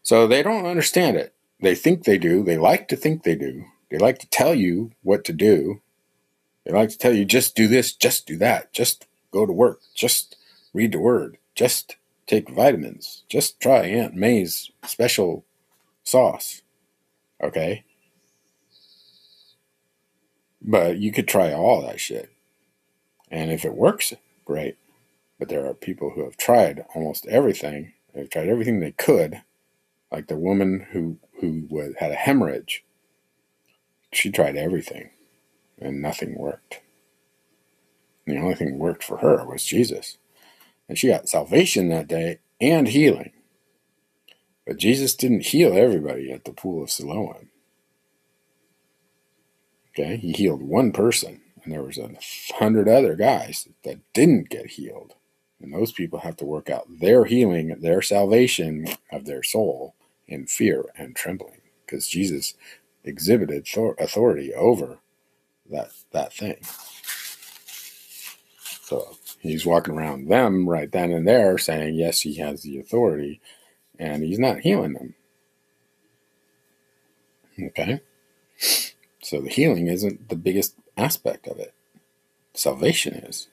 So 0.02 0.26
they 0.26 0.42
don't 0.42 0.66
understand 0.66 1.16
it. 1.16 1.34
They 1.60 1.74
think 1.74 2.04
they 2.04 2.18
do. 2.18 2.42
They 2.42 2.58
like 2.58 2.88
to 2.88 2.96
think 2.96 3.22
they 3.22 3.34
do. 3.34 3.64
They 3.90 3.98
like 3.98 4.18
to 4.18 4.28
tell 4.28 4.54
you 4.54 4.92
what 5.02 5.24
to 5.24 5.32
do. 5.32 5.80
They 6.64 6.72
like 6.72 6.90
to 6.90 6.98
tell 6.98 7.14
you, 7.14 7.24
just 7.24 7.54
do 7.54 7.68
this, 7.68 7.94
just 7.94 8.26
do 8.26 8.36
that, 8.38 8.72
just 8.72 9.06
go 9.37 9.47
to 9.47 9.53
work, 9.53 9.80
just 9.95 10.37
read 10.72 10.93
the 10.93 10.99
word, 10.99 11.37
just 11.55 11.97
take 12.26 12.49
vitamins, 12.49 13.22
just 13.28 13.61
try 13.61 13.84
Aunt 13.84 14.14
May's 14.14 14.70
special 14.84 15.45
sauce. 16.03 16.62
Okay? 17.43 17.84
But 20.62 20.99
you 20.99 21.12
could 21.12 21.28
try 21.28 21.53
all 21.53 21.82
that 21.82 22.01
shit. 22.01 22.30
And 23.30 23.51
if 23.51 23.64
it 23.64 23.74
works, 23.74 24.14
great. 24.45 24.78
But 25.39 25.49
there 25.49 25.66
are 25.66 25.74
people 25.74 26.11
who 26.11 26.24
have 26.24 26.37
tried 26.37 26.84
almost 26.95 27.26
everything. 27.26 27.93
They've 28.14 28.30
tried 28.30 28.49
everything 28.49 28.80
they 28.80 28.93
could. 28.93 29.43
Like 30.11 30.28
the 30.28 30.37
woman 30.37 30.87
who, 30.93 31.18
who 31.41 31.66
was, 31.68 31.95
had 31.99 32.11
a 32.11 32.14
hemorrhage. 32.14 32.84
She 34.12 34.30
tried 34.30 34.57
everything 34.57 35.11
and 35.78 36.01
nothing 36.01 36.39
worked. 36.39 36.80
And 38.26 38.36
the 38.36 38.40
only 38.40 38.54
thing 38.54 38.72
that 38.72 38.78
worked 38.78 39.04
for 39.04 39.18
her 39.18 39.44
was 39.46 39.64
Jesus. 39.64 40.18
And 40.88 40.98
she 40.98 41.08
got 41.08 41.28
salvation 41.28 41.88
that 41.88 42.08
day 42.08 42.38
and 42.60 42.88
healing. 42.88 43.32
But 44.66 44.78
Jesus 44.78 45.14
didn't 45.14 45.46
heal 45.46 45.72
everybody 45.72 46.32
at 46.32 46.44
the 46.44 46.52
pool 46.52 46.82
of 46.82 46.90
Siloam. 46.90 47.50
Okay, 49.90 50.16
he 50.16 50.32
healed 50.32 50.62
one 50.62 50.92
person, 50.92 51.40
and 51.62 51.72
there 51.72 51.82
was 51.82 51.98
a 51.98 52.10
hundred 52.56 52.88
other 52.88 53.14
guys 53.14 53.68
that 53.84 54.00
didn't 54.12 54.50
get 54.50 54.72
healed. 54.72 55.14
And 55.60 55.72
those 55.72 55.92
people 55.92 56.18
have 56.18 56.36
to 56.36 56.44
work 56.44 56.68
out 56.68 56.86
their 57.00 57.24
healing, 57.24 57.76
their 57.80 58.02
salvation 58.02 58.88
of 59.10 59.24
their 59.24 59.42
soul 59.42 59.94
in 60.26 60.46
fear 60.46 60.84
and 60.98 61.16
trembling, 61.16 61.60
because 61.86 62.08
Jesus 62.08 62.54
exhibited 63.04 63.66
authority 63.98 64.52
over 64.52 64.98
that 65.70 65.90
that 66.12 66.32
thing. 66.32 66.58
So 68.87 69.16
he's 69.41 69.66
walking 69.66 69.99
around 69.99 70.28
them 70.28 70.68
right 70.68 70.89
then 70.93 71.11
and 71.11 71.26
there, 71.26 71.59
saying 71.59 71.97
yes, 71.97 72.20
he 72.20 72.37
has 72.37 72.62
the 72.62 72.78
authority, 72.78 73.41
and 73.99 74.22
he's 74.22 74.39
not 74.39 74.61
healing 74.61 74.93
them. 74.93 75.16
Okay. 77.61 78.01
So 79.20 79.41
the 79.41 79.49
healing 79.49 79.89
isn't 79.89 80.28
the 80.28 80.37
biggest 80.37 80.76
aspect 80.97 81.49
of 81.49 81.59
it. 81.59 81.74
Salvation 82.55 83.14
is. 83.14 83.49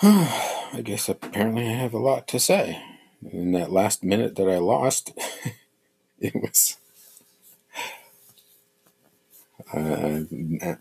I 0.02 0.82
guess 0.84 1.08
apparently 1.08 1.66
I 1.66 1.72
have 1.72 1.94
a 1.94 1.98
lot 1.98 2.28
to 2.28 2.38
say. 2.38 2.80
In 3.28 3.50
that 3.52 3.72
last 3.72 4.04
minute 4.04 4.36
that 4.36 4.48
I 4.48 4.58
lost, 4.58 5.18
it 6.20 6.36
was. 6.36 6.76
Uh, 9.72 10.22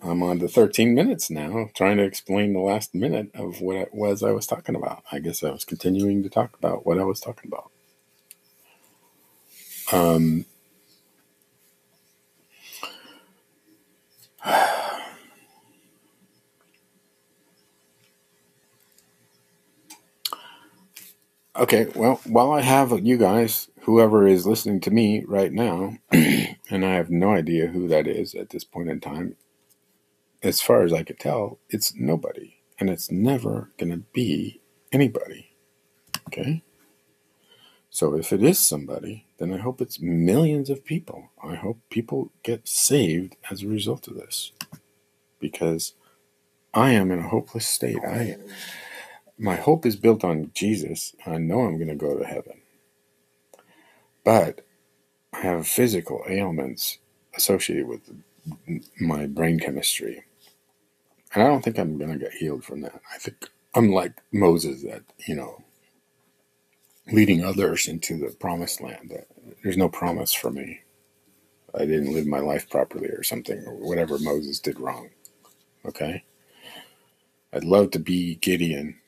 I'm 0.01 0.23
on 0.23 0.39
to 0.39 0.47
13 0.47 0.95
minutes 0.95 1.29
now, 1.29 1.69
trying 1.75 1.97
to 1.97 2.03
explain 2.03 2.53
the 2.53 2.59
last 2.59 2.95
minute 2.95 3.29
of 3.35 3.61
what 3.61 3.77
it 3.77 3.93
was 3.93 4.23
I 4.23 4.31
was 4.31 4.47
talking 4.47 4.75
about. 4.75 5.03
I 5.11 5.19
guess 5.19 5.43
I 5.43 5.51
was 5.51 5.65
continuing 5.65 6.23
to 6.23 6.29
talk 6.29 6.57
about 6.57 6.85
what 6.85 6.99
I 6.99 7.03
was 7.03 7.19
talking 7.19 7.51
about. 7.51 7.71
Um, 9.91 10.45
okay, 21.59 21.87
well, 21.95 22.21
while 22.25 22.51
I 22.51 22.61
have 22.61 23.05
you 23.05 23.17
guys, 23.17 23.69
whoever 23.81 24.27
is 24.27 24.47
listening 24.47 24.79
to 24.81 24.91
me 24.91 25.23
right 25.27 25.51
now, 25.51 25.97
and 26.11 26.85
I 26.85 26.93
have 26.93 27.09
no 27.09 27.33
idea 27.33 27.67
who 27.67 27.87
that 27.89 28.07
is 28.07 28.33
at 28.33 28.49
this 28.49 28.63
point 28.63 28.89
in 28.89 28.99
time, 28.99 29.35
as 30.41 30.61
far 30.61 30.83
as 30.83 30.93
I 30.93 31.03
could 31.03 31.19
tell, 31.19 31.59
it's 31.69 31.93
nobody. 31.95 32.55
And 32.79 32.89
it's 32.89 33.11
never 33.11 33.71
going 33.77 33.91
to 33.91 34.05
be 34.13 34.61
anybody. 34.91 35.51
Okay? 36.27 36.63
So 37.89 38.15
if 38.15 38.31
it 38.31 38.41
is 38.41 38.57
somebody, 38.57 39.25
then 39.37 39.53
I 39.53 39.57
hope 39.57 39.81
it's 39.81 39.99
millions 39.99 40.69
of 40.69 40.85
people. 40.85 41.29
I 41.43 41.55
hope 41.55 41.79
people 41.89 42.31
get 42.43 42.67
saved 42.67 43.35
as 43.51 43.63
a 43.63 43.67
result 43.67 44.07
of 44.07 44.15
this. 44.15 44.53
Because 45.39 45.93
I 46.73 46.91
am 46.91 47.11
in 47.11 47.19
a 47.19 47.27
hopeless 47.27 47.67
state. 47.67 47.99
I 48.05 48.37
my 49.39 49.55
hope 49.55 49.85
is 49.85 49.95
built 49.95 50.23
on 50.23 50.51
Jesus. 50.53 51.15
I 51.25 51.37
know 51.37 51.61
I'm 51.61 51.77
going 51.77 51.87
to 51.89 51.95
go 51.95 52.17
to 52.17 52.25
heaven. 52.25 52.61
But 54.25 54.65
I 55.33 55.39
have 55.39 55.67
physical 55.67 56.23
ailments 56.27 56.99
associated 57.35 57.87
with 57.87 58.01
my 58.99 59.27
brain 59.27 59.59
chemistry. 59.59 60.23
And 61.33 61.43
I 61.43 61.47
don't 61.47 61.63
think 61.63 61.79
I'm 61.79 61.97
going 61.97 62.11
to 62.11 62.17
get 62.17 62.33
healed 62.33 62.65
from 62.65 62.81
that. 62.81 63.01
I 63.13 63.17
think 63.17 63.47
I'm 63.75 63.91
like 63.91 64.13
Moses 64.33 64.83
that, 64.83 65.03
you 65.25 65.35
know, 65.35 65.63
leading 67.11 67.43
others 67.43 67.87
into 67.87 68.17
the 68.17 68.35
promised 68.39 68.81
land. 68.81 69.11
that 69.11 69.27
There's 69.63 69.77
no 69.77 69.89
promise 69.89 70.33
for 70.33 70.51
me. 70.51 70.81
I 71.75 71.79
didn't 71.85 72.13
live 72.13 72.27
my 72.27 72.39
life 72.39 72.69
properly 72.69 73.09
or 73.09 73.23
something, 73.23 73.63
or 73.65 73.75
whatever 73.75 74.17
Moses 74.19 74.59
did 74.59 74.79
wrong. 74.79 75.09
Okay? 75.85 76.23
I'd 77.53 77.63
love 77.63 77.91
to 77.91 77.99
be 77.99 78.35
Gideon 78.35 78.99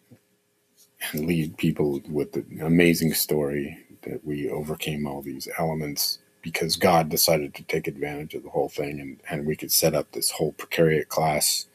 lead 1.13 1.57
people 1.57 2.01
with 2.09 2.33
the 2.33 2.45
amazing 2.65 3.13
story 3.13 3.77
that 4.03 4.25
we 4.25 4.49
overcame 4.49 5.07
all 5.07 5.21
these 5.21 5.47
elements 5.59 6.19
because 6.41 6.75
God 6.75 7.09
decided 7.09 7.53
to 7.55 7.63
take 7.63 7.87
advantage 7.87 8.33
of 8.33 8.43
the 8.43 8.49
whole 8.49 8.69
thing 8.69 8.99
and, 8.99 9.21
and 9.29 9.45
we 9.47 9.55
could 9.55 9.71
set 9.71 9.93
up 9.93 10.11
this 10.11 10.31
whole 10.31 10.53
precariat 10.53 11.07
class 11.07 11.67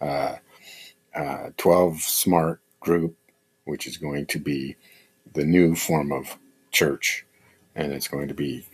uh, 0.00 0.36
uh, 1.14 1.50
12 1.56 2.00
smart 2.00 2.60
group, 2.80 3.16
which 3.64 3.86
is 3.86 3.96
going 3.96 4.26
to 4.26 4.38
be 4.38 4.76
the 5.34 5.44
new 5.44 5.74
form 5.74 6.12
of 6.12 6.38
church, 6.70 7.24
and 7.74 7.92
it's 7.92 8.08
going 8.08 8.28
to 8.28 8.34
be 8.34 8.66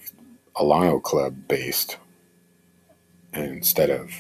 a 0.57 0.65
Lion 0.65 1.01
Club 1.01 1.37
based 1.49 1.99
instead 3.33 3.91
of 3.91 4.11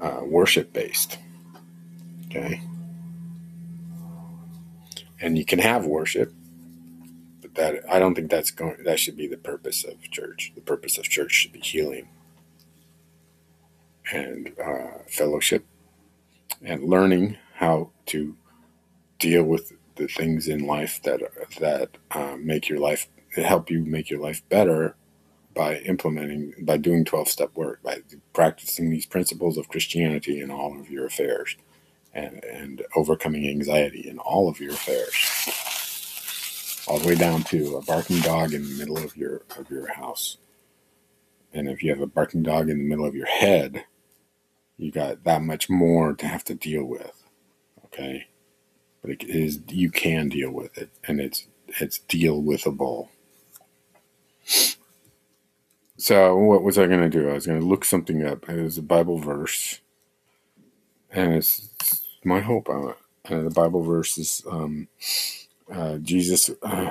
uh, 0.00 0.20
worship 0.24 0.72
based. 0.72 1.18
Okay, 2.26 2.60
and 5.20 5.38
you 5.38 5.44
can 5.44 5.58
have 5.58 5.86
worship, 5.86 6.32
but 7.42 7.54
that 7.54 7.82
I 7.88 7.98
don't 7.98 8.14
think 8.14 8.30
that's 8.30 8.50
going. 8.50 8.82
That 8.84 8.98
should 8.98 9.16
be 9.16 9.26
the 9.26 9.36
purpose 9.36 9.84
of 9.84 10.00
church. 10.10 10.52
The 10.54 10.60
purpose 10.60 10.98
of 10.98 11.04
church 11.04 11.32
should 11.32 11.52
be 11.52 11.60
healing 11.60 12.08
and 14.12 14.52
uh, 14.62 14.98
fellowship 15.08 15.64
and 16.62 16.84
learning 16.84 17.38
how 17.54 17.90
to 18.06 18.36
deal 19.18 19.44
with 19.44 19.72
the 19.96 20.08
things 20.08 20.48
in 20.48 20.66
life 20.66 21.00
that 21.02 21.20
that 21.60 21.90
um, 22.12 22.46
make 22.46 22.68
your 22.68 22.78
life 22.78 23.06
help 23.36 23.70
you 23.70 23.84
make 23.84 24.10
your 24.10 24.20
life 24.20 24.42
better 24.48 24.96
by 25.54 25.76
implementing 25.80 26.54
by 26.62 26.76
doing 26.76 27.04
12 27.04 27.28
step 27.28 27.50
work 27.54 27.82
by 27.82 28.00
practicing 28.32 28.90
these 28.90 29.06
principles 29.06 29.58
of 29.58 29.68
christianity 29.68 30.40
in 30.40 30.50
all 30.50 30.78
of 30.80 30.90
your 30.90 31.06
affairs 31.06 31.56
and 32.14 32.42
and 32.44 32.82
overcoming 32.96 33.48
anxiety 33.48 34.08
in 34.08 34.18
all 34.18 34.48
of 34.48 34.60
your 34.60 34.72
affairs 34.72 35.56
all 36.88 36.98
the 36.98 37.08
way 37.08 37.14
down 37.14 37.42
to 37.44 37.76
a 37.76 37.82
barking 37.82 38.20
dog 38.20 38.52
in 38.52 38.62
the 38.62 38.78
middle 38.78 38.98
of 38.98 39.16
your 39.16 39.42
of 39.58 39.70
your 39.70 39.92
house 39.94 40.38
and 41.52 41.68
if 41.68 41.82
you 41.82 41.90
have 41.90 42.00
a 42.00 42.06
barking 42.06 42.42
dog 42.42 42.68
in 42.68 42.78
the 42.78 42.88
middle 42.88 43.06
of 43.06 43.14
your 43.14 43.26
head 43.26 43.84
you 44.76 44.90
got 44.90 45.24
that 45.24 45.42
much 45.42 45.70
more 45.70 46.14
to 46.14 46.26
have 46.26 46.44
to 46.44 46.54
deal 46.54 46.84
with 46.84 47.24
okay 47.84 48.26
but 49.02 49.10
it 49.10 49.24
is 49.24 49.60
you 49.68 49.90
can 49.90 50.28
deal 50.28 50.50
with 50.50 50.76
it, 50.76 50.90
and 51.06 51.20
it's 51.20 51.46
it's 51.80 51.98
deal 52.00 52.42
withable. 52.42 53.08
So 55.96 56.36
what 56.36 56.62
was 56.62 56.78
I 56.78 56.86
going 56.86 57.00
to 57.00 57.08
do? 57.08 57.28
I 57.28 57.34
was 57.34 57.46
going 57.46 57.60
to 57.60 57.66
look 57.66 57.84
something 57.84 58.24
up. 58.24 58.48
It 58.48 58.62
was 58.62 58.78
a 58.78 58.82
Bible 58.82 59.18
verse, 59.18 59.80
and 61.12 61.34
it's, 61.34 61.70
it's 61.80 62.06
my 62.24 62.40
hope. 62.40 62.68
Uh, 62.68 62.94
and 63.26 63.46
the 63.46 63.50
Bible 63.50 63.82
verse 63.82 64.18
is 64.18 64.42
um, 64.50 64.88
uh, 65.72 65.98
Jesus. 65.98 66.50
Uh, 66.62 66.90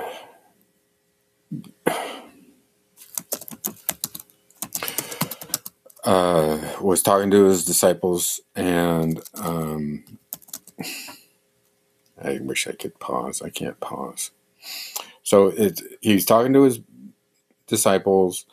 uh, 6.04 6.58
was 6.80 7.02
talking 7.02 7.30
to 7.30 7.46
his 7.46 7.64
disciples, 7.64 8.40
and 8.56 9.20
um, 9.36 10.04
I 12.22 12.38
wish 12.40 12.66
I 12.66 12.72
could 12.72 12.98
pause. 13.00 13.42
I 13.42 13.50
can't 13.50 13.80
pause. 13.80 14.30
So 15.22 15.48
it's 15.48 15.82
he's 16.00 16.24
talking 16.26 16.52
to 16.54 16.64
his 16.64 16.80
disciples, 17.66 18.46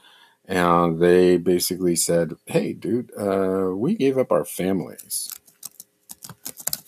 and 0.45 0.99
they 0.99 1.37
basically 1.37 1.95
said, 1.95 2.35
"Hey, 2.45 2.73
dude, 2.73 3.11
uh, 3.17 3.75
we 3.75 3.95
gave 3.95 4.17
up 4.17 4.31
our 4.31 4.45
families. 4.45 5.29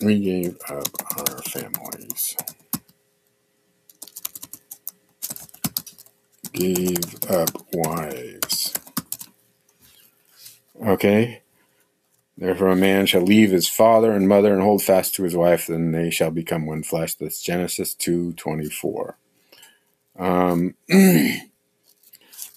We 0.02 0.20
gave 0.20 0.58
up 0.70 0.88
our 1.18 1.38
families. 1.42 2.36
Gave 6.52 7.24
up 7.30 7.50
wives." 7.72 8.74
Okay. 10.84 11.36
Therefore, 12.38 12.68
a 12.70 12.76
man 12.76 13.06
shall 13.06 13.22
leave 13.22 13.50
his 13.50 13.68
father 13.68 14.12
and 14.12 14.28
mother 14.28 14.52
and 14.52 14.62
hold 14.62 14.82
fast 14.82 15.14
to 15.16 15.24
his 15.24 15.36
wife, 15.36 15.68
then 15.68 15.92
they 15.92 16.10
shall 16.10 16.30
become 16.32 16.66
one 16.66 16.82
flesh. 16.82 17.14
That's 17.14 17.42
Genesis 17.42 17.94
two 17.94 18.34
twenty 18.34 18.68
four. 18.70 19.18
Um, 20.18 20.74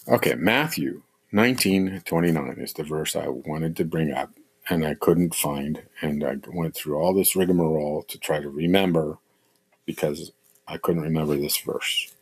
okay, 0.07 0.35
Matthew 0.35 1.03
nineteen 1.31 2.01
twenty 2.05 2.31
nine 2.31 2.57
is 2.59 2.73
the 2.73 2.83
verse 2.83 3.15
I 3.15 3.27
wanted 3.29 3.77
to 3.77 3.85
bring 3.85 4.11
up, 4.13 4.31
and 4.69 4.85
I 4.85 4.95
couldn't 4.95 5.35
find, 5.35 5.83
and 6.01 6.23
I 6.23 6.37
went 6.53 6.75
through 6.75 6.95
all 6.95 7.13
this 7.13 7.35
rigmarole 7.35 8.03
to 8.03 8.17
try 8.17 8.39
to 8.39 8.49
remember 8.49 9.17
because 9.85 10.31
I 10.67 10.77
couldn't 10.77 11.03
remember 11.03 11.35
this 11.35 11.57
verse. 11.57 12.13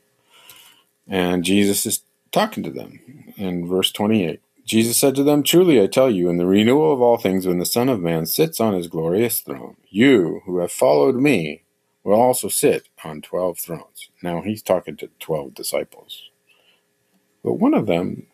And 1.07 1.43
Jesus 1.43 1.85
is 1.85 2.03
talking 2.31 2.63
to 2.63 2.71
them 2.71 3.33
in 3.37 3.67
verse 3.67 3.91
28. 3.91 4.41
Jesus 4.65 4.97
said 4.97 5.15
to 5.15 5.23
them, 5.23 5.43
Truly 5.43 5.81
I 5.81 5.87
tell 5.87 6.09
you, 6.09 6.29
in 6.29 6.37
the 6.37 6.45
renewal 6.45 6.93
of 6.93 7.01
all 7.01 7.17
things, 7.17 7.45
when 7.47 7.59
the 7.59 7.65
Son 7.65 7.89
of 7.89 8.01
Man 8.01 8.25
sits 8.25 8.59
on 8.59 8.73
his 8.73 8.87
glorious 8.87 9.41
throne, 9.41 9.75
you 9.89 10.41
who 10.45 10.59
have 10.59 10.71
followed 10.71 11.15
me 11.15 11.63
will 12.03 12.19
also 12.19 12.47
sit 12.47 12.87
on 13.03 13.21
twelve 13.21 13.59
thrones. 13.59 14.09
Now 14.23 14.41
he's 14.41 14.61
talking 14.61 14.95
to 14.97 15.09
twelve 15.19 15.53
disciples. 15.53 16.29
But 17.43 17.53
one 17.55 17.73
of 17.73 17.87
them 17.87 18.27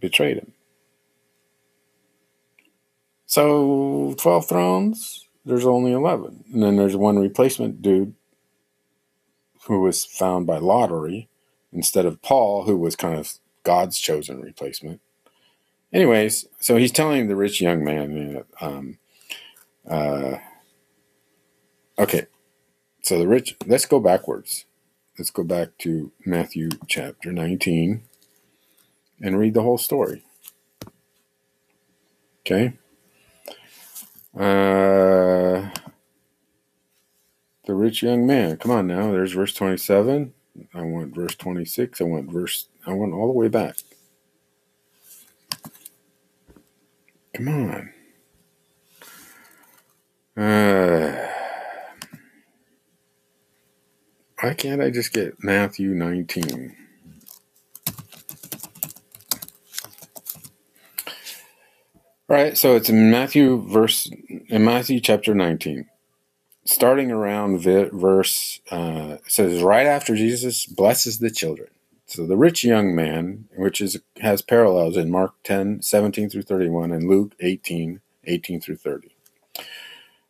betrayed 0.00 0.38
him. 0.38 0.52
So, 3.34 4.14
12 4.16 4.46
thrones, 4.48 5.26
there's 5.44 5.66
only 5.66 5.90
11. 5.90 6.44
And 6.52 6.62
then 6.62 6.76
there's 6.76 6.94
one 6.94 7.18
replacement 7.18 7.82
dude 7.82 8.14
who 9.64 9.80
was 9.80 10.04
found 10.04 10.46
by 10.46 10.58
lottery 10.58 11.28
instead 11.72 12.06
of 12.06 12.22
Paul, 12.22 12.62
who 12.62 12.76
was 12.76 12.94
kind 12.94 13.18
of 13.18 13.32
God's 13.64 13.98
chosen 13.98 14.40
replacement. 14.40 15.00
Anyways, 15.92 16.46
so 16.60 16.76
he's 16.76 16.92
telling 16.92 17.26
the 17.26 17.34
rich 17.34 17.60
young 17.60 17.82
man, 17.82 18.44
um, 18.60 18.98
uh, 19.90 20.36
okay, 21.98 22.26
so 23.02 23.18
the 23.18 23.26
rich, 23.26 23.56
let's 23.66 23.86
go 23.86 23.98
backwards. 23.98 24.64
Let's 25.18 25.30
go 25.30 25.42
back 25.42 25.76
to 25.78 26.12
Matthew 26.24 26.68
chapter 26.86 27.32
19 27.32 28.04
and 29.20 29.38
read 29.40 29.54
the 29.54 29.62
whole 29.62 29.78
story. 29.78 30.22
Okay. 32.42 32.74
Uh, 34.36 35.70
the 37.66 37.74
rich 37.74 38.02
young 38.02 38.26
man. 38.26 38.56
Come 38.56 38.72
on 38.72 38.86
now. 38.86 39.12
There's 39.12 39.32
verse 39.32 39.54
27. 39.54 40.32
I 40.74 40.82
want 40.82 41.14
verse 41.14 41.34
26. 41.34 42.00
I 42.00 42.04
want 42.04 42.30
verse, 42.30 42.68
I 42.86 42.92
want 42.92 43.12
all 43.12 43.26
the 43.26 43.32
way 43.32 43.48
back. 43.48 43.76
Come 47.34 47.48
on. 47.48 47.90
Uh, 50.36 51.28
why 54.40 54.54
can't 54.54 54.82
I 54.82 54.90
just 54.90 55.12
get 55.12 55.42
Matthew 55.42 55.90
19? 55.90 56.83
Right, 62.34 62.58
so 62.58 62.74
it's 62.74 62.90
in 62.90 63.10
Matthew 63.10 63.62
verse 63.62 64.10
in 64.48 64.64
Matthew 64.64 65.00
chapter 65.00 65.34
19. 65.34 65.86
Starting 66.66 67.10
around 67.10 67.60
verse 67.60 68.60
uh, 68.70 69.18
says 69.28 69.62
right 69.62 69.86
after 69.86 70.16
Jesus 70.16 70.66
blesses 70.66 71.18
the 71.18 71.30
children. 71.30 71.68
So 72.06 72.26
the 72.26 72.36
rich 72.36 72.64
young 72.64 72.94
man, 72.94 73.48
which 73.56 73.80
is 73.80 74.00
has 74.20 74.42
parallels 74.42 74.96
in 74.96 75.10
Mark 75.10 75.34
10, 75.44 75.82
17 75.82 76.28
through 76.28 76.42
31, 76.42 76.90
and 76.90 77.08
Luke 77.08 77.34
18, 77.40 78.00
18 78.24 78.60
through 78.60 78.76
30. 78.76 79.14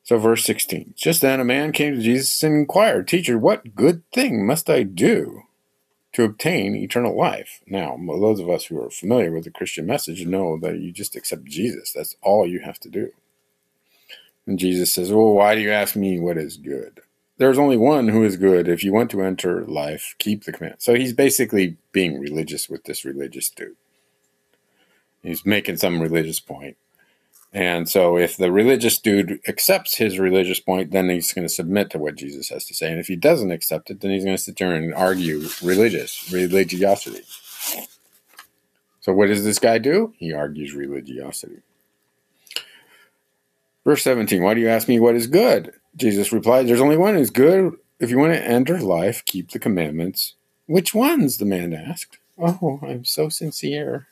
So 0.02 0.18
verse 0.18 0.44
16. 0.44 0.94
Just 0.96 1.22
then 1.22 1.40
a 1.40 1.44
man 1.44 1.72
came 1.72 1.94
to 1.94 2.02
Jesus 2.02 2.42
and 2.42 2.54
inquired, 2.54 3.08
Teacher, 3.08 3.38
what 3.38 3.74
good 3.74 4.02
thing 4.12 4.46
must 4.46 4.68
I 4.68 4.82
do 4.82 5.44
to 6.14 6.24
obtain 6.24 6.74
eternal 6.74 7.16
life? 7.16 7.60
Now, 7.66 7.96
those 8.06 8.40
of 8.40 8.50
us 8.50 8.66
who 8.66 8.82
are 8.82 8.90
familiar 8.90 9.30
with 9.30 9.44
the 9.44 9.50
Christian 9.50 9.86
message 9.86 10.26
know 10.26 10.58
that 10.60 10.80
you 10.80 10.90
just 10.90 11.14
accept 11.14 11.44
Jesus. 11.44 11.92
That's 11.92 12.16
all 12.22 12.46
you 12.46 12.60
have 12.60 12.80
to 12.80 12.88
do. 12.88 13.10
And 14.46 14.58
Jesus 14.58 14.92
says, 14.92 15.12
Well, 15.12 15.32
why 15.32 15.54
do 15.54 15.60
you 15.60 15.70
ask 15.70 15.96
me 15.96 16.18
what 16.18 16.38
is 16.38 16.56
good? 16.56 17.00
there's 17.36 17.58
only 17.58 17.76
one 17.76 18.08
who 18.08 18.22
is 18.22 18.36
good. 18.36 18.68
If 18.68 18.84
you 18.84 18.92
want 18.92 19.10
to 19.10 19.22
enter 19.22 19.64
life, 19.64 20.14
keep 20.18 20.44
the 20.44 20.52
command. 20.52 20.76
So 20.78 20.94
he's 20.94 21.12
basically 21.12 21.76
being 21.92 22.20
religious 22.20 22.68
with 22.68 22.84
this 22.84 23.04
religious 23.04 23.50
dude. 23.50 23.76
He's 25.22 25.44
making 25.44 25.78
some 25.78 26.00
religious 26.00 26.38
point. 26.38 26.76
And 27.54 27.88
so 27.88 28.18
if 28.18 28.36
the 28.36 28.50
religious 28.50 28.98
dude 28.98 29.38
accepts 29.46 29.94
his 29.94 30.18
religious 30.18 30.58
point, 30.58 30.90
then 30.90 31.08
he's 31.08 31.32
going 31.32 31.46
to 31.46 31.54
submit 31.54 31.88
to 31.90 31.98
what 31.98 32.16
Jesus 32.16 32.48
has 32.48 32.64
to 32.64 32.74
say. 32.74 32.90
And 32.90 32.98
if 32.98 33.06
he 33.06 33.14
doesn't 33.14 33.52
accept 33.52 33.90
it, 33.90 34.00
then 34.00 34.10
he's 34.10 34.24
going 34.24 34.36
to 34.36 34.42
sit 34.42 34.58
there 34.58 34.74
and 34.74 34.92
argue 34.92 35.48
religious, 35.62 36.32
religiosity. 36.32 37.22
So 39.00 39.12
what 39.12 39.28
does 39.28 39.44
this 39.44 39.60
guy 39.60 39.78
do? 39.78 40.14
He 40.18 40.32
argues 40.32 40.74
religiosity. 40.74 41.62
Verse 43.84 44.02
17, 44.02 44.42
why 44.42 44.54
do 44.54 44.60
you 44.60 44.68
ask 44.68 44.88
me 44.88 44.98
what 44.98 45.14
is 45.14 45.28
good? 45.28 45.74
Jesus 45.94 46.32
replied, 46.32 46.66
There's 46.66 46.80
only 46.80 46.96
one 46.96 47.14
who's 47.14 47.30
good. 47.30 47.74
If 48.00 48.10
you 48.10 48.18
want 48.18 48.32
to 48.32 48.42
enter 48.42 48.80
life, 48.80 49.24
keep 49.24 49.52
the 49.52 49.60
commandments. 49.60 50.34
Which 50.66 50.92
ones? 50.92 51.36
the 51.36 51.44
man 51.44 51.72
asked. 51.72 52.18
Oh, 52.36 52.80
I'm 52.82 53.04
so 53.04 53.28
sincere. 53.28 54.08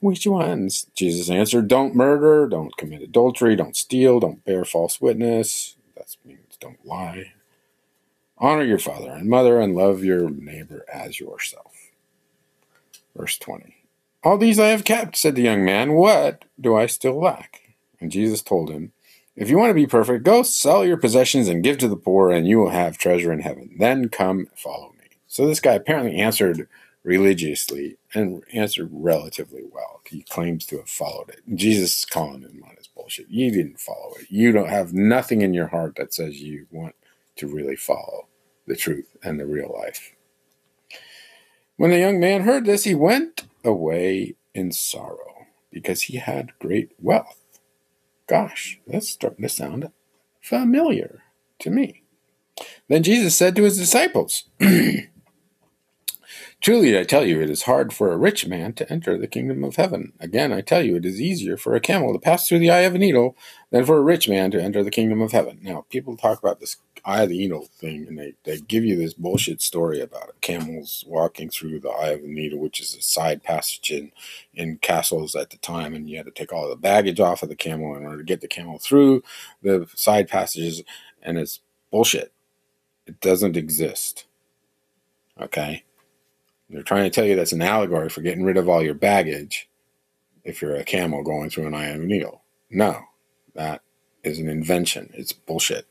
Which 0.00 0.26
ones? 0.26 0.86
Jesus 0.94 1.30
answered, 1.30 1.68
Don't 1.68 1.94
murder, 1.94 2.46
don't 2.46 2.76
commit 2.76 3.02
adultery, 3.02 3.56
don't 3.56 3.76
steal, 3.76 4.20
don't 4.20 4.44
bear 4.44 4.64
false 4.64 5.00
witness. 5.00 5.76
That 5.96 6.14
means 6.24 6.56
don't 6.60 6.84
lie. 6.84 7.32
Honor 8.38 8.64
your 8.64 8.78
father 8.78 9.10
and 9.10 9.28
mother 9.28 9.60
and 9.60 9.74
love 9.74 10.04
your 10.04 10.28
neighbor 10.28 10.84
as 10.92 11.20
yourself. 11.20 11.72
Verse 13.16 13.38
20. 13.38 13.76
All 14.22 14.38
these 14.38 14.58
I 14.58 14.68
have 14.68 14.84
kept, 14.84 15.16
said 15.16 15.34
the 15.34 15.42
young 15.42 15.64
man. 15.64 15.92
What 15.92 16.44
do 16.60 16.74
I 16.74 16.86
still 16.86 17.20
lack? 17.20 17.74
And 18.00 18.10
Jesus 18.10 18.42
told 18.42 18.70
him, 18.70 18.92
if 19.36 19.50
you 19.50 19.58
want 19.58 19.70
to 19.70 19.74
be 19.74 19.86
perfect, 19.86 20.24
go 20.24 20.42
sell 20.42 20.84
your 20.84 20.96
possessions 20.96 21.48
and 21.48 21.62
give 21.62 21.78
to 21.78 21.88
the 21.88 21.96
poor, 21.96 22.30
and 22.30 22.46
you 22.46 22.58
will 22.58 22.70
have 22.70 22.96
treasure 22.96 23.32
in 23.32 23.40
heaven. 23.40 23.74
Then 23.78 24.08
come 24.08 24.48
follow 24.54 24.92
me. 24.98 25.06
So 25.26 25.46
this 25.46 25.60
guy 25.60 25.72
apparently 25.72 26.16
answered 26.16 26.68
religiously 27.02 27.96
and 28.14 28.42
answered 28.52 28.88
relatively 28.92 29.62
well. 29.70 30.00
He 30.06 30.22
claims 30.22 30.66
to 30.66 30.78
have 30.78 30.88
followed 30.88 31.30
it. 31.30 31.40
Jesus 31.54 31.98
is 31.98 32.04
calling 32.04 32.42
him 32.42 32.62
on 32.68 32.76
his 32.76 32.86
bullshit. 32.86 33.28
You 33.28 33.50
didn't 33.50 33.80
follow 33.80 34.14
it. 34.20 34.26
You 34.30 34.52
don't 34.52 34.68
have 34.68 34.92
nothing 34.92 35.40
in 35.40 35.52
your 35.52 35.66
heart 35.66 35.96
that 35.96 36.14
says 36.14 36.40
you 36.40 36.66
want 36.70 36.94
to 37.36 37.48
really 37.48 37.76
follow 37.76 38.28
the 38.66 38.76
truth 38.76 39.16
and 39.22 39.38
the 39.38 39.46
real 39.46 39.74
life. 39.76 40.14
When 41.76 41.90
the 41.90 41.98
young 41.98 42.20
man 42.20 42.42
heard 42.42 42.66
this, 42.66 42.84
he 42.84 42.94
went 42.94 43.44
away 43.64 44.36
in 44.54 44.70
sorrow 44.70 45.46
because 45.72 46.02
he 46.02 46.18
had 46.18 46.52
great 46.60 46.92
wealth. 47.00 47.40
Gosh, 48.28 48.80
that's 48.86 49.08
starting 49.08 49.42
to 49.42 49.48
sound 49.48 49.90
familiar 50.40 51.24
to 51.58 51.70
me. 51.70 52.02
Then 52.88 53.02
Jesus 53.02 53.36
said 53.36 53.56
to 53.56 53.64
his 53.64 53.76
disciples, 53.76 54.44
Truly 56.64 56.98
I 56.98 57.04
tell 57.04 57.26
you, 57.26 57.42
it 57.42 57.50
is 57.50 57.64
hard 57.64 57.92
for 57.92 58.10
a 58.10 58.16
rich 58.16 58.46
man 58.46 58.72
to 58.72 58.90
enter 58.90 59.18
the 59.18 59.26
kingdom 59.26 59.62
of 59.64 59.76
heaven. 59.76 60.14
Again, 60.18 60.50
I 60.50 60.62
tell 60.62 60.82
you, 60.82 60.96
it 60.96 61.04
is 61.04 61.20
easier 61.20 61.58
for 61.58 61.74
a 61.74 61.80
camel 61.80 62.14
to 62.14 62.18
pass 62.18 62.48
through 62.48 62.60
the 62.60 62.70
eye 62.70 62.80
of 62.80 62.94
a 62.94 62.98
needle 62.98 63.36
than 63.70 63.84
for 63.84 63.98
a 63.98 64.02
rich 64.02 64.30
man 64.30 64.50
to 64.52 64.62
enter 64.62 64.82
the 64.82 64.90
kingdom 64.90 65.20
of 65.20 65.32
heaven. 65.32 65.58
Now, 65.60 65.84
people 65.90 66.16
talk 66.16 66.38
about 66.38 66.60
this 66.60 66.78
eye 67.04 67.24
of 67.24 67.28
the 67.28 67.36
needle 67.36 67.68
thing, 67.70 68.06
and 68.08 68.18
they, 68.18 68.32
they 68.44 68.60
give 68.60 68.82
you 68.82 68.96
this 68.96 69.12
bullshit 69.12 69.60
story 69.60 70.00
about 70.00 70.30
it. 70.30 70.40
camels 70.40 71.04
walking 71.06 71.50
through 71.50 71.80
the 71.80 71.90
eye 71.90 72.12
of 72.12 72.22
the 72.22 72.28
needle, 72.28 72.60
which 72.60 72.80
is 72.80 72.94
a 72.94 73.02
side 73.02 73.42
passage 73.42 73.90
in, 73.90 74.10
in 74.54 74.78
castles 74.78 75.34
at 75.34 75.50
the 75.50 75.58
time, 75.58 75.92
and 75.92 76.08
you 76.08 76.16
had 76.16 76.24
to 76.24 76.32
take 76.32 76.50
all 76.50 76.70
the 76.70 76.76
baggage 76.76 77.20
off 77.20 77.42
of 77.42 77.50
the 77.50 77.56
camel 77.56 77.94
in 77.94 78.06
order 78.06 78.16
to 78.16 78.24
get 78.24 78.40
the 78.40 78.48
camel 78.48 78.78
through 78.78 79.22
the 79.60 79.86
side 79.94 80.28
passages, 80.28 80.82
and 81.20 81.36
it's 81.36 81.60
bullshit. 81.90 82.32
It 83.06 83.20
doesn't 83.20 83.54
exist. 83.54 84.24
Okay? 85.38 85.84
They're 86.68 86.82
trying 86.82 87.04
to 87.04 87.10
tell 87.10 87.24
you 87.24 87.36
that's 87.36 87.52
an 87.52 87.62
allegory 87.62 88.08
for 88.08 88.22
getting 88.22 88.44
rid 88.44 88.56
of 88.56 88.68
all 88.68 88.82
your 88.82 88.94
baggage 88.94 89.68
if 90.44 90.60
you're 90.60 90.76
a 90.76 90.84
camel 90.84 91.22
going 91.22 91.50
through 91.50 91.66
an 91.66 91.74
a 91.74 91.96
needle. 91.98 92.42
No, 92.70 93.02
that 93.54 93.82
is 94.22 94.38
an 94.38 94.48
invention. 94.48 95.10
It's 95.14 95.32
bullshit. 95.32 95.86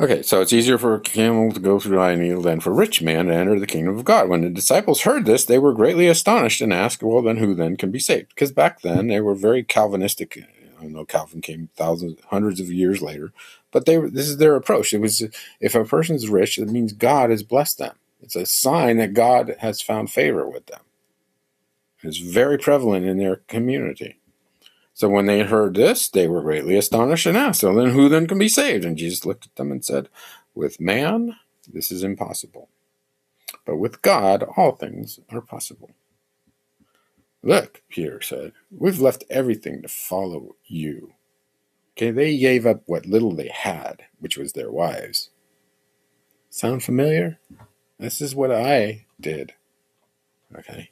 Okay, 0.00 0.22
so 0.22 0.40
it's 0.40 0.52
easier 0.52 0.78
for 0.78 0.94
a 0.94 1.00
camel 1.00 1.52
to 1.52 1.60
go 1.60 1.78
through 1.78 2.00
an 2.02 2.18
a 2.18 2.22
needle 2.22 2.42
than 2.42 2.58
for 2.58 2.70
a 2.70 2.74
rich 2.74 3.00
man 3.02 3.26
to 3.26 3.34
enter 3.34 3.60
the 3.60 3.68
kingdom 3.68 3.96
of 3.96 4.04
God. 4.04 4.28
When 4.28 4.40
the 4.40 4.50
disciples 4.50 5.02
heard 5.02 5.26
this, 5.26 5.44
they 5.44 5.60
were 5.60 5.72
greatly 5.72 6.08
astonished 6.08 6.60
and 6.60 6.72
asked, 6.72 7.04
Well, 7.04 7.22
then 7.22 7.36
who 7.36 7.54
then 7.54 7.76
can 7.76 7.92
be 7.92 8.00
saved? 8.00 8.30
Because 8.30 8.50
back 8.50 8.80
then 8.80 9.06
they 9.06 9.20
were 9.20 9.36
very 9.36 9.62
Calvinistic. 9.62 10.42
I 10.80 10.86
know 10.86 11.04
Calvin 11.04 11.40
came 11.40 11.68
thousands, 11.76 12.18
hundreds 12.30 12.58
of 12.58 12.72
years 12.72 13.00
later, 13.00 13.32
but 13.72 13.86
they 13.86 13.96
this 13.96 14.28
is 14.28 14.36
their 14.36 14.54
approach. 14.54 14.92
It 14.92 15.00
was 15.00 15.24
if 15.60 15.74
a 15.74 15.84
person's 15.84 16.28
rich, 16.28 16.58
it 16.58 16.68
means 16.68 16.92
God 16.92 17.30
has 17.30 17.42
blessed 17.42 17.78
them. 17.78 17.96
It's 18.20 18.36
a 18.36 18.46
sign 18.46 18.98
that 18.98 19.14
God 19.14 19.56
has 19.58 19.82
found 19.82 20.10
favor 20.10 20.48
with 20.48 20.66
them. 20.66 20.82
It's 22.02 22.18
very 22.18 22.58
prevalent 22.58 23.06
in 23.06 23.18
their 23.18 23.36
community. 23.36 24.18
So 24.94 25.08
when 25.08 25.26
they 25.26 25.40
heard 25.40 25.74
this, 25.74 26.08
they 26.08 26.28
were 26.28 26.42
greatly 26.42 26.76
astonished 26.76 27.26
and 27.26 27.36
asked, 27.36 27.60
So 27.60 27.74
then 27.74 27.90
who 27.90 28.08
then 28.08 28.26
can 28.26 28.38
be 28.38 28.48
saved? 28.48 28.84
And 28.84 28.96
Jesus 28.96 29.24
looked 29.24 29.46
at 29.46 29.56
them 29.56 29.72
and 29.72 29.84
said, 29.84 30.08
With 30.54 30.80
man, 30.80 31.36
this 31.72 31.90
is 31.90 32.04
impossible. 32.04 32.68
But 33.64 33.76
with 33.76 34.02
God, 34.02 34.44
all 34.56 34.72
things 34.72 35.20
are 35.30 35.40
possible. 35.40 35.90
Look, 37.42 37.82
Peter 37.88 38.20
said, 38.20 38.52
we've 38.70 39.00
left 39.00 39.24
everything 39.28 39.82
to 39.82 39.88
follow 39.88 40.56
you. 40.64 41.14
Okay, 41.96 42.10
they 42.10 42.38
gave 42.38 42.66
up 42.66 42.82
what 42.86 43.06
little 43.06 43.34
they 43.34 43.48
had, 43.48 44.04
which 44.18 44.36
was 44.36 44.52
their 44.52 44.70
wives. 44.70 45.30
Sound 46.48 46.82
familiar? 46.82 47.38
This 47.98 48.20
is 48.20 48.34
what 48.34 48.50
I 48.50 49.06
did. 49.20 49.54
Okay. 50.56 50.90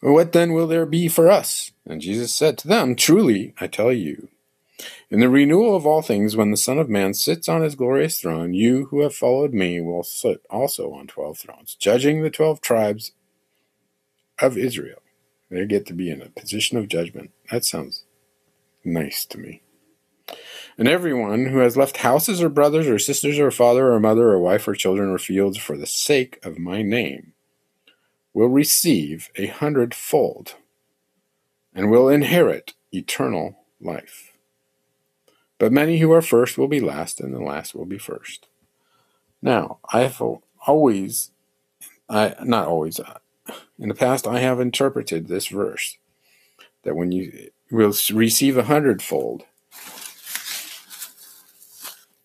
What 0.00 0.32
then 0.32 0.52
will 0.52 0.66
there 0.66 0.86
be 0.86 1.08
for 1.08 1.30
us? 1.30 1.72
And 1.86 2.00
Jesus 2.00 2.34
said 2.34 2.58
to 2.58 2.68
them, 2.68 2.96
Truly, 2.96 3.54
I 3.60 3.66
tell 3.66 3.92
you, 3.92 4.28
in 5.10 5.20
the 5.20 5.28
renewal 5.28 5.76
of 5.76 5.86
all 5.86 6.02
things, 6.02 6.36
when 6.36 6.50
the 6.50 6.56
Son 6.56 6.78
of 6.78 6.88
Man 6.88 7.14
sits 7.14 7.48
on 7.48 7.62
his 7.62 7.74
glorious 7.74 8.18
throne, 8.18 8.52
you 8.52 8.86
who 8.86 9.00
have 9.00 9.14
followed 9.14 9.52
me 9.52 9.80
will 9.80 10.02
sit 10.02 10.44
also 10.50 10.92
on 10.92 11.06
twelve 11.06 11.38
thrones, 11.38 11.76
judging 11.78 12.22
the 12.22 12.30
twelve 12.30 12.60
tribes 12.60 13.12
of 14.40 14.58
Israel. 14.58 15.00
They 15.50 15.66
get 15.66 15.86
to 15.86 15.94
be 15.94 16.10
in 16.10 16.22
a 16.22 16.30
position 16.30 16.78
of 16.78 16.88
judgment. 16.88 17.30
That 17.50 17.64
sounds 17.64 18.04
nice 18.84 19.24
to 19.26 19.38
me. 19.38 19.62
And 20.78 20.88
everyone 20.88 21.46
who 21.46 21.58
has 21.58 21.76
left 21.76 21.98
houses 21.98 22.42
or 22.42 22.48
brothers 22.48 22.86
or 22.88 22.98
sisters 22.98 23.38
or 23.38 23.50
father 23.50 23.92
or 23.92 24.00
mother 24.00 24.30
or 24.30 24.38
wife 24.38 24.66
or 24.66 24.74
children 24.74 25.10
or 25.10 25.18
fields 25.18 25.58
for 25.58 25.76
the 25.76 25.86
sake 25.86 26.38
of 26.42 26.58
my 26.58 26.82
name 26.82 27.34
will 28.32 28.48
receive 28.48 29.28
a 29.36 29.46
hundredfold 29.46 30.54
and 31.74 31.90
will 31.90 32.08
inherit 32.08 32.74
eternal 32.92 33.58
life. 33.80 34.32
But 35.58 35.72
many 35.72 35.98
who 35.98 36.10
are 36.12 36.22
first 36.22 36.58
will 36.58 36.68
be 36.68 36.80
last, 36.80 37.20
and 37.20 37.32
the 37.32 37.40
last 37.40 37.74
will 37.74 37.84
be 37.84 37.98
first. 37.98 38.48
Now, 39.40 39.78
I 39.92 40.00
have 40.00 40.20
always, 40.66 41.30
I 42.08 42.34
not 42.42 42.66
always, 42.66 42.98
uh, 42.98 43.18
in 43.78 43.88
the 43.88 43.94
past, 43.94 44.26
I 44.26 44.40
have 44.40 44.60
interpreted 44.60 45.28
this 45.28 45.46
verse 45.46 45.98
that 46.82 46.96
when 46.96 47.12
you 47.12 47.50
will 47.78 47.94
receive 48.12 48.56
a 48.56 48.64
hundredfold, 48.64 49.44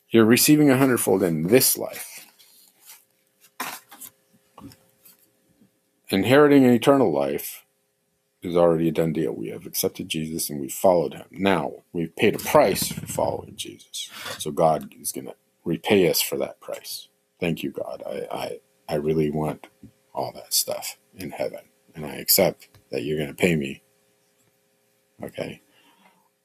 you're 0.10 0.26
receiving 0.26 0.70
a 0.70 0.78
hundredfold 0.78 1.24
in 1.24 1.48
this 1.48 1.78
life. 1.78 2.18
inheriting 6.10 6.66
an 6.66 6.72
eternal 6.72 7.12
life 7.12 7.66
is 8.42 8.56
already 8.56 8.90
a 8.90 8.92
done 8.92 9.14
deal. 9.14 9.34
We 9.34 9.50
have 9.50 9.66
accepted 9.66 10.10
Jesus 10.10 10.50
and 10.50 10.62
we 10.62 10.70
followed 10.70 11.14
him. 11.14 11.26
Now 11.32 11.72
we've 11.92 12.16
paid 12.16 12.36
a 12.36 12.40
price 12.40 12.88
for 12.88 13.06
following 13.08 13.56
Jesus. 13.56 14.10
So 14.38 14.52
God 14.52 14.94
is 15.00 15.12
going 15.12 15.26
to 15.26 15.36
repay 15.66 16.10
us 16.10 16.22
for 16.22 16.38
that 16.38 16.62
price. 16.62 17.10
Thank 17.40 17.64
you, 17.64 17.72
God. 17.72 18.04
I, 18.06 18.28
I, 18.32 18.60
I 18.90 18.96
really 18.96 19.30
want 19.30 19.68
all 20.14 20.32
that 20.34 20.54
stuff 20.54 20.98
in 21.16 21.32
heaven. 21.32 21.62
And 21.96 22.06
I 22.06 22.16
accept 22.16 22.70
that 22.92 23.04
you're 23.04 23.18
going 23.18 23.30
to 23.30 23.36
pay 23.36 23.56
me. 23.56 23.82
Okay. 25.24 25.62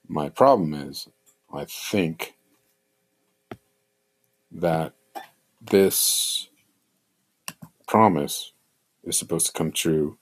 My 0.09 0.29
problem 0.29 0.75
is, 0.75 1.09
I 1.53 1.65
think 1.65 2.35
that 4.51 4.95
this 5.61 6.49
promise 7.87 8.53
is 9.05 9.19
supposed 9.19 9.47
to 9.47 9.53
come 9.53 9.73
true 9.73 10.19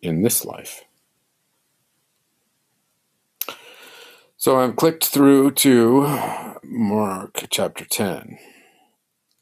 in 0.00 0.22
this 0.22 0.44
life. 0.44 0.84
So 4.36 4.58
I've 4.58 4.76
clicked 4.76 5.06
through 5.06 5.52
to 5.52 6.58
Mark 6.64 7.46
chapter 7.50 7.84
10. 7.84 8.38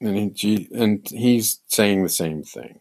And, 0.02 0.38
he, 0.38 0.68
and 0.74 1.06
he's 1.08 1.60
saying 1.66 2.02
the 2.02 2.10
same 2.10 2.42
thing. 2.42 2.80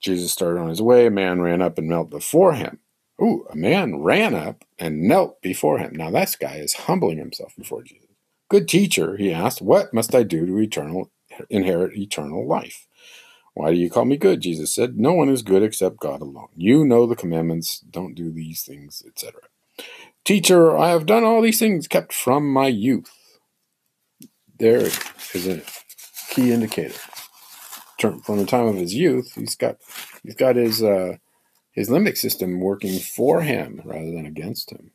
Jesus 0.00 0.32
started 0.32 0.60
on 0.60 0.68
his 0.68 0.82
way. 0.82 1.06
A 1.06 1.10
man 1.10 1.40
ran 1.40 1.62
up 1.62 1.78
and 1.78 1.88
knelt 1.88 2.10
before 2.10 2.52
him. 2.52 2.78
Ooh, 3.20 3.46
a 3.50 3.56
man 3.56 4.00
ran 4.00 4.34
up 4.34 4.64
and 4.78 5.02
knelt 5.02 5.40
before 5.40 5.78
him. 5.78 5.94
Now, 5.94 6.10
this 6.10 6.36
guy 6.36 6.56
is 6.56 6.74
humbling 6.74 7.18
himself 7.18 7.54
before 7.56 7.82
Jesus. 7.82 8.08
Good 8.48 8.68
teacher, 8.68 9.16
he 9.16 9.32
asked, 9.32 9.62
what 9.62 9.92
must 9.94 10.14
I 10.14 10.22
do 10.22 10.46
to 10.46 10.58
eternal, 10.58 11.10
inherit 11.48 11.96
eternal 11.96 12.46
life? 12.46 12.86
Why 13.56 13.70
do 13.70 13.78
you 13.78 13.88
call 13.88 14.04
me 14.04 14.18
good? 14.18 14.42
Jesus 14.42 14.74
said, 14.74 14.98
No 14.98 15.14
one 15.14 15.30
is 15.30 15.42
good 15.42 15.62
except 15.62 15.98
God 15.98 16.20
alone. 16.20 16.48
You 16.54 16.84
know 16.84 17.06
the 17.06 17.16
commandments, 17.16 17.80
don't 17.80 18.14
do 18.14 18.30
these 18.30 18.62
things, 18.62 19.02
etc. 19.06 19.40
Teacher, 20.26 20.76
I 20.76 20.90
have 20.90 21.06
done 21.06 21.24
all 21.24 21.40
these 21.40 21.58
things 21.58 21.88
kept 21.88 22.12
from 22.12 22.52
my 22.52 22.66
youth. 22.66 23.10
There 24.58 24.90
is 25.32 25.46
a 25.46 25.62
key 26.28 26.52
indicator. 26.52 26.98
From 27.98 28.36
the 28.36 28.44
time 28.44 28.66
of 28.66 28.76
his 28.76 28.92
youth, 28.92 29.32
he's 29.34 29.56
got 29.56 29.78
he's 30.22 30.34
got 30.34 30.56
his 30.56 30.82
uh, 30.82 31.16
his 31.76 31.90
limbic 31.90 32.16
system 32.16 32.58
working 32.58 32.98
for 32.98 33.42
him 33.42 33.82
rather 33.84 34.10
than 34.10 34.26
against 34.26 34.70
him. 34.70 34.90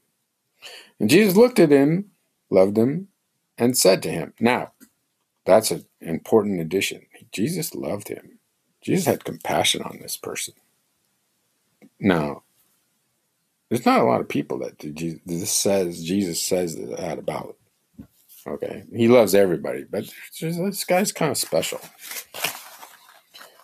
And 1.00 1.10
Jesus 1.10 1.38
looked 1.38 1.60
at 1.60 1.72
him, 1.72 2.12
loved 2.50 2.78
him, 2.78 3.08
and 3.58 3.78
said 3.78 4.04
to 4.04 4.12
him, 4.12 4.34
Now, 4.40 4.74
that's 5.46 5.72
an 5.72 5.86
important 6.02 6.60
addition. 6.60 7.06
Jesus 7.32 7.74
loved 7.74 8.10
him. 8.10 8.40
Jesus 8.82 9.06
had 9.06 9.24
compassion 9.24 9.84
on 9.84 10.00
this 10.02 10.18
person. 10.18 10.56
Now, 12.00 12.44
there's 13.70 13.86
not 13.86 14.02
a 14.02 14.06
lot 14.06 14.22
of 14.22 14.28
people 14.28 14.60
that 14.60 14.80
this 15.26 15.52
says 15.52 16.04
Jesus 16.04 16.42
says 16.42 16.76
that 16.76 17.20
about. 17.20 17.58
Okay, 18.46 18.84
he 18.92 19.08
loves 19.08 19.36
everybody, 19.36 19.84
but 19.84 20.12
this 20.42 20.84
guy's 20.84 21.12
kind 21.12 21.32
of 21.32 21.38
special. 21.38 21.80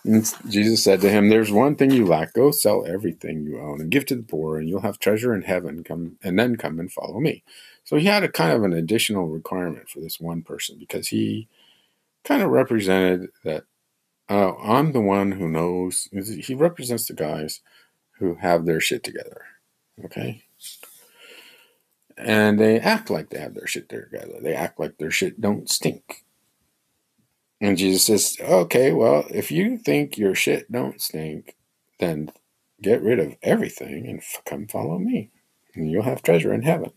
And 0.04 0.34
Jesus 0.48 0.84
said 0.84 1.02
to 1.02 1.10
him, 1.10 1.30
"There's 1.30 1.52
one 1.52 1.76
thing 1.76 1.92
you 1.92 2.06
lack. 2.06 2.34
Go 2.34 2.52
sell 2.52 2.86
everything 2.86 3.44
you 3.44 3.60
own 3.60 3.82
and 3.82 3.92
give 3.92 4.06
to 4.08 4.16
the 4.16 4.24
poor, 4.24 4.58
and 4.58 4.70
you'll 4.70 4.82
have 4.82 5.00
treasure 5.00 5.34
in 5.36 5.42
heaven. 5.42 5.84
Come 5.84 6.18
and 6.24 6.40
then 6.40 6.56
come 6.56 6.80
and 6.80 6.92
follow 6.92 7.20
me." 7.20 7.44
So 7.84 7.98
he 7.98 8.06
had 8.06 8.24
a 8.24 8.30
kind 8.30 8.54
of 8.54 8.64
an 8.64 8.74
additional 8.74 9.28
requirement 9.28 9.90
for 9.90 10.00
this 10.00 10.20
one 10.20 10.42
person 10.42 10.78
because 10.80 11.10
he 11.10 11.48
kind 12.24 12.42
of 12.42 12.50
represented 12.50 13.30
that 13.44 13.64
uh, 14.30 14.54
I'm 14.58 14.92
the 14.92 15.02
one 15.02 15.34
who 15.34 15.48
knows. 15.48 16.10
He 16.12 16.54
represents 16.54 17.08
the 17.08 17.14
guys 17.14 17.62
who 18.20 18.36
have 18.36 18.66
their 18.66 18.80
shit 18.80 19.04
together. 19.04 19.42
Okay? 20.04 20.44
And 22.18 22.60
they 22.60 22.80
act 22.80 23.10
like 23.10 23.30
they 23.30 23.40
have 23.40 23.54
their 23.54 23.68
shit 23.68 23.90
together. 23.90 24.40
They 24.42 24.54
act 24.54 24.80
like 24.80 24.98
their 24.98 25.12
shit 25.12 25.40
don't 25.40 25.70
stink. 25.70 26.26
And 27.60 27.78
Jesus 27.78 28.06
says, 28.06 28.38
okay, 28.40 28.92
well, 28.92 29.26
if 29.30 29.52
you 29.52 29.78
think 29.78 30.18
your 30.18 30.36
shit 30.36 30.72
don't 30.72 31.02
stink, 31.02 31.56
then 32.00 32.32
get 32.82 33.02
rid 33.02 33.20
of 33.20 33.36
everything 33.42 34.08
and 34.08 34.22
come 34.46 34.68
follow 34.68 35.00
me. 35.00 35.32
And 35.74 35.90
you'll 35.90 36.04
have 36.04 36.22
treasure 36.22 36.54
in 36.54 36.62
heaven. 36.62 36.92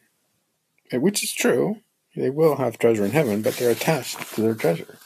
Eh, 0.93 0.99
which 0.99 1.23
is 1.23 1.33
true. 1.33 1.79
They 2.15 2.31
will 2.31 2.57
have 2.57 2.79
treasure 2.79 3.05
in 3.05 3.13
heaven, 3.13 3.41
but 3.41 3.55
they're 3.57 3.71
attached 3.71 4.35
to 4.35 4.43
their 4.43 4.55
treasure. 4.55 4.99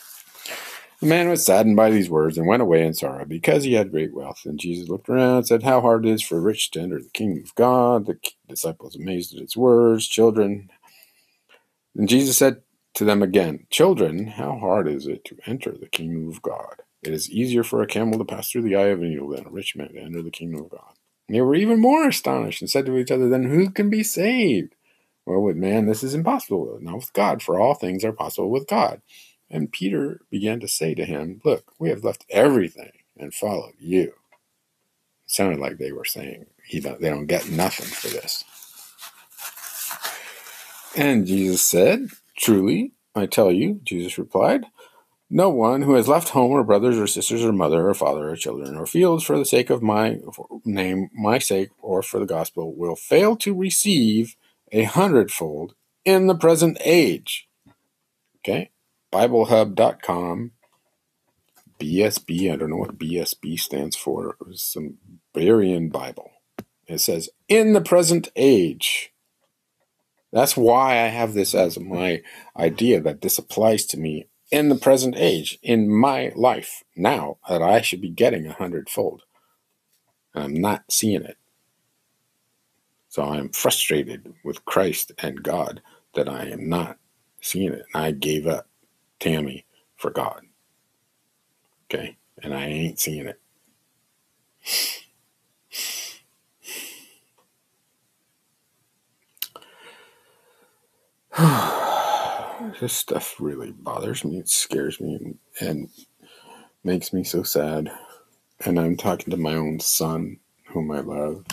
The 1.01 1.07
man 1.07 1.29
was 1.29 1.45
saddened 1.45 1.77
by 1.77 1.91
these 1.91 2.09
words 2.09 2.39
and 2.39 2.47
went 2.47 2.63
away 2.63 2.85
in 2.85 2.95
sorrow 2.95 3.27
because 3.27 3.65
he 3.65 3.75
had 3.75 3.91
great 3.91 4.15
wealth. 4.15 4.41
And 4.47 4.59
Jesus 4.59 4.89
looked 4.89 5.09
around 5.09 5.37
and 5.37 5.47
said, 5.47 5.63
How 5.63 5.83
hard 5.83 6.07
it 6.07 6.11
is 6.11 6.23
for 6.23 6.41
rich 6.41 6.71
to 6.71 6.81
enter 6.81 6.99
the 6.99 7.11
kingdom 7.11 7.45
of 7.45 7.55
God. 7.57 8.07
The 8.07 8.19
disciples 8.49 8.97
amazed 8.97 9.35
at 9.35 9.43
his 9.43 9.57
words. 9.57 10.09
Children. 10.09 10.71
And 11.95 12.09
Jesus 12.09 12.39
said 12.39 12.63
to 12.95 13.05
them 13.05 13.23
again, 13.23 13.67
Children, 13.71 14.27
how 14.29 14.59
hard 14.59 14.89
is 14.89 15.07
it 15.07 15.25
to 15.27 15.39
enter 15.47 15.73
the 15.73 15.89
kingdom 15.89 16.29
of 16.29 16.43
God? 16.43 16.83
It 17.03 17.13
is 17.13 17.31
easier 17.31 17.63
for 17.63 17.83
a 17.83 17.87
camel 17.87 18.19
to 18.19 18.25
pass 18.25 18.51
through 18.51 18.63
the 18.63 18.77
eye 18.77 18.87
of 18.87 19.03
a 19.03 19.05
needle 19.05 19.29
than 19.29 19.47
a 19.47 19.51
rich 19.51 19.77
man 19.77 19.93
to 19.93 20.01
enter 20.01 20.23
the 20.23 20.31
kingdom 20.31 20.65
of 20.65 20.71
God. 20.71 20.95
And 21.29 21.37
they 21.37 21.43
were 21.43 21.55
even 21.55 21.81
more 21.81 22.09
astonished 22.09 22.63
and 22.63 22.71
said 22.71 22.87
to 22.87 22.97
each 22.97 23.11
other, 23.11 23.29
Then 23.29 23.45
who 23.45 23.71
can 23.71 23.91
be 23.91 24.03
saved? 24.03 24.75
Well, 25.27 25.41
with 25.41 25.57
man, 25.57 25.87
this 25.87 26.03
is 26.03 26.15
impossible. 26.15 26.79
Not 26.81 26.97
with 26.97 27.13
God, 27.13 27.43
for 27.43 27.59
all 27.59 27.75
things 27.75 28.05
are 28.05 28.13
possible 28.13 28.51
with 28.51 28.67
God. 28.67 29.03
And 29.51 29.73
Peter 29.73 30.21
began 30.31 30.61
to 30.61 30.69
say 30.69 30.95
to 30.95 31.05
him, 31.05 31.41
Look, 31.45 31.73
we 31.79 31.91
have 31.91 32.05
left 32.05 32.25
everything 32.31 32.93
and 33.17 33.35
followed 33.35 33.75
you. 33.79 34.03
It 34.03 34.13
sounded 35.27 35.59
like 35.59 35.79
they 35.79 35.93
were 35.93 36.05
saying 36.05 36.47
he 36.65 36.81
don't, 36.81 37.01
they 37.01 37.11
don't 37.11 37.27
get 37.27 37.51
nothing 37.51 37.87
for 37.87 38.09
this. 38.09 38.45
And 40.97 41.27
Jesus 41.27 41.63
said, 41.63 42.09
Truly, 42.37 42.93
I 43.15 43.27
tell 43.27 43.53
you, 43.53 43.81
Jesus 43.85 44.19
replied, 44.19 44.67
no 45.31 45.49
one 45.51 45.83
who 45.83 45.95
has 45.95 46.07
left 46.07 46.29
home 46.29 46.53
or 46.53 46.63
brothers 46.63 46.99
or 46.99 47.07
sisters 47.07 47.45
or 47.45 47.53
mother 47.53 47.89
or 47.89 47.95
father 47.95 48.29
or 48.29 48.37
children 48.37 48.77
or 48.77 48.87
fields 48.87 49.25
for 49.25 49.39
the 49.39 49.45
sake 49.45 49.71
of 49.71 49.83
my 49.83 50.21
name, 50.65 51.11
my 51.15 51.39
sake, 51.39 51.71
or 51.81 52.03
for 52.03 52.21
the 52.21 52.27
gospel 52.27 52.75
will 52.75 52.95
fail 52.95 53.35
to 53.37 53.55
receive 53.55 54.37
a 54.71 54.85
hundredfold 54.85 55.75
in 56.05 56.27
the 56.27 56.35
present 56.35 56.79
age. 56.85 57.49
Okay? 58.39 58.71
BibleHub.com. 59.13 60.53
BSB, 61.81 62.53
I 62.53 62.57
don't 62.57 62.71
know 62.71 62.77
what 62.77 62.99
BSB 62.99 63.59
stands 63.59 63.97
for. 63.97 64.37
It 64.41 64.47
was 64.47 64.63
some 64.63 64.99
Bible. 65.33 66.31
It 66.87 67.01
says, 67.01 67.31
in 67.49 67.73
the 67.73 67.81
present 67.81 68.29
age. 68.37 69.14
That's 70.35 70.57
why 70.57 70.95
I 70.95 71.07
have 71.07 71.33
this 71.33 71.55
as 71.55 71.79
my 71.79 72.21
idea 72.57 73.01
that 73.01 73.21
this 73.21 73.39
applies 73.39 73.87
to 73.87 73.97
me 73.97 74.27
in 74.51 74.69
the 74.69 74.75
present 74.75 75.15
age, 75.17 75.61
in 75.63 75.89
my 75.89 76.33
life 76.35 76.83
now, 76.97 77.39
that 77.49 77.63
I 77.63 77.81
should 77.81 78.01
be 78.01 78.11
getting 78.11 78.45
a 78.45 78.53
hundredfold. 78.53 79.23
And 80.35 80.43
I'm 80.43 80.55
not 80.55 80.91
seeing 80.91 81.23
it. 81.23 81.39
So 83.09 83.23
I'm 83.23 83.51
frustrated 83.51 84.35
with 84.43 84.65
Christ 84.65 85.13
and 85.21 85.41
God 85.41 85.81
that 86.15 86.29
I 86.29 86.47
am 86.47 86.69
not 86.69 86.99
seeing 87.41 87.73
it. 87.73 87.87
And 87.95 88.03
I 88.03 88.11
gave 88.11 88.49
up 88.49 88.67
Tammy 89.21 89.65
for 89.95 90.11
God. 90.11 90.43
Okay? 91.85 92.17
And 92.43 92.53
I 92.53 92.67
ain't 92.67 92.99
seeing 92.99 93.29
it. 93.29 93.41
this 102.81 102.93
stuff 102.93 103.37
really 103.41 103.73
bothers 103.73 104.25
me. 104.25 104.39
It 104.39 104.49
scares 104.49 105.01
me 105.01 105.37
and, 105.61 105.89
makes 106.85 107.13
me 107.13 107.25
so 107.25 107.43
sad. 107.43 107.91
And 108.65 108.79
I'm 108.79 108.97
talking 108.97 109.31
to 109.31 109.37
my 109.37 109.55
own 109.55 109.81
son, 109.81 110.39
whom 110.67 110.91
I 110.91 111.01
love, 111.01 111.45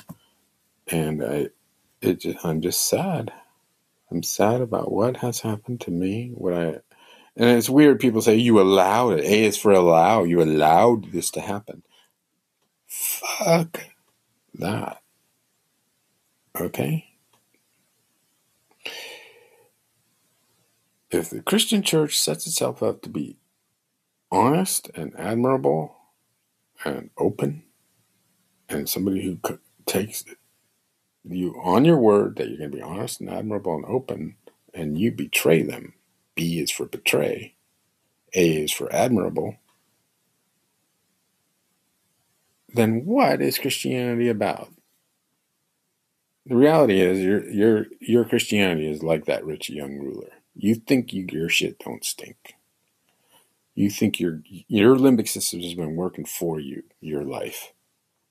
and 0.88 1.24
I, 1.24 1.48
it 2.02 2.20
just, 2.20 2.46
I'm 2.46 2.62
just 2.62 2.88
sad. 2.88 3.32
I'm 4.12 4.24
sad 4.24 4.62
about 4.62 4.92
what 4.92 5.18
has 5.18 5.40
happened 5.40 5.82
to 5.82 5.92
me. 5.92 6.32
What 6.36 6.54
I, 6.54 6.66
and 7.38 7.58
it's 7.58 7.70
weird. 7.70 8.00
People 8.00 8.22
say 8.22 8.36
you 8.36 8.60
allowed 8.60 9.20
it. 9.20 9.26
A 9.26 9.46
is 9.46 9.58
for 9.58 9.72
allow. 9.72 10.24
You 10.24 10.42
allowed 10.42 11.12
this 11.12 11.32
to 11.32 11.42
happen. 11.42 11.82
Fuck 12.88 13.86
that. 14.56 15.02
Okay. 16.60 17.11
If 21.12 21.30
the 21.30 21.42
Christian 21.42 21.82
church 21.82 22.18
sets 22.18 22.48
itself 22.48 22.82
up 22.82 23.02
to 23.02 23.10
be 23.10 23.38
honest 24.32 24.90
and 24.96 25.14
admirable 25.18 25.96
and 26.86 27.10
open, 27.18 27.64
and 28.70 28.88
somebody 28.88 29.24
who 29.24 29.40
takes 29.86 30.24
you 31.24 31.54
on 31.62 31.86
your 31.86 31.98
word 31.98 32.38
that 32.38 32.48
you're 32.48 32.58
going 32.58 32.72
to 32.72 32.78
be 32.78 32.82
honest 32.82 33.20
and 33.20 33.30
admirable 33.30 33.76
and 33.76 33.86
open, 33.86 34.38
and 34.74 34.98
you 34.98 35.12
betray 35.12 35.62
them, 35.62 35.94
B 36.36 36.60
is 36.60 36.72
for 36.72 36.86
betray, 36.86 37.56
A 38.34 38.64
is 38.64 38.72
for 38.72 38.92
admirable, 38.94 39.58
then 42.74 43.06
what 43.06 43.42
is 43.42 43.60
Christianity 43.60 44.30
about? 44.30 44.70
The 46.46 46.56
reality 46.56 47.00
is 47.02 47.20
your 47.20 47.48
your 47.50 47.86
your 48.00 48.26
Christianity 48.26 48.90
is 48.90 49.04
like 49.04 49.26
that 49.26 49.46
rich 49.46 49.70
young 49.70 49.98
ruler. 50.00 50.41
You 50.56 50.76
think 50.76 51.14
you, 51.14 51.28
your 51.32 51.50
shit 51.50 51.80
don't 51.80 52.04
stink. 52.04 52.56
You 53.74 53.90
think 53.90 54.20
your 54.20 54.42
your 54.46 54.96
limbic 54.96 55.28
system 55.28 55.62
has 55.62 55.74
been 55.74 55.96
working 55.96 56.26
for 56.26 56.60
you 56.60 56.84
your 57.00 57.24
life. 57.24 57.72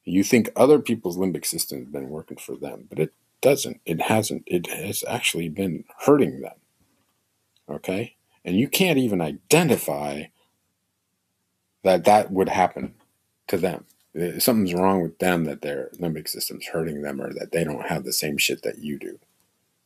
You 0.04 0.22
think 0.22 0.50
other 0.54 0.78
people's 0.78 1.16
limbic 1.16 1.46
system 1.46 1.78
has 1.78 1.88
been 1.88 2.10
working 2.10 2.36
for 2.36 2.56
them, 2.56 2.86
but 2.88 2.98
it 2.98 3.12
doesn't. 3.40 3.80
It 3.86 4.02
hasn't. 4.02 4.44
It 4.46 4.66
has 4.68 5.02
actually 5.08 5.48
been 5.48 5.84
hurting 6.00 6.40
them. 6.40 6.56
Okay? 7.68 8.16
And 8.44 8.56
you 8.56 8.68
can't 8.68 8.98
even 8.98 9.20
identify 9.20 10.24
that 11.82 12.04
that 12.04 12.30
would 12.30 12.48
happen 12.48 12.94
to 13.48 13.56
them. 13.56 13.86
Something's 14.38 14.74
wrong 14.74 15.02
with 15.02 15.18
them 15.18 15.44
that 15.44 15.62
their 15.62 15.90
limbic 15.98 16.28
system's 16.28 16.66
hurting 16.66 17.02
them 17.02 17.20
or 17.20 17.32
that 17.32 17.52
they 17.52 17.64
don't 17.64 17.86
have 17.86 18.04
the 18.04 18.12
same 18.12 18.36
shit 18.38 18.62
that 18.62 18.78
you 18.78 18.98
do 18.98 19.18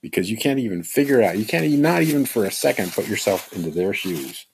because 0.05 0.30
you 0.30 0.36
can't 0.36 0.59
even 0.59 0.82
figure 0.82 1.22
out, 1.22 1.38
you 1.38 1.46
can't 1.46 1.66
not 1.78 2.02
even 2.02 2.26
for 2.26 2.44
a 2.44 2.50
second 2.50 2.92
put 2.92 3.09
yourself 3.09 3.50
into 3.55 3.70
their 3.70 3.94
shoes. 3.94 4.44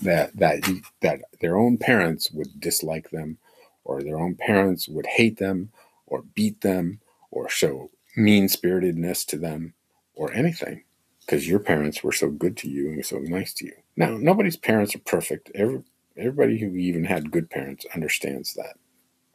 That, 0.00 0.34
that, 0.38 0.62
that 1.02 1.20
their 1.42 1.58
own 1.58 1.76
parents 1.76 2.30
would 2.30 2.58
dislike 2.58 3.10
them 3.10 3.36
or 3.84 4.02
their 4.02 4.18
own 4.18 4.34
parents 4.34 4.88
would 4.88 5.04
hate 5.04 5.36
them 5.36 5.72
or 6.06 6.22
beat 6.22 6.62
them 6.62 7.00
or 7.30 7.50
show 7.50 7.90
mean 8.16 8.48
spiritedness 8.48 9.26
to 9.26 9.36
them 9.36 9.74
or 10.14 10.32
anything 10.32 10.84
because 11.20 11.46
your 11.46 11.58
parents 11.58 12.02
were 12.02 12.12
so 12.12 12.30
good 12.30 12.56
to 12.56 12.70
you 12.70 12.92
and 12.92 13.04
so 13.04 13.18
nice 13.18 13.52
to 13.52 13.66
you. 13.66 13.74
Now, 13.98 14.16
nobody's 14.16 14.56
parents 14.56 14.96
are 14.96 15.00
perfect. 15.00 15.50
Every, 15.54 15.82
everybody 16.16 16.58
who 16.58 16.74
even 16.76 17.04
had 17.04 17.30
good 17.30 17.50
parents 17.50 17.84
understands 17.94 18.54
that. 18.54 18.78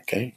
Okay? 0.01 0.35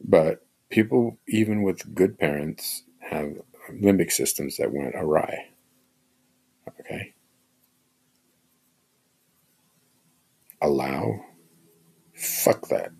But 0.00 0.45
people, 0.70 1.18
even 1.28 1.62
with 1.62 1.94
good 1.94 2.18
parents, 2.18 2.84
have 3.00 3.34
limbic 3.70 4.12
systems 4.12 4.56
that 4.56 4.72
went 4.72 4.94
awry. 4.94 5.48
Okay? 6.80 7.14
Allow? 10.60 11.24
Fuck 12.14 12.68
that. 12.68 12.90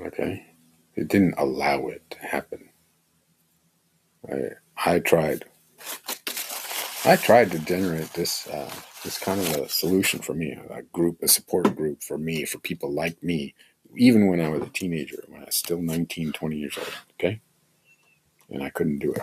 Okay? 0.00 0.44
It 0.94 1.08
didn't 1.08 1.34
allow 1.38 1.88
it 1.88 2.02
to 2.10 2.18
happen. 2.18 2.70
I, 4.30 4.94
I 4.94 4.98
tried. 4.98 5.44
I 7.04 7.16
tried 7.16 7.52
to 7.52 7.58
generate 7.60 8.12
this 8.14 8.48
uh, 8.48 8.70
this 9.04 9.18
kind 9.18 9.40
of 9.40 9.48
a 9.56 9.68
solution 9.68 10.20
for 10.20 10.34
me, 10.34 10.58
a 10.70 10.82
group, 10.82 11.18
a 11.22 11.28
support 11.28 11.74
group 11.76 12.02
for 12.02 12.18
me, 12.18 12.44
for 12.44 12.58
people 12.58 12.92
like 12.92 13.22
me 13.22 13.54
even 13.96 14.26
when 14.26 14.40
I 14.40 14.48
was 14.48 14.62
a 14.62 14.68
teenager, 14.68 15.24
when 15.28 15.42
I 15.42 15.46
was 15.46 15.56
still 15.56 15.80
19, 15.80 16.32
20 16.32 16.56
years 16.56 16.78
old, 16.78 16.94
okay? 17.14 17.40
And 18.50 18.62
I 18.62 18.70
couldn't 18.70 18.98
do 18.98 19.12
it. 19.12 19.22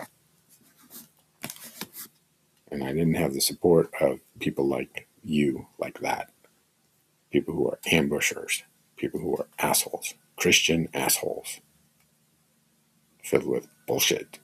And 2.70 2.82
I 2.82 2.92
didn't 2.92 3.14
have 3.14 3.32
the 3.32 3.40
support 3.40 3.90
of 4.00 4.20
people 4.38 4.66
like 4.66 5.08
you, 5.22 5.66
like 5.78 6.00
that. 6.00 6.30
People 7.30 7.54
who 7.54 7.68
are 7.68 7.78
ambushers, 7.90 8.62
people 8.96 9.20
who 9.20 9.36
are 9.36 9.46
assholes, 9.58 10.14
Christian 10.36 10.88
assholes, 10.94 11.60
filled 13.22 13.46
with 13.46 13.68
bullshit. 13.86 14.38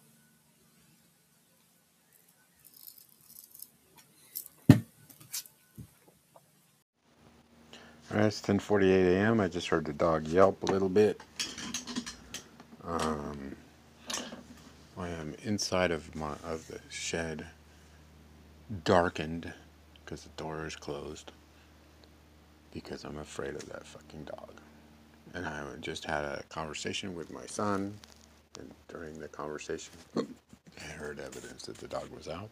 It's 8.14 8.42
10:48 8.42 9.06
a.m. 9.14 9.40
I 9.40 9.48
just 9.48 9.68
heard 9.68 9.86
the 9.86 9.92
dog 9.92 10.26
yelp 10.26 10.62
a 10.62 10.66
little 10.66 10.88
bit. 10.88 11.20
Um, 12.84 13.56
I 14.98 15.08
am 15.08 15.34
inside 15.44 15.90
of 15.90 16.14
my 16.14 16.34
of 16.44 16.66
the 16.68 16.78
shed, 16.90 17.46
darkened 18.84 19.52
because 20.04 20.24
the 20.24 20.42
door 20.42 20.66
is 20.66 20.76
closed. 20.76 21.32
Because 22.72 23.04
I'm 23.04 23.18
afraid 23.18 23.54
of 23.54 23.66
that 23.70 23.86
fucking 23.86 24.24
dog. 24.24 24.52
And 25.34 25.46
I 25.46 25.62
just 25.80 26.04
had 26.04 26.24
a 26.24 26.42
conversation 26.48 27.14
with 27.14 27.30
my 27.30 27.46
son, 27.46 27.94
and 28.58 28.70
during 28.88 29.18
the 29.18 29.28
conversation, 29.28 29.92
I 30.16 30.82
heard 30.82 31.18
evidence 31.18 31.64
that 31.64 31.78
the 31.78 31.88
dog 31.88 32.08
was 32.14 32.28
out. 32.28 32.50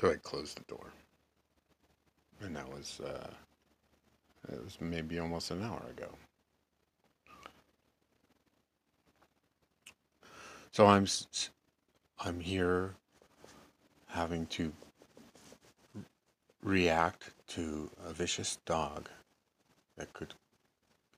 So 0.00 0.10
I 0.10 0.16
closed 0.16 0.58
the 0.58 0.64
door. 0.64 0.92
And 2.42 2.56
that 2.56 2.68
was 2.70 3.00
uh, 3.00 3.30
it 4.48 4.64
was 4.64 4.78
maybe 4.80 5.18
almost 5.18 5.50
an 5.50 5.62
hour 5.62 5.82
ago. 5.90 6.08
So 10.72 10.86
I'm 10.86 11.06
I'm 12.20 12.40
here 12.40 12.94
having 14.08 14.46
to 14.46 14.72
react 16.62 17.30
to 17.48 17.90
a 18.06 18.12
vicious 18.12 18.58
dog 18.66 19.08
that 19.96 20.12
could 20.12 20.34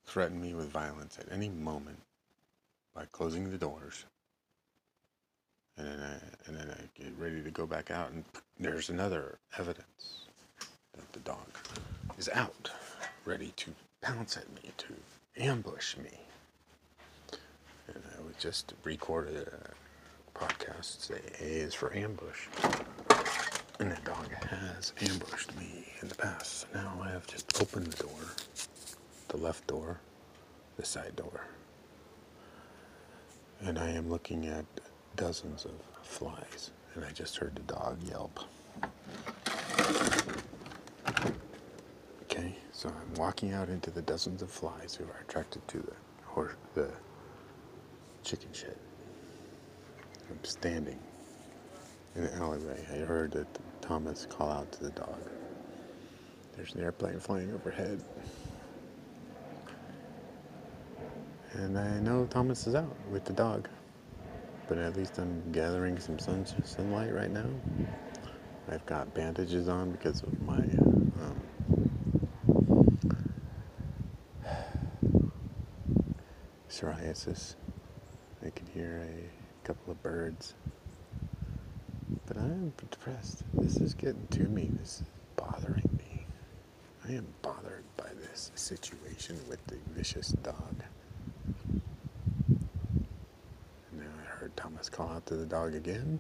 threaten 0.07 0.41
me 0.41 0.55
with 0.55 0.69
violence 0.69 1.19
at 1.19 1.31
any 1.33 1.49
moment 1.49 1.99
by 2.95 3.05
closing 3.13 3.51
the 3.51 3.59
doors. 3.59 4.05
And 5.77 5.87
then 5.87 6.01
I, 6.01 6.49
and 6.49 6.57
then 6.57 6.71
I 6.71 7.01
get 7.01 7.13
ready 7.19 7.43
to 7.43 7.51
go 7.51 7.67
back 7.67 7.91
out, 7.91 8.11
and 8.11 8.25
there's 8.61 8.91
another 8.91 9.39
evidence 9.59 10.27
that 10.93 11.13
the 11.13 11.21
dog 11.21 11.47
is 12.19 12.29
out 12.35 12.71
ready 13.25 13.53
to 13.57 13.73
pounce 14.01 14.37
at 14.37 14.49
me, 14.55 14.71
to 14.79 14.95
ambush 15.37 15.97
me. 15.97 16.11
And 17.89 18.03
I 18.19 18.23
was 18.23 18.35
just 18.39 18.75
recorded 18.85 19.49
a 19.49 20.39
podcast 20.39 21.01
say 21.01 21.21
A 21.41 21.45
is 21.45 21.75
for 21.75 21.95
ambush. 21.95 22.47
And 23.79 23.91
that 23.91 24.05
dog 24.05 24.33
has 24.33 24.93
ambushed 25.01 25.57
me 25.59 25.93
in 26.01 26.09
the 26.09 26.15
past. 26.15 26.67
Now 26.75 27.01
I 27.03 27.11
have 27.11 27.27
just 27.27 27.61
opened 27.61 27.87
the 27.87 28.03
door, 28.05 28.21
the 29.29 29.37
left 29.37 29.67
door, 29.67 30.01
the 30.77 30.85
side 30.85 31.17
door. 31.17 31.47
And 33.61 33.79
I 33.79 33.91
am 33.91 34.09
looking 34.11 34.47
at 34.47 34.65
dozens 35.17 35.65
of 35.65 35.73
flies. 36.03 36.71
And 36.95 37.05
I 37.05 37.11
just 37.11 37.37
heard 37.37 37.55
the 37.55 37.73
dog 37.73 37.99
yelp. 38.03 38.41
Okay, 42.23 42.55
so 42.83 42.89
I'm 42.89 43.15
walking 43.15 43.53
out 43.53 43.69
into 43.69 43.93
the 43.93 44.03
dozens 44.03 44.43
of 44.43 44.51
flies 44.51 44.97
who 44.97 45.05
are 45.05 45.21
attracted 45.21 45.69
to 45.69 45.79
the 45.79 45.95
horse, 46.25 46.57
the 46.75 46.91
chicken 48.25 48.49
shit. 48.53 48.77
I'm 50.29 50.43
standing 50.43 50.99
in 52.17 52.25
the 52.25 52.35
alleyway. 52.35 52.85
I 52.93 52.97
heard 52.97 53.31
that 53.33 53.47
Thomas 53.83 54.27
call 54.29 54.51
out 54.51 54.73
to 54.73 54.83
the 54.83 54.91
dog. 54.91 55.21
There's 56.57 56.75
an 56.75 56.83
airplane 56.83 57.21
flying 57.21 57.55
overhead. 57.55 58.03
And 61.53 61.79
I 61.79 62.01
know 62.01 62.27
Thomas 62.27 62.67
is 62.67 62.75
out 62.75 62.97
with 63.13 63.25
the 63.25 63.33
dog. 63.33 63.69
But 64.67 64.79
at 64.79 64.97
least 64.97 65.19
I'm 65.19 65.53
gathering 65.53 66.01
some 66.01 66.19
sun- 66.19 66.47
sunlight 66.65 67.15
right 67.15 67.31
now. 67.31 67.47
I've 68.69 68.85
got 68.87 69.15
bandages 69.15 69.69
on 69.69 69.93
because 69.93 70.25
of 70.25 70.43
my 70.43 70.59
um, 70.59 71.41
psoriasis. 76.83 77.55
I 78.45 78.51
can 78.51 78.67
hear 78.75 79.07
a 79.07 79.67
couple 79.67 79.93
of 79.93 80.03
birds. 80.03 80.55
But 82.27 82.37
I'm 82.37 82.73
depressed. 82.91 83.45
This 83.55 83.77
is 83.77 83.95
getting 83.95 84.27
to 84.33 84.43
me. 84.45 84.71
This 84.81 85.01
is 85.01 85.05
bothering 85.37 85.89
me. 85.99 86.27
I 87.09 87.13
am 87.13 87.27
bothered 87.43 87.85
by 87.97 88.09
this 88.21 88.51
situation 88.55 89.39
with 89.49 89.65
the 89.67 89.77
vicious 89.95 90.29
dog. 90.29 90.83
And 93.91 94.01
now 94.01 94.07
I 94.21 94.25
heard 94.39 94.57
Thomas 94.57 94.89
call 94.89 95.09
out 95.09 95.27
to 95.27 95.37
the 95.37 95.47
dog 95.47 95.75
again. 95.75 96.19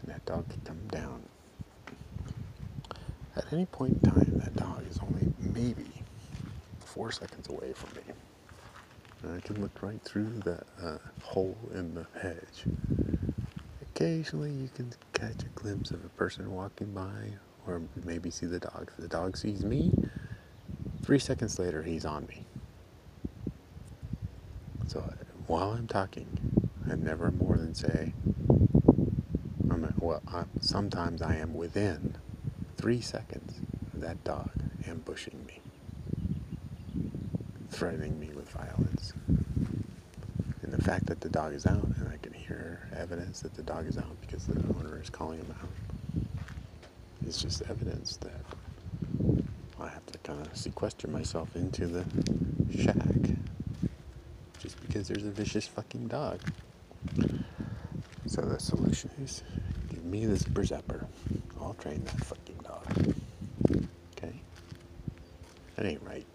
And 0.00 0.06
that 0.06 0.24
dog 0.26 0.48
could 0.48 0.64
come 0.64 0.84
down. 0.88 1.22
At 3.36 3.52
any 3.52 3.66
point 3.66 4.00
in 4.02 4.10
time, 4.10 4.40
that 4.44 4.56
dog 4.56 4.82
is 4.90 4.98
only 4.98 5.32
maybe 5.38 5.95
four 6.96 7.12
seconds 7.12 7.48
away 7.48 7.72
from 7.74 7.90
me. 7.96 8.14
And 9.22 9.36
I 9.36 9.40
can 9.46 9.60
look 9.60 9.82
right 9.82 10.00
through 10.02 10.30
the 10.44 10.62
uh, 10.82 10.98
hole 11.22 11.56
in 11.74 11.94
the 11.94 12.06
hedge. 12.20 12.64
Occasionally, 13.82 14.50
you 14.50 14.68
can 14.74 14.92
catch 15.12 15.42
a 15.42 15.48
glimpse 15.54 15.90
of 15.90 16.04
a 16.04 16.08
person 16.10 16.50
walking 16.50 16.92
by, 16.92 17.32
or 17.66 17.82
maybe 18.04 18.30
see 18.30 18.46
the 18.46 18.58
dog. 18.58 18.90
If 18.96 19.02
the 19.02 19.08
dog 19.08 19.36
sees 19.36 19.64
me, 19.64 19.92
three 21.02 21.18
seconds 21.18 21.58
later, 21.58 21.82
he's 21.82 22.04
on 22.04 22.26
me. 22.26 22.44
So 24.86 25.02
while 25.46 25.70
I'm 25.72 25.86
talking, 25.86 26.26
I 26.90 26.94
never 26.94 27.30
more 27.30 27.56
than 27.56 27.74
say, 27.74 28.12
I'm 29.70 29.84
a, 29.84 29.92
well, 29.98 30.22
I'm, 30.32 30.48
sometimes 30.60 31.22
I 31.22 31.36
am 31.36 31.54
within 31.54 32.16
three 32.76 33.00
seconds 33.00 33.60
of 33.92 34.00
that 34.00 34.22
dog 34.24 34.50
ambushing 34.86 35.44
me, 35.45 35.45
threatening 37.76 38.18
me 38.18 38.30
with 38.34 38.48
violence. 38.48 39.12
And 39.28 40.72
the 40.72 40.82
fact 40.82 41.04
that 41.06 41.20
the 41.20 41.28
dog 41.28 41.52
is 41.52 41.66
out 41.66 41.84
and 41.84 42.08
I 42.08 42.16
can 42.16 42.32
hear 42.32 42.88
evidence 42.96 43.40
that 43.40 43.54
the 43.54 43.62
dog 43.62 43.86
is 43.86 43.98
out 43.98 44.18
because 44.22 44.46
the 44.46 44.58
owner 44.78 44.98
is 45.00 45.10
calling 45.10 45.40
him 45.40 45.54
out 45.60 45.68
is 47.26 47.36
just 47.36 47.60
evidence 47.68 48.16
that 48.18 48.40
I 49.78 49.88
have 49.88 50.06
to 50.06 50.18
kind 50.20 50.40
of 50.40 50.56
sequester 50.56 51.06
myself 51.06 51.54
into 51.54 51.86
the 51.86 52.04
shack 52.74 53.36
just 54.58 54.80
because 54.80 55.06
there's 55.06 55.24
a 55.24 55.30
vicious 55.30 55.66
fucking 55.66 56.08
dog. 56.08 56.40
So 58.26 58.40
the 58.40 58.58
solution 58.58 59.10
is 59.22 59.42
give 59.90 60.02
me 60.02 60.24
zipper 60.34 60.62
zapper. 60.62 61.04
I'll 61.60 61.74
train 61.74 62.02
that 62.04 62.24
fucking 62.24 62.58
dog. 62.64 63.14
Okay? 64.16 64.40
That 65.74 65.84
ain't 65.84 66.02
right. 66.02 66.26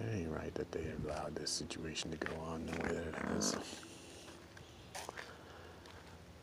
It 0.00 0.14
ain't 0.14 0.30
right 0.30 0.54
that 0.54 0.70
they 0.72 0.84
allowed 1.04 1.34
this 1.34 1.50
situation 1.50 2.10
to 2.10 2.16
go 2.18 2.34
on 2.46 2.66
the 2.66 2.72
way 2.82 2.88
that 2.88 3.06
it 3.06 3.14
has. 3.28 3.56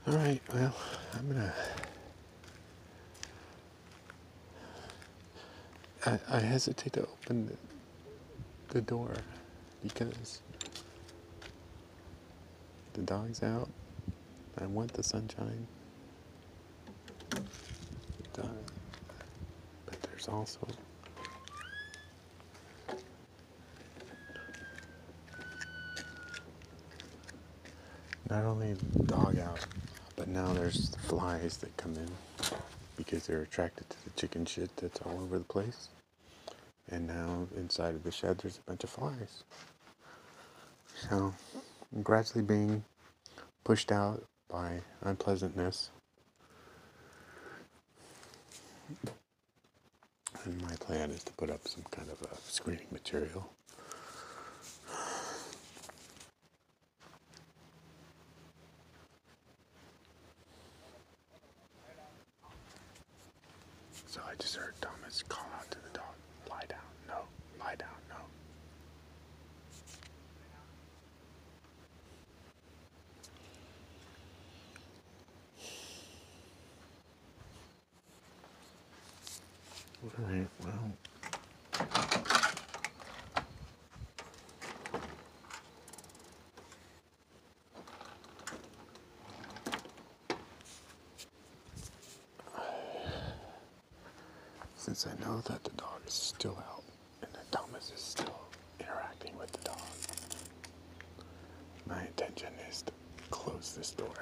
All 0.07 0.15
right, 0.17 0.41
well, 0.53 0.75
I'm 1.13 1.27
gonna. 1.29 1.53
I, 6.05 6.19
I 6.29 6.39
hesitate 6.39 6.93
to 6.93 7.01
open 7.03 7.45
the, 7.47 7.57
the 8.73 8.81
door 8.81 9.13
because 9.81 10.41
the 12.93 13.01
dog's 13.01 13.41
out. 13.43 13.69
I 14.59 14.65
want 14.65 14.91
the 14.93 15.03
sunshine. 15.03 15.67
But 18.33 20.01
there's 20.01 20.27
also 20.27 20.67
not 28.33 28.45
only 28.45 28.73
the 28.73 29.03
dog 29.03 29.37
out, 29.37 29.63
but 30.15 30.27
now 30.27 30.51
there's 30.53 30.95
flies 31.07 31.57
that 31.57 31.77
come 31.77 31.93
in 31.93 32.09
because 32.97 33.27
they're 33.27 33.43
attracted 33.43 33.87
to 33.91 34.03
the 34.05 34.09
chicken 34.19 34.43
shit 34.43 34.75
that's 34.77 34.99
all 35.01 35.19
over 35.21 35.37
the 35.37 35.43
place. 35.43 35.89
And 36.89 37.05
now 37.07 37.45
inside 37.55 37.93
of 37.93 38.03
the 38.03 38.11
shed, 38.11 38.39
there's 38.39 38.57
a 38.57 38.61
bunch 38.67 38.83
of 38.83 38.89
flies. 38.89 39.43
So 41.07 41.31
I'm 41.95 42.01
gradually 42.01 42.43
being 42.43 42.83
pushed 43.63 43.91
out 43.91 44.23
by 44.49 44.79
unpleasantness. 45.03 45.91
And 50.43 50.59
my 50.63 50.75
plan 50.79 51.11
is 51.11 51.23
to 51.25 51.33
put 51.33 51.51
up 51.51 51.67
some 51.67 51.83
kind 51.91 52.09
of 52.09 52.19
a 52.31 52.35
screening 52.49 52.87
material. 52.91 53.47
So 64.13 64.21
I 64.29 64.35
just 64.37 64.55
heard 64.55 64.75
Thomas 64.79 65.23
call 65.23 65.47
out 65.57 65.71
to 65.71 65.77
the 65.79 65.89
dog, 65.97 66.13
lie 66.47 66.65
down, 66.69 66.77
no, 67.07 67.15
lie 67.59 67.73
down, 67.73 67.89
no. 68.09 68.15
All 80.05 80.25
right, 80.31 80.47
well. 80.63 80.91
Since 94.93 95.07
I 95.07 95.25
know 95.25 95.41
that 95.45 95.63
the 95.63 95.71
dog 95.71 96.01
is 96.05 96.13
still 96.13 96.55
out 96.69 96.83
and 97.23 97.33
that 97.33 97.51
Thomas 97.51 97.91
is 97.95 97.99
still 97.99 98.41
interacting 98.79 99.35
with 99.39 99.51
the 99.51 99.69
dog, 99.69 99.81
my 101.87 101.99
intention 102.05 102.49
is 102.69 102.83
to 102.83 102.91
close 103.31 103.73
this 103.75 103.89
door 103.89 104.13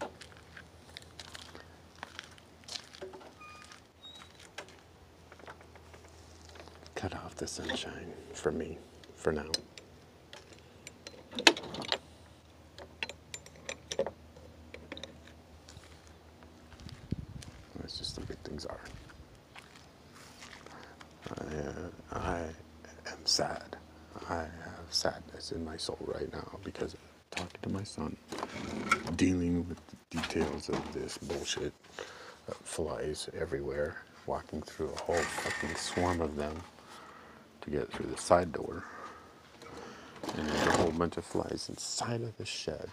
then. 0.00 0.10
Cut 6.96 7.14
off 7.14 7.36
the 7.36 7.46
sunshine 7.46 8.12
for 8.34 8.50
me 8.50 8.78
for 9.14 9.30
now. 9.30 9.44
That's 17.88 18.00
just 18.00 18.16
the 18.16 18.20
way 18.20 18.36
things 18.44 18.66
are. 18.66 18.80
I, 21.30 21.42
uh, 21.42 22.18
I 22.18 22.40
am 23.10 23.24
sad. 23.24 23.76
I 24.28 24.40
have 24.40 24.88
sadness 25.48 25.52
in 25.52 25.64
my 25.64 25.76
soul 25.76 25.98
right 26.02 26.32
now 26.32 26.58
because 26.64 26.94
of 26.94 27.00
talking 27.30 27.60
to 27.62 27.68
my 27.68 27.84
son, 27.84 28.16
dealing 29.16 29.66
with 29.68 29.78
the 29.88 30.20
details 30.20 30.68
of 30.68 30.92
this 30.92 31.18
bullshit. 31.18 31.72
Uh, 32.48 32.54
flies 32.62 33.28
everywhere, 33.38 33.96
walking 34.26 34.62
through 34.62 34.88
a 34.88 34.98
whole 35.00 35.16
fucking 35.16 35.76
swarm 35.76 36.20
of 36.22 36.34
them 36.36 36.56
to 37.60 37.70
get 37.70 37.92
through 37.92 38.06
the 38.06 38.16
side 38.16 38.50
door. 38.52 38.84
And 40.36 40.48
there's 40.48 40.66
a 40.66 40.70
whole 40.78 40.90
bunch 40.92 41.18
of 41.18 41.24
flies 41.26 41.66
inside 41.68 42.22
of 42.22 42.36
the 42.38 42.46
shed. 42.46 42.88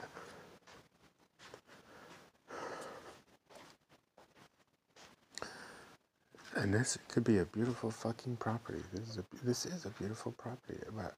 And 6.55 6.73
this 6.73 6.97
could 7.07 7.23
be 7.23 7.37
a 7.37 7.45
beautiful 7.45 7.91
fucking 7.91 8.37
property. 8.37 8.79
This 8.93 9.09
is 9.09 9.17
a 9.17 9.23
this 9.43 9.65
is 9.65 9.85
a 9.85 9.89
beautiful 9.89 10.33
property, 10.33 10.79
but 10.95 11.15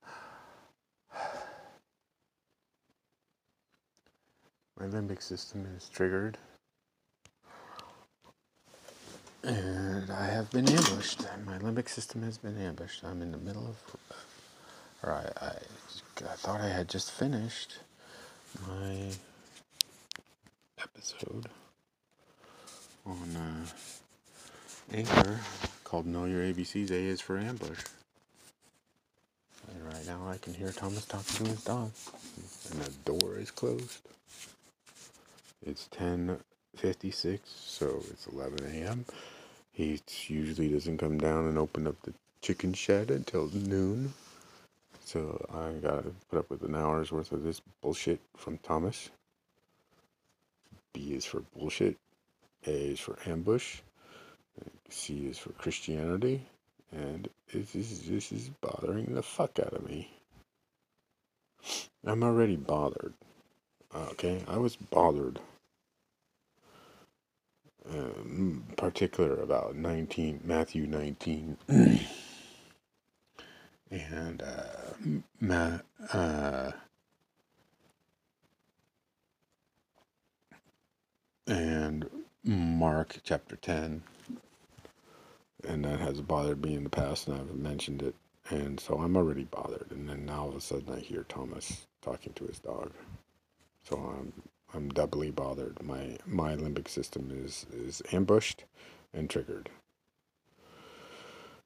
my 4.79 4.85
limbic 4.87 5.21
system 5.21 5.67
is 5.77 5.89
triggered, 5.89 6.37
and 9.43 10.11
I 10.11 10.25
have 10.27 10.51
been 10.51 10.67
ambushed. 10.69 11.21
My 11.45 11.57
limbic 11.59 11.89
system 11.89 12.23
has 12.23 12.37
been 12.37 12.57
ambushed. 12.57 13.03
I'm 13.03 13.21
in 13.21 13.31
the 13.31 13.37
middle 13.37 13.67
of, 13.67 13.97
or 15.03 15.13
I, 15.13 15.45
I, 15.45 15.51
I 16.29 16.35
thought 16.35 16.61
I 16.61 16.69
had 16.69 16.89
just 16.89 17.11
finished 17.11 17.79
my 18.67 19.11
episode 20.81 21.47
on. 23.05 23.35
Uh, 23.35 23.65
Anchor 24.93 25.39
called 25.83 26.05
Know 26.05 26.25
Your 26.25 26.41
ABCs. 26.43 26.91
A 26.91 26.95
is 26.95 27.21
for 27.21 27.37
ambush. 27.37 27.83
And 29.69 29.85
right 29.85 30.05
now 30.07 30.29
I 30.29 30.37
can 30.37 30.53
hear 30.53 30.71
Thomas 30.71 31.05
talking 31.05 31.45
to 31.45 31.51
his 31.51 31.63
dog. 31.63 31.91
And 32.71 32.81
the 32.81 32.91
door 33.11 33.37
is 33.37 33.51
closed. 33.51 33.99
It's 35.69 35.89
10.56, 35.99 37.39
so 37.43 38.01
it's 38.09 38.25
11 38.27 38.59
a.m. 38.73 39.03
He 39.73 39.99
usually 40.27 40.69
doesn't 40.69 40.97
come 40.97 41.17
down 41.17 41.45
and 41.45 41.57
open 41.57 41.87
up 41.87 42.01
the 42.03 42.13
chicken 42.41 42.71
shed 42.71 43.11
until 43.11 43.49
noon. 43.53 44.13
So 45.03 45.45
I 45.53 45.73
gotta 45.85 46.05
put 46.29 46.39
up 46.39 46.49
with 46.49 46.63
an 46.63 46.73
hour's 46.73 47.11
worth 47.11 47.33
of 47.33 47.43
this 47.43 47.61
bullshit 47.81 48.21
from 48.37 48.59
Thomas. 48.59 49.09
B 50.93 51.13
is 51.13 51.25
for 51.25 51.41
bullshit. 51.57 51.97
A 52.65 52.91
is 52.91 53.01
for 53.01 53.17
ambush. 53.25 53.79
C 54.87 55.27
is 55.27 55.37
for 55.37 55.51
Christianity, 55.51 56.43
and 56.93 57.27
this 57.51 57.75
is, 57.75 58.03
this 58.03 58.31
is 58.31 58.49
bothering 58.61 59.13
the 59.13 59.21
fuck 59.21 59.59
out 59.59 59.73
of 59.73 59.85
me. 59.85 60.09
I'm 62.05 62.23
already 62.23 62.55
bothered. 62.55 63.13
Okay, 63.93 64.41
I 64.47 64.55
was 64.57 64.77
bothered. 64.77 65.41
Particular 68.77 69.35
about 69.41 69.75
19 69.75 70.41
Matthew 70.43 70.87
19 70.87 71.57
and 73.91 74.43
uh, 74.43 75.21
ma, 75.39 75.79
uh, 76.13 76.71
and 81.47 82.09
Mark 82.43 83.17
chapter 83.23 83.55
10 83.55 84.03
and 85.67 85.85
that 85.85 85.99
has 85.99 86.21
bothered 86.21 86.63
me 86.63 86.75
in 86.75 86.83
the 86.83 86.89
past, 86.89 87.27
and 87.27 87.37
I've 87.39 87.55
mentioned 87.55 88.01
it, 88.01 88.15
and 88.49 88.79
so 88.79 88.99
I'm 88.99 89.17
already 89.17 89.43
bothered. 89.45 89.91
And 89.91 90.07
then 90.09 90.25
now 90.25 90.43
all 90.43 90.49
of 90.49 90.55
a 90.55 90.61
sudden 90.61 90.93
I 90.93 90.99
hear 90.99 91.23
Thomas 91.23 91.87
talking 92.01 92.33
to 92.33 92.45
his 92.45 92.59
dog, 92.59 92.91
so 93.83 93.97
I'm 93.97 94.33
I'm 94.73 94.89
doubly 94.89 95.31
bothered. 95.31 95.83
My 95.83 96.17
my 96.25 96.55
limbic 96.55 96.89
system 96.89 97.31
is 97.45 97.65
is 97.73 98.01
ambushed 98.13 98.65
and 99.13 99.29
triggered, 99.29 99.69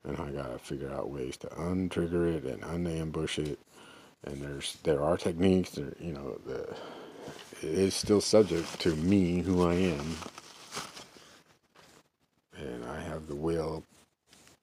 and 0.05 0.17
I 0.17 0.31
gotta 0.31 0.59
figure 0.59 0.93
out 0.93 1.11
ways 1.11 1.37
to 1.37 1.47
untrigger 1.47 2.33
it 2.35 2.45
and 2.45 2.63
unambush 2.63 3.39
it. 3.39 3.59
And 4.25 4.41
there's 4.41 4.77
there 4.83 5.03
are 5.03 5.17
techniques. 5.17 5.71
There 5.71 5.93
you 5.99 6.13
know 6.13 6.39
the 6.45 6.75
it 7.61 7.73
is 7.79 7.95
still 7.95 8.21
subject 8.21 8.79
to 8.81 8.95
me 8.95 9.41
who 9.41 9.67
I 9.67 9.75
am 9.75 10.17
and 12.57 12.85
I 12.85 13.01
have 13.01 13.27
the 13.27 13.35
will 13.35 13.83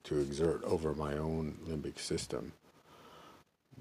to 0.04 0.20
exert 0.20 0.62
over 0.64 0.94
my 0.94 1.16
own 1.16 1.58
limbic 1.68 1.98
system. 1.98 2.52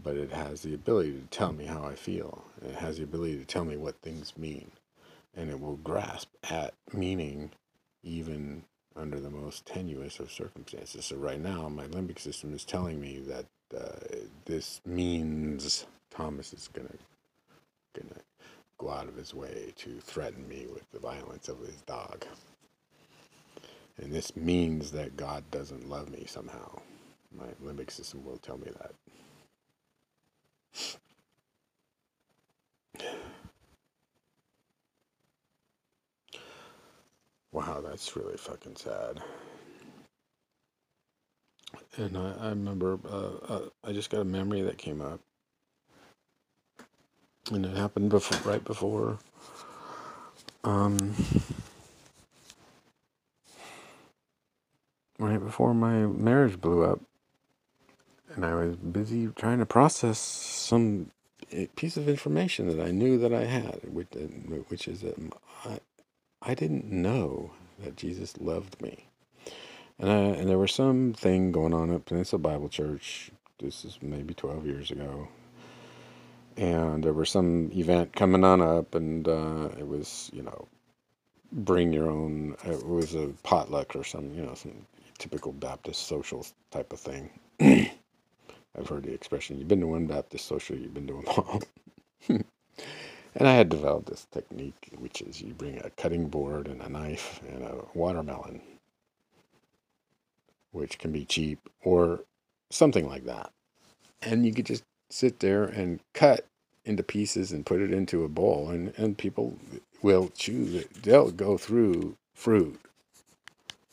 But 0.07 0.15
it 0.15 0.31
has 0.31 0.61
the 0.61 0.73
ability 0.73 1.11
to 1.11 1.27
tell 1.37 1.51
me 1.51 1.65
how 1.65 1.83
I 1.83 1.95
feel. 1.95 2.45
It 2.65 2.75
has 2.75 2.95
the 2.97 3.03
ability 3.03 3.39
to 3.39 3.45
tell 3.45 3.65
me 3.65 3.75
what 3.75 4.01
things 4.01 4.33
mean. 4.37 4.71
And 5.35 5.49
it 5.49 5.59
will 5.59 5.75
grasp 5.75 6.29
at 6.49 6.75
meaning 6.93 7.51
even 8.03 8.63
under 8.95 9.19
the 9.19 9.29
most 9.29 9.65
tenuous 9.65 10.21
of 10.21 10.31
circumstances. 10.31 11.03
So 11.07 11.17
right 11.17 11.41
now, 11.41 11.67
my 11.67 11.87
limbic 11.87 12.19
system 12.19 12.53
is 12.53 12.63
telling 12.63 13.01
me 13.01 13.19
that 13.27 13.47
uh, 13.77 14.15
this 14.45 14.79
means 14.85 15.85
Thomas 16.09 16.53
is 16.53 16.69
gonna 16.71 16.87
gonna 17.93 18.21
go 18.77 18.89
out 18.89 19.09
of 19.09 19.17
his 19.17 19.33
way 19.33 19.73
to 19.75 19.99
threaten 19.99 20.47
me 20.47 20.67
with 20.73 20.89
the 20.91 20.99
violence 20.99 21.49
of 21.49 21.59
his 21.59 21.81
dog. 21.81 22.25
And 23.97 24.13
this 24.13 24.37
means 24.37 24.91
that 24.91 25.17
God 25.17 25.43
doesn't 25.51 25.89
love 25.89 26.09
me 26.09 26.25
somehow. 26.27 26.79
My 27.37 27.47
limbic 27.65 27.91
system 27.91 28.25
will 28.25 28.37
tell 28.37 28.57
me 28.57 28.71
that. 28.79 28.93
That's 37.97 38.15
really 38.15 38.37
fucking 38.37 38.75
sad. 38.75 39.23
And 41.95 42.15
I, 42.15 42.35
I 42.39 42.49
remember, 42.49 42.99
uh, 43.09 43.53
uh, 43.53 43.61
I 43.83 43.91
just 43.91 44.11
got 44.11 44.21
a 44.21 44.23
memory 44.23 44.61
that 44.61 44.77
came 44.77 45.01
up. 45.01 45.19
And 47.51 47.65
it 47.65 47.75
happened 47.75 48.11
before, 48.11 48.51
right 48.51 48.63
before 48.63 49.17
um, 50.63 51.15
right 55.17 55.43
before 55.43 55.73
my 55.73 56.05
marriage 56.05 56.61
blew 56.61 56.83
up. 56.83 56.99
And 58.35 58.45
I 58.45 58.53
was 58.53 58.75
busy 58.75 59.25
trying 59.35 59.57
to 59.57 59.65
process 59.65 60.19
some 60.19 61.09
eh, 61.51 61.65
piece 61.75 61.97
of 61.97 62.07
information 62.07 62.67
that 62.67 62.79
I 62.79 62.91
knew 62.91 63.17
that 63.17 63.33
I 63.33 63.45
had, 63.45 63.91
which, 63.91 64.09
which 64.67 64.87
is 64.87 65.01
that 65.01 65.15
I, 65.65 65.79
I 66.43 66.53
didn't 66.53 66.85
know 66.91 67.53
that 67.83 67.95
Jesus 67.95 68.37
loved 68.39 68.81
me. 68.81 69.05
And, 69.99 70.11
I, 70.11 70.15
and 70.15 70.49
there 70.49 70.57
was 70.57 70.73
some 70.73 71.13
thing 71.13 71.51
going 71.51 71.73
on 71.73 71.91
at 71.91 72.05
Peninsula 72.05 72.39
Bible 72.39 72.69
Church. 72.69 73.31
This 73.59 73.85
is 73.85 73.97
maybe 74.01 74.33
12 74.33 74.65
years 74.65 74.91
ago. 74.91 75.27
And 76.55 77.03
there 77.03 77.13
was 77.13 77.29
some 77.29 77.71
event 77.73 78.13
coming 78.13 78.43
on 78.43 78.61
up, 78.61 78.95
and 78.95 79.27
uh, 79.27 79.69
it 79.77 79.87
was, 79.87 80.29
you 80.33 80.41
know, 80.43 80.67
bring 81.51 81.93
your 81.93 82.09
own, 82.09 82.55
it 82.65 82.85
was 82.85 83.15
a 83.15 83.27
potluck 83.43 83.95
or 83.95 84.03
some, 84.03 84.33
you 84.33 84.43
know, 84.43 84.55
some 84.55 84.85
typical 85.19 85.51
Baptist 85.51 86.07
social 86.07 86.45
type 86.71 86.91
of 86.93 86.99
thing. 86.99 87.29
I've 87.59 88.87
heard 88.87 89.03
the 89.03 89.13
expression, 89.13 89.57
you've 89.57 89.67
been 89.67 89.81
to 89.81 89.87
one 89.87 90.07
Baptist 90.07 90.45
social, 90.45 90.77
you've 90.77 90.93
been 90.93 91.07
to 91.07 91.13
them 91.13 91.25
all. 91.27 91.61
and 93.37 93.47
I 93.47 93.53
had 93.53 93.69
developed 93.69 94.09
this 94.09 94.25
technique, 94.31 94.89
which 94.97 95.21
is 95.21 95.41
you 95.41 95.53
bring 95.53 95.77
a 95.77 95.91
cutting 95.91 96.27
board 96.27 96.67
and 96.67 96.81
a 96.81 96.89
knife 96.89 97.39
and 97.47 97.63
a 97.63 97.85
watermelon, 97.93 98.61
which 100.71 100.97
can 100.97 101.11
be 101.11 101.23
cheap 101.23 101.59
or 101.83 102.21
something 102.71 103.07
like 103.07 103.25
that. 103.25 103.51
And 104.23 104.43
you 104.43 104.53
could 104.53 104.65
just 104.65 104.83
sit 105.11 105.39
there 105.39 105.65
and 105.65 105.99
cut 106.15 106.47
into 106.83 107.03
pieces 107.03 107.51
and 107.51 107.65
put 107.65 107.79
it 107.79 107.93
into 107.93 108.23
a 108.23 108.29
bowl, 108.29 108.69
and, 108.71 108.91
and 108.97 109.17
people 109.17 109.55
will 110.01 110.29
choose 110.29 110.73
it. 110.73 111.03
They'll 111.03 111.31
go 111.31 111.59
through 111.59 112.17
fruit, 112.33 112.79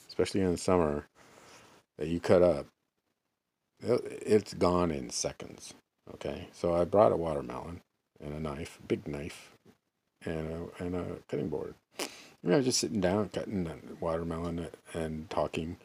especially 0.08 0.40
in 0.40 0.52
the 0.52 0.58
summer, 0.58 1.04
that 1.98 2.08
you 2.08 2.18
cut 2.18 2.42
up, 2.42 2.66
it's 3.82 4.54
gone 4.54 4.90
in 4.90 5.10
seconds. 5.10 5.74
Okay, 6.14 6.48
so 6.52 6.74
I 6.74 6.84
brought 6.84 7.12
a 7.12 7.16
watermelon 7.16 7.82
and 8.22 8.34
a 8.34 8.40
knife, 8.40 8.78
big 8.86 9.06
knife, 9.06 9.52
and 10.24 10.70
a, 10.78 10.84
and 10.84 10.94
a 10.94 11.04
cutting 11.28 11.48
board. 11.48 11.74
And 12.42 12.52
I 12.52 12.56
was 12.56 12.66
just 12.66 12.80
sitting 12.80 13.00
down 13.00 13.30
cutting 13.30 13.96
watermelon 14.00 14.68
and 14.92 15.30
talking. 15.30 15.78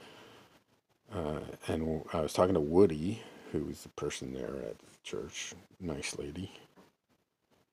Uh, 1.14 1.40
and 1.68 2.04
I 2.14 2.22
was 2.22 2.34
talking 2.34 2.54
to 2.54 2.60
Woody, 2.60 3.22
who 3.52 3.66
was 3.66 3.82
the 3.82 3.90
person 3.90 4.34
there 4.34 4.58
at 4.58 4.78
the 4.80 4.86
church, 5.04 5.54
nice 5.80 6.18
lady. 6.18 6.52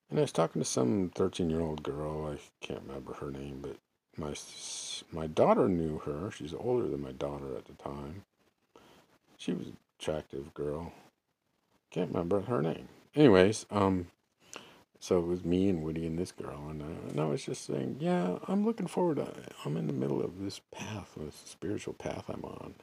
And 0.09 0.19
I 0.19 0.23
was 0.23 0.33
talking 0.33 0.62
to 0.62 0.66
some 0.66 1.11
13 1.15 1.51
year 1.51 1.61
old 1.61 1.83
girl, 1.83 2.33
I 2.33 2.39
can't 2.65 2.83
remember 2.87 3.15
her 3.15 3.31
name, 3.31 3.59
but 3.61 3.77
my 4.16 4.35
my 5.12 5.27
daughter 5.27 5.69
knew 5.69 5.99
her. 5.99 6.31
She's 6.31 6.55
older 6.55 6.89
than 6.89 7.03
my 7.03 7.12
daughter 7.12 7.57
at 7.57 7.66
the 7.66 7.74
time. 7.74 8.24
She 9.37 9.53
was 9.53 9.66
an 9.69 9.77
attractive 9.99 10.55
girl. 10.55 10.93
Can't 11.91 12.12
remember 12.12 12.43
her 12.43 12.62
name. 12.62 12.89
Anyways, 13.15 13.66
um, 13.70 14.09
so 14.98 15.18
it 15.18 15.27
was 15.27 15.44
me 15.44 15.68
and 15.68 15.82
Woody 15.82 16.06
and 16.06 16.18
this 16.18 16.32
girl, 16.32 16.68
and, 16.68 16.82
uh, 16.82 17.10
and 17.10 17.20
I 17.20 17.27
was 17.27 17.44
just 17.44 17.64
saying, 17.66 17.98
yeah, 18.01 18.39
I'm 18.48 18.64
looking 18.64 18.86
forward. 18.86 19.18
To, 19.18 19.28
I'm 19.64 19.77
in 19.77 19.86
the 19.86 19.93
middle 19.93 20.23
of 20.23 20.40
this 20.40 20.60
path, 20.73 21.12
this 21.16 21.43
spiritual 21.44 21.94
path 21.94 22.24
I'm 22.28 22.44
on, 22.44 22.74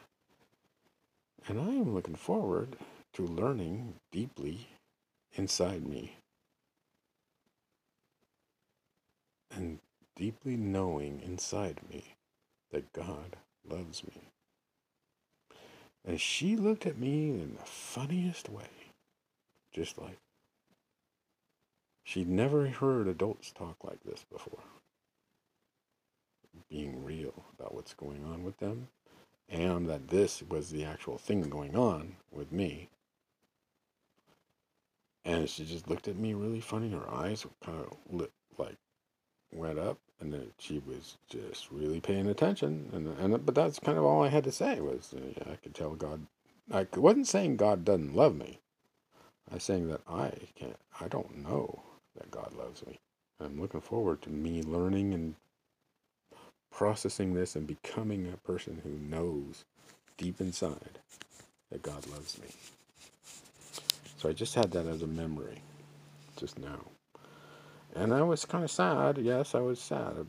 and 1.48 1.60
I 1.60 1.74
am 1.74 1.94
looking 1.94 2.16
forward 2.16 2.78
to 3.14 3.26
learning 3.26 3.96
deeply 4.12 4.68
inside 5.34 5.86
me 5.88 6.18
and 9.56 9.80
deeply 10.16 10.56
knowing 10.56 11.22
inside 11.24 11.80
me 11.90 12.16
that 12.72 12.94
God 12.94 13.36
loves 13.68 14.04
me. 14.04 14.30
And 16.06 16.20
she 16.20 16.56
looked 16.56 16.86
at 16.86 16.98
me 16.98 17.30
in 17.30 17.56
the 17.60 17.66
funniest 17.66 18.50
way, 18.50 18.92
just 19.72 19.98
like, 19.98 20.18
she'd 22.04 22.28
never 22.28 22.68
heard 22.68 23.08
adults 23.08 23.52
talk 23.52 23.78
like 23.84 24.04
this 24.04 24.26
before. 24.32 24.60
Being 26.70 27.04
real 27.04 27.46
about 27.58 27.74
what's 27.74 27.94
going 27.94 28.24
on 28.26 28.44
with 28.44 28.58
them, 28.58 28.90
and 29.50 29.90
that 29.90 30.10
this 30.10 30.44
was 30.48 30.70
the 30.70 30.84
actual 30.84 31.18
thing 31.18 31.50
going 31.50 31.76
on 31.76 32.16
with 32.32 32.52
me. 32.52 32.90
And 35.26 35.50
she 35.50 35.66
just 35.66 35.90
looked 35.90 36.08
at 36.08 36.18
me 36.18 36.34
really 36.34 36.60
funny. 36.60 36.92
Her 36.92 37.10
eyes 37.10 37.46
kind 37.64 37.80
of 37.80 37.98
lit, 38.10 38.32
like 38.58 38.76
went 39.52 39.80
up, 39.80 39.98
and 40.20 40.34
then 40.34 40.48
she 40.58 40.80
was 40.86 41.18
just 41.30 41.72
really 41.72 42.02
paying 42.02 42.28
attention. 42.28 42.90
And 42.94 43.08
and 43.20 43.46
but 43.46 43.56
that's 43.56 43.80
kind 43.80 43.98
of 43.98 44.04
all 44.04 44.24
I 44.24 44.30
had 44.30 44.44
to 44.44 44.52
say 44.52 44.82
was 44.82 45.14
uh, 45.14 45.52
I 45.52 45.56
could 45.56 45.74
tell 45.74 45.96
God. 45.96 46.28
I 46.72 46.88
wasn't 46.96 47.28
saying 47.28 47.58
God 47.58 47.86
doesn't 47.86 48.16
love 48.16 48.36
me. 48.36 48.60
I 49.50 49.56
was 49.56 49.64
saying 49.64 49.88
that 49.90 50.02
I 50.08 50.34
can't. 50.56 50.78
I 51.00 51.08
don't 51.08 51.38
know 51.38 51.84
that 52.18 52.32
God 52.32 52.54
loves 52.58 52.86
me. 52.86 53.00
I'm 53.40 53.60
looking 53.60 53.82
forward 53.82 54.22
to 54.24 54.30
me 54.30 54.62
learning 54.62 55.14
and 55.14 55.36
processing 56.72 57.34
this 57.34 57.56
and 57.56 57.68
becoming 57.68 58.32
a 58.32 58.48
person 58.48 58.82
who 58.84 58.90
knows 58.90 59.66
deep 60.18 60.40
inside 60.42 61.00
that 61.72 61.82
God 61.82 62.06
loves 62.08 62.40
me. 62.40 62.48
So 64.18 64.30
I 64.30 64.34
just 64.34 64.56
had 64.56 64.72
that 64.72 64.86
as 64.86 65.02
a 65.02 65.08
memory 65.08 65.62
just 66.38 66.58
now. 66.58 66.80
And 67.96 68.14
I 68.14 68.24
was 68.24 68.46
kind 68.46 68.64
of 68.64 68.72
sad. 68.72 69.20
Yes, 69.20 69.54
I 69.54 69.60
was 69.60 69.80
sad. 69.80 70.26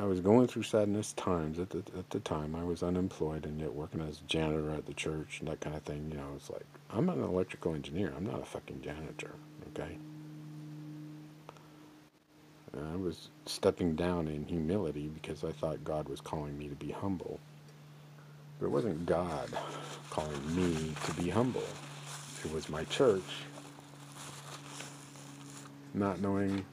I, 0.00 0.04
was 0.04 0.18
going 0.18 0.48
through 0.48 0.64
sadness 0.64 1.12
times 1.12 1.60
at 1.60 1.70
the 1.70 1.78
at 1.96 2.10
the 2.10 2.18
time. 2.20 2.56
I 2.56 2.64
was 2.64 2.82
unemployed 2.82 3.46
and 3.46 3.60
yet 3.60 3.72
working 3.72 4.00
as 4.00 4.20
a 4.20 4.24
janitor 4.24 4.72
at 4.72 4.86
the 4.86 4.94
church 4.94 5.38
and 5.38 5.48
that 5.48 5.60
kind 5.60 5.76
of 5.76 5.82
thing. 5.82 6.08
You 6.10 6.16
know, 6.16 6.32
it's 6.34 6.50
like 6.50 6.66
I'm 6.90 7.08
an 7.08 7.22
electrical 7.22 7.74
engineer. 7.74 8.12
I'm 8.16 8.26
not 8.26 8.42
a 8.42 8.44
fucking 8.44 8.82
janitor. 8.82 9.30
Okay. 9.68 9.96
I 12.92 12.96
was 12.96 13.30
stepping 13.46 13.96
down 13.96 14.28
in 14.28 14.44
humility 14.46 15.08
because 15.08 15.44
I 15.44 15.52
thought 15.52 15.84
God 15.84 16.08
was 16.08 16.20
calling 16.20 16.58
me 16.58 16.68
to 16.68 16.74
be 16.76 16.92
humble. 16.92 17.40
But 18.58 18.66
it 18.66 18.70
wasn't 18.70 19.06
God 19.06 19.48
calling 20.10 20.56
me 20.56 20.94
to 21.06 21.12
be 21.14 21.30
humble. 21.30 21.64
It 22.44 22.52
was 22.52 22.68
my 22.68 22.84
church 22.84 23.22
not 25.94 26.20
knowing 26.20 26.64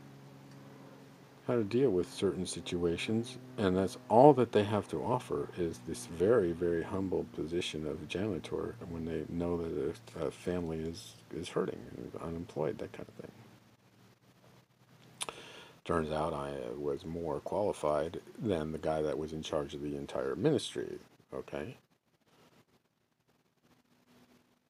how 1.48 1.56
to 1.56 1.64
deal 1.64 1.90
with 1.90 2.11
certain 2.14 2.45
situations, 2.45 3.38
and 3.57 3.76
that's 3.76 3.98
all 4.10 4.34
that 4.34 4.52
they 4.52 4.64
have 4.64 4.88
to 4.90 5.03
offer 5.03 5.49
is 5.57 5.80
this 5.88 6.07
very, 6.07 6.52
very 6.53 6.84
humble 6.84 7.26
position 7.36 7.88
of 7.88 8.07
janitor 8.07 8.76
when 8.90 9.06
they 9.06 9.26
know 9.30 9.57
that 9.57 9.95
a, 10.22 10.26
a 10.28 10.32
family 10.32 10.80
is, 10.80 11.15
is 11.36 11.49
hurting 11.49 11.80
unemployed, 12.23 12.78
that 12.80 12.94
kind 12.94 13.07
of 13.10 13.15
thing. 13.15 13.40
Turns 15.91 16.13
out 16.13 16.34
I 16.34 16.53
was 16.77 17.03
more 17.03 17.41
qualified 17.41 18.22
than 18.41 18.72
the 18.72 18.77
guy 18.77 19.01
that 19.01 19.18
was 19.18 19.34
in 19.34 19.43
charge 19.43 19.73
of 19.73 19.81
the 19.81 19.97
entire 19.97 20.38
ministry, 20.38 20.97
okay? 21.34 21.76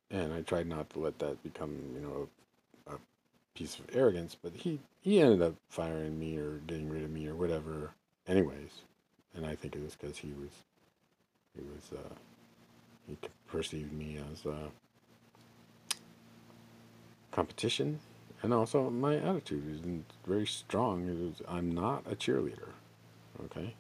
And 0.09 0.33
I 0.33 0.41
tried 0.41 0.65
not 0.65 0.89
to 0.89 0.99
let 0.99 1.19
that 1.19 1.43
become, 1.43 1.77
you 1.93 2.01
know, 2.01 2.27
a 2.87 2.97
piece 3.53 3.77
of 3.77 3.85
arrogance, 3.95 4.35
but 4.41 4.51
he, 4.55 4.79
he 5.01 5.21
ended 5.21 5.43
up 5.43 5.53
firing 5.69 6.19
me 6.19 6.37
or 6.37 6.53
getting 6.65 6.89
rid 6.89 7.03
of 7.03 7.11
me 7.11 7.27
or 7.27 7.35
whatever, 7.35 7.91
anyways. 8.27 8.81
And 9.35 9.45
I 9.45 9.53
think 9.53 9.75
it 9.75 9.83
was 9.83 9.95
because 9.95 10.17
he 10.17 10.33
was, 10.33 10.49
he 11.55 11.61
was, 11.61 11.99
uh, 11.99 12.15
he 13.07 13.15
perceived 13.47 13.93
me 13.93 14.17
as 14.31 14.43
uh, 14.47 14.69
competition 17.31 17.99
and 18.43 18.53
also 18.53 18.89
my 18.89 19.17
attitude 19.17 19.63
is 19.69 19.81
very 20.25 20.47
strong. 20.47 21.35
I'm 21.47 21.71
not 21.71 22.03
a 22.09 22.15
cheerleader. 22.15 22.69
Okay, 23.45 23.75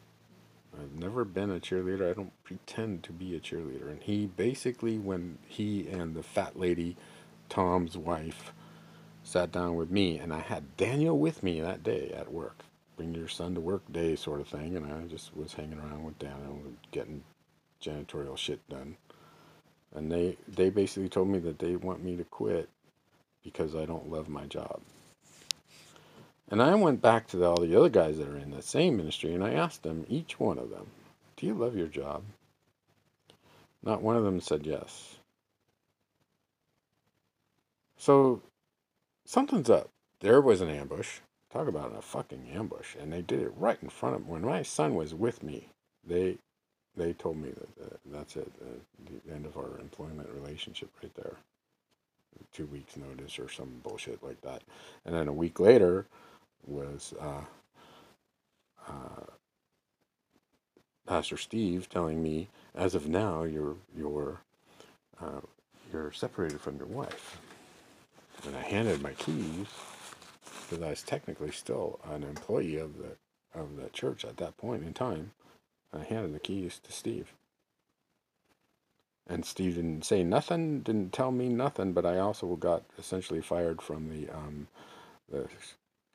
I've 0.79 0.93
never 0.93 1.25
been 1.25 1.51
a 1.51 1.59
cheerleader. 1.59 2.09
I 2.09 2.13
don't 2.13 2.43
pretend 2.43 3.03
to 3.03 3.11
be 3.11 3.35
a 3.35 3.39
cheerleader. 3.39 3.89
And 3.89 4.01
he 4.01 4.27
basically, 4.27 4.97
when 4.97 5.37
he 5.47 5.87
and 5.87 6.15
the 6.15 6.23
fat 6.23 6.57
lady, 6.57 6.95
Tom's 7.49 7.97
wife, 7.97 8.53
sat 9.23 9.51
down 9.51 9.75
with 9.75 9.91
me, 9.91 10.17
and 10.17 10.33
I 10.33 10.39
had 10.39 10.77
Daniel 10.77 11.17
with 11.17 11.43
me 11.43 11.61
that 11.61 11.83
day 11.83 12.11
at 12.15 12.31
work. 12.31 12.63
Bring 12.97 13.13
your 13.13 13.27
son 13.27 13.55
to 13.55 13.61
work 13.61 13.83
day, 13.91 14.15
sort 14.15 14.41
of 14.41 14.47
thing. 14.47 14.75
And 14.75 14.91
I 14.91 15.01
just 15.07 15.35
was 15.35 15.53
hanging 15.53 15.79
around 15.79 16.03
with 16.03 16.19
Daniel, 16.19 16.59
getting 16.91 17.23
janitorial 17.81 18.37
shit 18.37 18.67
done. 18.69 18.97
And 19.93 20.11
they 20.11 20.37
they 20.47 20.69
basically 20.69 21.09
told 21.09 21.27
me 21.27 21.39
that 21.39 21.59
they 21.59 21.75
want 21.75 22.03
me 22.03 22.15
to 22.15 22.23
quit 22.23 22.69
because 23.43 23.75
I 23.75 23.85
don't 23.85 24.11
love 24.11 24.29
my 24.29 24.45
job. 24.45 24.81
And 26.49 26.61
I 26.61 26.75
went 26.75 27.01
back 27.01 27.27
to 27.27 27.43
all 27.45 27.61
the 27.61 27.75
other 27.75 27.89
guys 27.89 28.17
that 28.17 28.27
are 28.27 28.37
in 28.37 28.51
the 28.51 28.61
same 28.61 28.97
ministry 28.97 29.33
and 29.33 29.43
I 29.43 29.53
asked 29.53 29.83
them, 29.83 30.05
each 30.09 30.39
one 30.39 30.57
of 30.57 30.69
them, 30.69 30.87
Do 31.37 31.45
you 31.45 31.53
love 31.53 31.75
your 31.75 31.87
job? 31.87 32.23
Not 33.83 34.01
one 34.01 34.17
of 34.17 34.23
them 34.23 34.41
said 34.41 34.65
yes. 34.65 35.17
So 37.97 38.41
something's 39.25 39.69
up. 39.69 39.89
There 40.19 40.41
was 40.41 40.61
an 40.61 40.69
ambush. 40.69 41.19
Talk 41.51 41.67
about 41.67 41.95
a 41.97 42.01
fucking 42.01 42.49
ambush. 42.53 42.95
And 42.99 43.11
they 43.11 43.21
did 43.21 43.41
it 43.41 43.53
right 43.57 43.77
in 43.81 43.89
front 43.89 44.15
of 44.15 44.25
me. 44.25 44.33
When 44.33 44.41
my 44.41 44.61
son 44.61 44.95
was 44.95 45.13
with 45.13 45.41
me, 45.41 45.69
they 46.05 46.37
they 46.97 47.13
told 47.13 47.37
me 47.37 47.49
that 47.49 47.85
uh, 47.85 47.97
that's 48.07 48.35
it, 48.35 48.51
uh, 48.61 48.65
the 49.05 49.33
end 49.33 49.45
of 49.45 49.55
our 49.55 49.79
employment 49.79 50.27
relationship 50.33 50.89
right 51.01 51.15
there 51.15 51.37
two 52.53 52.65
weeks 52.67 52.97
notice 52.97 53.39
or 53.39 53.49
some 53.49 53.81
bullshit 53.83 54.23
like 54.23 54.41
that. 54.41 54.63
And 55.05 55.15
then 55.15 55.27
a 55.27 55.33
week 55.33 55.59
later 55.59 56.05
was 56.65 57.13
uh, 57.19 57.45
uh, 58.87 59.25
Pastor 61.07 61.37
Steve 61.37 61.89
telling 61.89 62.21
me, 62.23 62.49
as 62.75 62.95
of 62.95 63.07
now, 63.07 63.43
you're 63.43 63.75
you're 63.97 64.41
uh, 65.21 65.41
you're 65.91 66.11
separated 66.11 66.61
from 66.61 66.77
your 66.77 66.87
wife. 66.87 67.39
And 68.45 68.55
I 68.55 68.61
handed 68.61 69.01
my 69.01 69.13
keys 69.13 69.67
because 70.69 70.83
I 70.83 70.89
was 70.89 71.03
technically 71.03 71.51
still 71.51 71.99
an 72.11 72.23
employee 72.23 72.77
of 72.77 72.97
the 72.97 73.17
of 73.53 73.75
the 73.77 73.89
church 73.89 74.25
at 74.25 74.37
that 74.37 74.57
point 74.57 74.83
in 74.83 74.93
time. 74.93 75.31
I 75.93 76.03
handed 76.03 76.33
the 76.33 76.39
keys 76.39 76.79
to 76.83 76.91
Steve. 76.91 77.33
And 79.27 79.45
Steve 79.45 79.75
didn't 79.75 80.05
say 80.05 80.23
nothing, 80.23 80.81
didn't 80.81 81.13
tell 81.13 81.31
me 81.31 81.49
nothing, 81.49 81.93
but 81.93 82.05
I 82.05 82.19
also 82.19 82.55
got 82.55 82.83
essentially 82.99 83.41
fired 83.41 83.81
from 83.81 84.09
the 84.09 84.29
um, 84.29 84.67
the 85.31 85.47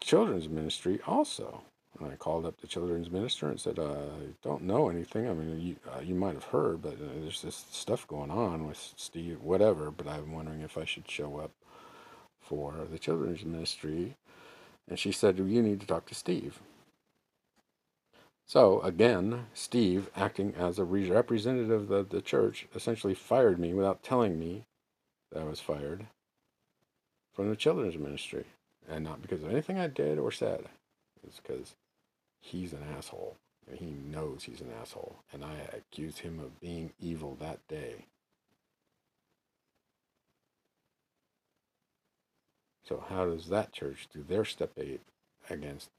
children's 0.01 0.49
ministry 0.49 1.01
also. 1.07 1.63
And 1.99 2.13
I 2.13 2.17
called 2.17 2.45
up 2.47 2.61
the 2.61 2.67
children's 2.67 3.11
minister 3.11 3.49
and 3.49 3.59
said, 3.59 3.79
uh, 3.79 3.85
I 3.93 4.35
don't 4.43 4.63
know 4.65 4.91
anything. 4.91 5.29
I 5.29 5.33
mean, 5.33 5.61
you, 5.61 5.77
uh, 5.91 6.01
you 6.01 6.15
might 6.15 6.35
have 6.35 6.45
heard, 6.45 6.83
but 6.83 6.95
uh, 6.95 7.07
there's 7.23 7.43
this 7.43 7.65
stuff 7.71 8.07
going 8.07 8.31
on 8.31 8.67
with 8.67 8.93
Steve, 8.97 9.41
whatever, 9.43 9.91
but 9.91 10.07
I'm 10.07 10.33
wondering 10.33 10.61
if 10.61 10.77
I 10.77 10.85
should 10.85 11.11
show 11.11 11.39
up 11.39 11.53
for 12.41 12.87
the 12.91 12.99
children's 12.99 13.45
ministry. 13.45 14.17
And 14.89 14.99
she 14.99 15.13
said, 15.13 15.39
You 15.39 15.63
need 15.63 15.81
to 15.81 15.87
talk 15.87 16.07
to 16.07 16.15
Steve. 16.15 16.61
So 18.47 18.81
again, 18.83 19.47
Steve, 19.55 20.09
acting 20.15 20.55
as 20.57 20.79
a 20.79 20.85
representative 20.85 21.91
of 21.91 22.11
the 22.11 22.23
church, 22.23 22.67
essentially 22.75 23.15
fired 23.15 23.59
me 23.59 23.75
without 23.75 24.05
telling 24.05 24.39
me 24.39 24.67
that 25.33 25.43
I 25.43 25.45
was 25.45 25.61
fired 25.61 26.07
from 27.35 27.51
the 27.51 27.57
children's 27.57 27.99
ministry. 27.99 28.45
And 28.89 29.03
not 29.03 29.21
because 29.21 29.43
of 29.43 29.51
anything 29.51 29.81
I 29.81 29.89
did 29.89 30.17
or 30.17 30.31
said. 30.31 30.67
It's 31.27 31.41
because 31.41 31.75
he's 32.41 32.73
an 32.73 32.85
asshole. 32.97 33.37
And 33.69 33.81
he 33.81 33.87
knows 33.87 34.45
he's 34.45 34.61
an 34.61 34.71
asshole. 34.81 35.17
And 35.33 35.45
I 35.45 35.55
accused 35.77 36.21
him 36.21 36.39
of 36.39 36.61
being 36.61 36.93
evil 37.01 37.37
that 37.41 37.59
day. 37.67 38.07
So 42.89 43.03
how 43.09 43.27
does 43.27 43.49
that 43.49 43.73
church 43.73 44.07
do 44.15 44.23
their 44.23 44.45
step 44.45 44.71
eight 44.79 45.01
against 45.51 45.91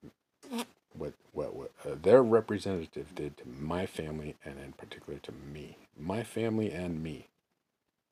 what 0.98 1.14
what, 1.34 1.56
what 1.56 1.72
uh, 1.86 1.95
their 2.02 2.24
representative 2.24 3.14
did 3.15 3.38
to 3.38 3.48
my 3.48 3.86
family 3.86 4.36
and 4.44 4.60
in 4.60 4.74
particular 4.74 5.19
to 5.19 5.32
me. 5.32 5.78
My 5.98 6.24
family 6.24 6.72
and 6.72 7.02
me. 7.02 7.28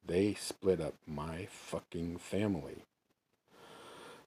They 0.05 0.35
split 0.35 0.79
up 0.79 0.93
my 1.07 1.47
fucking 1.49 2.17
family. 2.17 2.83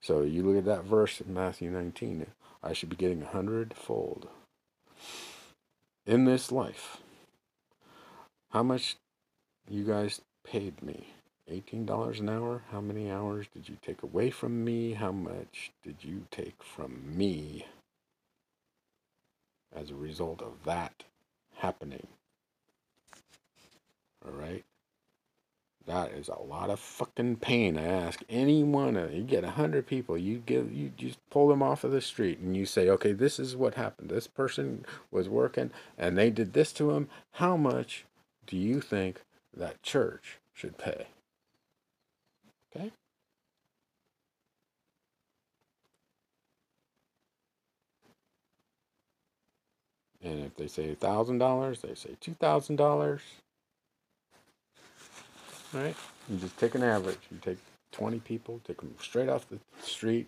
So 0.01 0.23
you 0.23 0.43
look 0.43 0.59
at 0.59 0.65
that 0.65 0.85
verse 0.85 1.21
in 1.21 1.33
Matthew 1.33 1.71
19, 1.71 2.27
I 2.63 2.73
should 2.73 2.89
be 2.89 2.97
getting 2.97 3.23
a 3.23 3.27
hundredfold 3.27 4.29
in 6.07 6.25
this 6.25 6.51
life. 6.51 6.99
How 8.51 8.63
much 8.63 8.97
you 9.69 9.85
guys 9.85 10.21
paid 10.45 10.83
me? 10.83 11.09
$18 11.51 12.21
an 12.21 12.29
hour? 12.29 12.63
How 12.71 12.81
many 12.81 13.11
hours 13.11 13.47
did 13.55 13.69
you 13.69 13.77
take 13.83 14.03
away 14.03 14.31
from 14.31 14.65
me? 14.65 14.93
How 14.93 15.13
much 15.13 15.73
did 15.83 15.97
you 16.03 16.27
take 16.31 16.63
from 16.63 17.17
me? 17.17 17.67
As 19.75 19.91
a 19.91 19.95
result 19.95 20.43
of 20.43 20.65
that 20.65 21.05
happening. 21.57 22.07
All 24.25 24.33
right? 24.33 24.65
That 25.87 26.13
is 26.13 26.29
a 26.29 26.43
lot 26.43 26.69
of 26.69 26.79
fucking 26.79 27.37
pain. 27.37 27.79
I 27.79 27.85
ask 27.85 28.21
anyone, 28.29 28.95
uh, 28.97 29.09
you 29.11 29.23
get 29.23 29.43
a 29.43 29.53
hundred 29.53 29.87
people, 29.87 30.19
you 30.19 30.43
give, 30.45 30.71
you 30.71 30.93
just 30.95 31.19
pull 31.31 31.49
them 31.49 31.63
off 31.63 31.83
of 31.83 31.93
the 31.93 32.03
street, 32.03 32.41
and 32.41 32.55
you 32.55 32.67
say, 32.67 32.91
okay, 32.91 33.13
this 33.13 33.39
is 33.39 33.57
what 33.57 33.75
happened. 33.75 34.11
This 34.11 34.27
person 34.27 34.85
was 35.11 35.31
working, 35.31 35.71
and 35.97 36.19
they 36.19 36.29
did 36.29 36.53
this 36.53 36.73
to 36.75 36.91
him. 36.91 37.09
How 37.33 37.57
much 37.57 38.05
do 38.47 38.59
you 38.59 38.83
think 38.83 39.23
that 39.57 39.83
church 39.83 40.39
should 40.53 40.77
pay? 40.77 41.07
Okay. 42.77 42.93
And 50.29 50.45
if 50.45 50.57
they 50.57 50.69
say 50.69 50.95
$1,000, 50.95 51.81
they 51.81 51.95
say 51.95 52.11
$2,000. 52.21 53.21
Right? 55.73 55.97
You 56.29 56.37
just 56.37 56.59
take 56.59 56.75
an 56.75 56.83
average. 56.83 57.19
You 57.31 57.39
take 57.41 57.59
20 57.93 58.19
people, 58.21 58.61
take 58.67 58.79
them 58.79 58.95
straight 59.01 59.29
off 59.29 59.49
the 59.49 59.59
street 59.83 60.27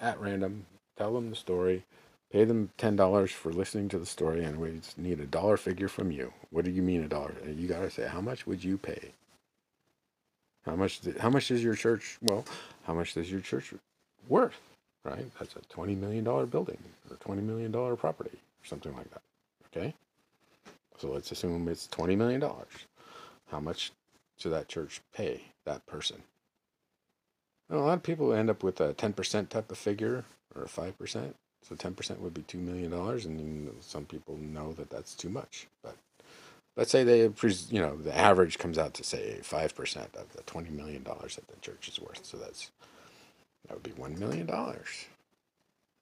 at 0.00 0.20
random, 0.20 0.66
tell 0.96 1.14
them 1.14 1.30
the 1.30 1.36
story, 1.36 1.84
pay 2.32 2.44
them 2.44 2.70
$10 2.78 3.30
for 3.30 3.52
listening 3.52 3.88
to 3.88 3.98
the 3.98 4.06
story, 4.06 4.44
and 4.44 4.60
we 4.60 4.78
just 4.78 4.98
need 4.98 5.18
a 5.20 5.26
dollar 5.26 5.56
figure 5.56 5.88
from 5.88 6.12
you. 6.12 6.32
What 6.50 6.64
do 6.64 6.70
you 6.70 6.82
mean 6.82 7.02
a 7.02 7.08
dollar? 7.08 7.34
You 7.46 7.66
got 7.66 7.80
to 7.80 7.90
say, 7.90 8.06
how 8.06 8.20
much 8.20 8.46
would 8.46 8.62
you 8.62 8.78
pay? 8.78 9.10
How 10.64 10.76
much, 10.76 11.00
how 11.18 11.30
much 11.30 11.50
is 11.50 11.64
your 11.64 11.74
church, 11.74 12.18
well, 12.22 12.44
how 12.84 12.94
much 12.94 13.16
is 13.16 13.30
your 13.30 13.40
church 13.40 13.74
worth? 14.28 14.60
Right? 15.04 15.26
That's 15.38 15.56
a 15.56 15.60
$20 15.74 15.98
million 15.98 16.22
building 16.22 16.78
or 17.10 17.16
$20 17.16 17.42
million 17.42 17.72
property 17.96 18.30
or 18.34 18.66
something 18.66 18.94
like 18.96 19.10
that. 19.10 19.22
Okay? 19.74 19.94
So 20.98 21.08
let's 21.08 21.32
assume 21.32 21.68
it's 21.68 21.88
$20 21.88 22.16
million. 22.16 22.42
How 23.50 23.60
much 23.60 23.92
should 24.38 24.52
that 24.52 24.68
church 24.68 25.00
pay 25.14 25.42
that 25.64 25.84
person? 25.86 26.22
Well, 27.68 27.80
a 27.80 27.86
lot 27.86 27.94
of 27.94 28.02
people 28.02 28.32
end 28.32 28.50
up 28.50 28.62
with 28.62 28.80
a 28.80 28.94
10% 28.94 29.48
type 29.48 29.70
of 29.70 29.78
figure 29.78 30.24
or 30.54 30.64
a 30.64 30.68
5%. 30.68 31.34
So 31.68 31.76
10% 31.76 32.18
would 32.18 32.34
be 32.34 32.42
$2 32.42 32.54
million, 32.54 32.92
and 32.92 33.70
some 33.80 34.04
people 34.04 34.36
know 34.36 34.72
that 34.72 34.90
that's 34.90 35.14
too 35.14 35.28
much. 35.28 35.68
But 35.82 35.96
let's 36.76 36.90
say 36.90 37.04
they, 37.04 37.20
you 37.20 37.80
know, 37.80 37.96
the 37.96 38.16
average 38.16 38.58
comes 38.58 38.78
out 38.78 38.94
to 38.94 39.04
say 39.04 39.38
5% 39.42 39.96
of 40.16 40.32
the 40.32 40.42
$20 40.42 40.70
million 40.70 41.04
that 41.04 41.48
the 41.48 41.60
church 41.60 41.88
is 41.88 42.00
worth. 42.00 42.24
So 42.24 42.36
that's, 42.36 42.72
that 43.68 43.74
would 43.74 43.84
be 43.84 43.90
$1 43.90 44.18
million. 44.18 44.48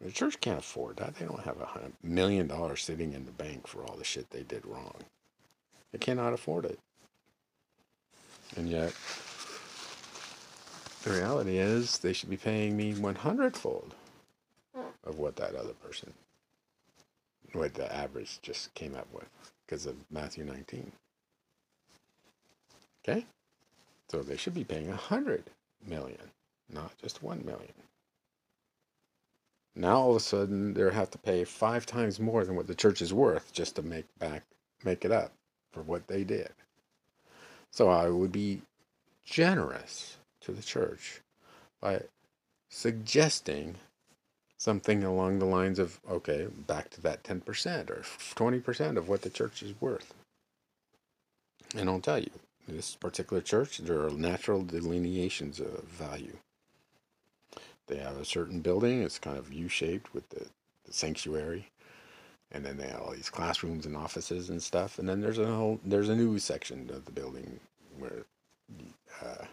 The 0.00 0.10
church 0.10 0.40
can't 0.40 0.58
afford 0.58 0.96
that. 0.96 1.16
They 1.16 1.26
don't 1.26 1.42
have 1.42 1.60
a 1.60 1.92
million 2.02 2.46
dollars 2.46 2.82
sitting 2.82 3.12
in 3.12 3.26
the 3.26 3.32
bank 3.32 3.66
for 3.66 3.84
all 3.84 3.96
the 3.96 4.04
shit 4.04 4.30
they 4.30 4.42
did 4.42 4.64
wrong. 4.64 4.94
They 5.92 5.98
cannot 5.98 6.32
afford 6.32 6.64
it. 6.64 6.78
And 8.56 8.68
yet, 8.68 8.94
the 11.02 11.10
reality 11.10 11.58
is 11.58 11.98
they 11.98 12.12
should 12.12 12.30
be 12.30 12.36
paying 12.36 12.76
me 12.76 12.94
100 12.94 13.56
fold 13.56 13.94
of 15.04 15.18
what 15.18 15.36
that 15.36 15.54
other 15.54 15.74
person, 15.74 16.12
what 17.52 17.74
the 17.74 17.94
average 17.94 18.40
just 18.42 18.72
came 18.74 18.94
up 18.94 19.06
with 19.12 19.28
because 19.66 19.86
of 19.86 19.96
Matthew 20.10 20.44
19. 20.44 20.90
Okay? 23.04 23.26
So 24.10 24.22
they 24.22 24.36
should 24.36 24.54
be 24.54 24.64
paying 24.64 24.88
100 24.88 25.44
million, 25.86 26.30
not 26.72 26.92
just 27.00 27.22
1 27.22 27.44
million. 27.44 27.72
Now 29.80 29.96
all 29.96 30.10
of 30.10 30.16
a 30.16 30.20
sudden 30.20 30.74
they 30.74 30.82
have 30.92 31.10
to 31.12 31.18
pay 31.18 31.42
five 31.44 31.86
times 31.86 32.20
more 32.20 32.44
than 32.44 32.54
what 32.54 32.66
the 32.66 32.74
church 32.74 33.00
is 33.00 33.14
worth 33.14 33.50
just 33.50 33.76
to 33.76 33.82
make 33.82 34.04
back 34.18 34.42
make 34.84 35.06
it 35.06 35.10
up 35.10 35.32
for 35.72 35.80
what 35.80 36.06
they 36.06 36.22
did. 36.22 36.52
So 37.70 37.88
I 37.88 38.10
would 38.10 38.30
be 38.30 38.60
generous 39.24 40.18
to 40.42 40.52
the 40.52 40.62
church 40.62 41.22
by 41.80 42.02
suggesting 42.68 43.76
something 44.58 45.02
along 45.02 45.38
the 45.38 45.46
lines 45.46 45.78
of 45.78 45.98
okay, 46.10 46.48
back 46.66 46.90
to 46.90 47.00
that 47.00 47.22
10% 47.22 47.88
or 47.88 48.02
20% 48.02 48.96
of 48.98 49.08
what 49.08 49.22
the 49.22 49.30
church 49.30 49.62
is 49.62 49.72
worth. 49.80 50.12
And 51.74 51.88
I'll 51.88 52.00
tell 52.00 52.18
you, 52.18 52.30
this 52.68 52.96
particular 52.96 53.40
church, 53.40 53.78
there 53.78 54.04
are 54.04 54.10
natural 54.10 54.62
delineations 54.62 55.58
of 55.58 55.84
value. 55.84 56.36
They 57.90 57.98
have 57.98 58.18
a 58.18 58.24
certain 58.24 58.60
building. 58.60 59.02
It's 59.02 59.18
kind 59.18 59.36
of 59.36 59.52
U-shaped 59.52 60.14
with 60.14 60.28
the, 60.28 60.46
the 60.84 60.92
sanctuary, 60.92 61.66
and 62.52 62.64
then 62.64 62.76
they 62.76 62.86
have 62.86 63.00
all 63.00 63.10
these 63.10 63.28
classrooms 63.28 63.84
and 63.84 63.96
offices 63.96 64.48
and 64.48 64.62
stuff. 64.62 65.00
And 65.00 65.08
then 65.08 65.20
there's 65.20 65.38
a 65.38 65.46
whole 65.46 65.80
there's 65.84 66.08
a 66.08 66.14
new 66.14 66.38
section 66.38 66.88
of 66.90 67.04
the 67.04 67.10
building 67.10 67.58
where 67.98 68.24
uh, 69.20 69.44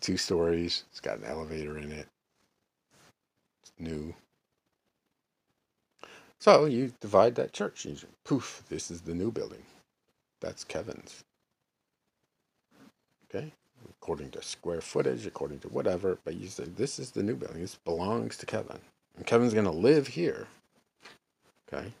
two 0.00 0.16
stories. 0.16 0.84
It's 0.90 1.00
got 1.00 1.18
an 1.18 1.24
elevator 1.24 1.76
in 1.76 1.92
it. 1.92 2.06
It's 3.62 3.72
new. 3.78 4.14
So 6.38 6.64
you 6.64 6.94
divide 7.00 7.34
that 7.34 7.52
church. 7.52 7.84
You 7.84 7.96
poof, 8.24 8.62
this 8.70 8.90
is 8.90 9.02
the 9.02 9.14
new 9.14 9.30
building. 9.30 9.62
That's 10.40 10.64
Kevin's. 10.64 11.24
Okay? 13.28 13.52
According 14.06 14.30
to 14.30 14.40
square 14.40 14.80
footage, 14.80 15.26
according 15.26 15.58
to 15.58 15.66
whatever. 15.66 16.16
But 16.24 16.36
you 16.36 16.46
say, 16.46 16.62
this 16.62 17.00
is 17.00 17.10
the 17.10 17.24
new 17.24 17.34
building. 17.34 17.60
This 17.60 17.74
belongs 17.74 18.36
to 18.36 18.46
Kevin. 18.46 18.78
And 19.16 19.26
Kevin's 19.26 19.52
going 19.52 19.64
to 19.64 19.72
live 19.72 20.06
here. 20.06 20.46
Okay? 21.66 21.92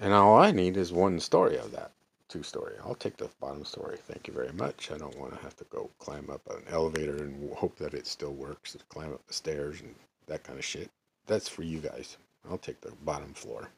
And 0.00 0.14
all 0.14 0.38
I 0.38 0.50
need 0.50 0.78
is 0.78 0.94
one 0.94 1.20
story 1.20 1.58
of 1.58 1.72
that. 1.72 1.90
Two 2.28 2.42
story. 2.42 2.72
I'll 2.82 2.94
take 2.94 3.18
the 3.18 3.28
bottom 3.38 3.66
story. 3.66 3.98
Thank 3.98 4.26
you 4.26 4.32
very 4.32 4.52
much. 4.54 4.90
I 4.90 4.96
don't 4.96 5.18
want 5.18 5.34
to 5.34 5.42
have 5.42 5.58
to 5.58 5.64
go 5.64 5.90
climb 5.98 6.30
up 6.30 6.40
an 6.48 6.62
elevator 6.70 7.16
and 7.16 7.52
hope 7.52 7.76
that 7.76 7.92
it 7.92 8.06
still 8.06 8.32
works. 8.32 8.72
And 8.72 8.88
climb 8.88 9.12
up 9.12 9.26
the 9.26 9.34
stairs 9.34 9.82
and 9.82 9.94
that 10.26 10.42
kind 10.42 10.58
of 10.58 10.64
shit. 10.64 10.90
That's 11.26 11.50
for 11.50 11.64
you 11.64 11.80
guys. 11.80 12.16
I'll 12.50 12.56
take 12.56 12.80
the 12.80 12.92
bottom 13.04 13.34
floor. 13.34 13.68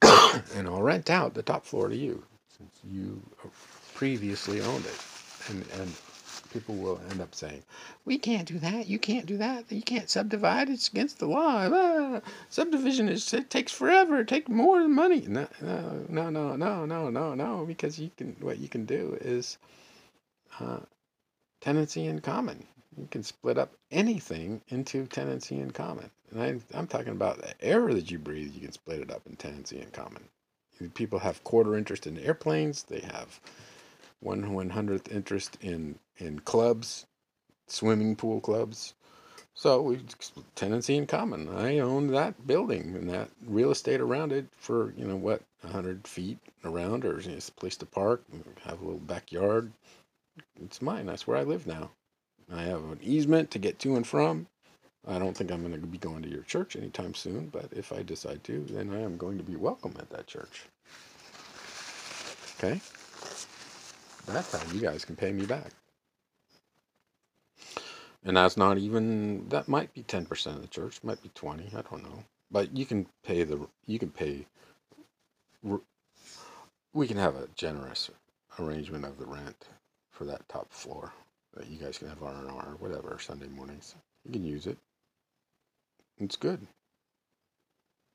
and 0.54 0.68
I'll 0.68 0.82
rent 0.82 1.10
out 1.10 1.34
the 1.34 1.42
top 1.42 1.66
floor 1.66 1.88
to 1.88 1.96
you 1.96 2.22
since 2.60 2.92
you 2.92 3.22
previously 3.94 4.60
owned 4.60 4.84
it. 4.84 5.00
And, 5.48 5.64
and 5.80 5.94
people 6.52 6.74
will 6.74 7.00
end 7.10 7.20
up 7.22 7.34
saying, 7.34 7.62
"We 8.04 8.18
can't 8.18 8.46
do 8.46 8.58
that. 8.58 8.86
You 8.86 8.98
can't 8.98 9.24
do 9.24 9.38
that. 9.38 9.72
You 9.72 9.80
can't 9.80 10.10
subdivide. 10.10 10.68
It's 10.68 10.88
against 10.88 11.18
the 11.18 11.26
law. 11.26 11.68
Ah, 11.72 12.20
subdivision 12.50 13.08
is 13.08 13.32
it 13.32 13.48
takes 13.48 13.72
forever. 13.72 14.20
It 14.20 14.28
takes 14.28 14.50
more 14.50 14.86
money." 14.88 15.24
No, 15.26 15.48
no, 15.62 16.06
no, 16.10 16.30
no, 16.30 16.56
no, 16.56 16.84
no, 16.84 17.08
no, 17.08 17.34
no. 17.34 17.64
Because 17.66 17.98
you 17.98 18.10
can 18.16 18.36
what 18.40 18.58
you 18.58 18.68
can 18.68 18.84
do 18.84 19.16
is 19.22 19.56
uh, 20.58 20.80
tenancy 21.62 22.06
in 22.06 22.20
common. 22.20 22.66
You 22.98 23.08
can 23.10 23.22
split 23.22 23.56
up 23.56 23.72
anything 23.90 24.60
into 24.68 25.06
tenancy 25.06 25.58
in 25.60 25.70
common. 25.70 26.10
And 26.30 26.42
I, 26.42 26.78
I'm 26.78 26.86
talking 26.86 27.12
about 27.12 27.38
the 27.38 27.54
air 27.64 27.94
that 27.94 28.10
you 28.10 28.18
breathe. 28.18 28.52
You 28.52 28.60
can 28.60 28.72
split 28.72 29.00
it 29.00 29.10
up 29.10 29.22
in 29.26 29.36
tenancy 29.36 29.80
in 29.80 29.90
common 29.92 30.22
people 30.88 31.20
have 31.20 31.44
quarter 31.44 31.76
interest 31.76 32.06
in 32.06 32.18
airplanes. 32.18 32.84
They 32.84 33.00
have 33.00 33.40
one 34.20 34.52
one 34.52 34.70
hundredth 34.70 35.12
interest 35.12 35.58
in 35.60 35.98
in 36.18 36.40
clubs, 36.40 37.06
swimming 37.68 38.16
pool 38.16 38.40
clubs. 38.40 38.94
So 39.54 39.82
we 39.82 40.00
tenancy 40.54 40.96
in 40.96 41.06
common. 41.06 41.48
I 41.48 41.78
own 41.80 42.08
that 42.08 42.46
building 42.46 42.94
and 42.96 43.10
that 43.10 43.30
real 43.46 43.70
estate 43.72 44.00
around 44.00 44.32
it 44.32 44.46
for 44.56 44.94
you 44.96 45.06
know 45.06 45.16
what 45.16 45.42
hundred 45.70 46.06
feet 46.08 46.38
around, 46.64 47.04
or 47.04 47.20
you 47.20 47.30
know, 47.30 47.36
it's 47.36 47.50
a 47.50 47.52
place 47.52 47.76
to 47.78 47.86
park, 47.86 48.24
have 48.64 48.80
a 48.80 48.84
little 48.84 49.00
backyard. 49.00 49.72
It's 50.62 50.82
mine. 50.82 51.06
That's 51.06 51.26
where 51.26 51.38
I 51.38 51.44
live 51.44 51.66
now. 51.66 51.90
I 52.52 52.62
have 52.62 52.84
an 52.84 53.00
easement 53.02 53.50
to 53.52 53.58
get 53.58 53.78
to 53.80 53.96
and 53.96 54.06
from. 54.06 54.46
I 55.06 55.18
don't 55.18 55.36
think 55.36 55.50
I'm 55.50 55.60
going 55.66 55.80
to 55.80 55.86
be 55.86 55.98
going 55.98 56.22
to 56.22 56.28
your 56.28 56.42
church 56.42 56.76
anytime 56.76 57.14
soon, 57.14 57.48
but 57.48 57.66
if 57.72 57.92
I 57.92 58.02
decide 58.02 58.44
to, 58.44 58.64
then 58.70 58.92
I 58.92 59.00
am 59.00 59.16
going 59.16 59.38
to 59.38 59.44
be 59.44 59.56
welcome 59.56 59.94
at 59.98 60.10
that 60.10 60.26
church. 60.26 60.66
Okay? 62.58 62.80
That's 64.26 64.54
how 64.54 64.72
you 64.72 64.80
guys 64.80 65.04
can 65.04 65.16
pay 65.16 65.32
me 65.32 65.46
back. 65.46 65.72
And 68.24 68.36
that's 68.36 68.58
not 68.58 68.76
even, 68.76 69.48
that 69.48 69.68
might 69.68 69.92
be 69.94 70.02
10% 70.02 70.46
of 70.48 70.60
the 70.60 70.68
church, 70.68 71.00
might 71.02 71.22
be 71.22 71.30
20, 71.34 71.68
I 71.74 71.80
don't 71.80 72.02
know. 72.02 72.22
But 72.50 72.76
you 72.76 72.84
can 72.84 73.06
pay 73.24 73.44
the, 73.44 73.66
you 73.86 73.98
can 73.98 74.10
pay, 74.10 74.44
we 76.92 77.06
can 77.06 77.16
have 77.16 77.36
a 77.36 77.48
generous 77.54 78.10
arrangement 78.58 79.06
of 79.06 79.18
the 79.18 79.24
rent 79.24 79.64
for 80.10 80.26
that 80.26 80.46
top 80.50 80.70
floor 80.70 81.12
that 81.54 81.68
you 81.68 81.78
guys 81.78 81.96
can 81.96 82.08
have 82.08 82.22
R&R, 82.22 82.76
whatever, 82.78 83.18
Sunday 83.18 83.48
mornings. 83.48 83.94
You 84.26 84.32
can 84.32 84.44
use 84.44 84.66
it. 84.66 84.76
It's 86.20 86.36
good. 86.36 86.66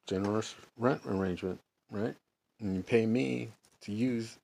Generous 0.08 0.56
rent 0.78 1.02
arrangement, 1.08 1.60
right? 1.92 2.16
And 2.60 2.76
you 2.76 2.84
pay 2.84 3.06
me 3.08 3.50
to 3.82 3.92
use 3.92 4.38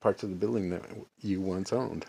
parts 0.00 0.22
of 0.22 0.30
the 0.30 0.36
building 0.36 0.70
that 0.70 0.82
you 1.22 1.40
once 1.40 1.72
owned. 1.72 2.06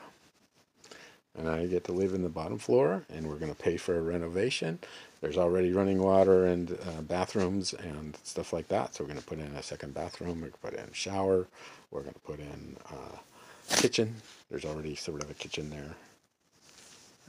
and 1.38 1.50
I 1.50 1.68
get 1.68 1.84
to 1.86 1.92
live 1.94 2.14
in 2.14 2.24
the 2.24 2.30
bottom 2.30 2.58
floor, 2.58 3.06
and 3.10 3.28
we're 3.28 3.38
going 3.38 3.54
to 3.54 3.62
pay 3.64 3.78
for 3.78 3.98
a 3.98 4.02
renovation. 4.02 4.80
There's 5.22 5.38
already 5.38 5.72
running 5.74 6.02
water 6.02 6.48
and 6.48 6.72
uh, 6.72 7.02
bathrooms 7.02 7.74
and 7.74 8.18
stuff 8.24 8.54
like 8.54 8.68
that. 8.70 8.96
So 8.96 9.04
we're 9.04 9.10
going 9.10 9.22
to 9.22 9.26
put 9.26 9.40
in 9.40 9.48
a 9.56 9.64
second 9.64 9.94
bathroom. 9.94 10.42
We're 10.42 10.50
going 10.50 10.54
to 10.54 10.60
put 10.60 10.74
in 10.74 10.90
a 10.90 10.94
shower. 10.94 11.48
We're 11.92 12.02
going 12.02 12.14
to 12.14 12.20
put 12.22 12.40
in 12.40 12.78
a 13.72 13.78
kitchen. 13.78 14.16
There's 14.50 14.66
already 14.66 14.96
sort 14.96 15.24
of 15.24 15.32
a 15.32 15.36
kitchen 15.36 15.70
there. 15.70 15.96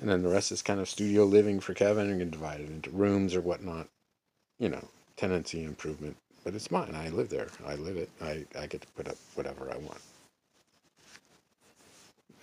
And 0.01 0.09
then 0.09 0.23
the 0.23 0.29
rest 0.29 0.53
is 0.53 0.63
kind 0.63 0.81
of 0.81 0.89
studio 0.89 1.25
living 1.25 1.61
for 1.61 1.75
Kevin. 1.75 2.09
and 2.11 2.31
divide 2.31 2.61
it 2.61 2.71
into 2.71 2.91
rooms 2.91 3.35
or 3.35 3.41
whatnot. 3.41 3.89
You 4.59 4.69
know, 4.69 4.89
tenancy 5.17 5.65
improvement. 5.65 6.17
But 6.45 6.55
it's 6.55 6.71
mine. 6.71 6.95
I 6.95 7.09
live 7.11 7.29
there. 7.29 7.49
I 7.67 7.75
live 7.75 7.97
it. 7.97 8.11
I, 8.23 8.45
I 8.59 8.67
get 8.67 8.81
to 8.83 8.89
put 8.97 9.09
up 9.09 9.17
whatever 9.35 9.71
I 9.71 9.77
want. 9.79 10.01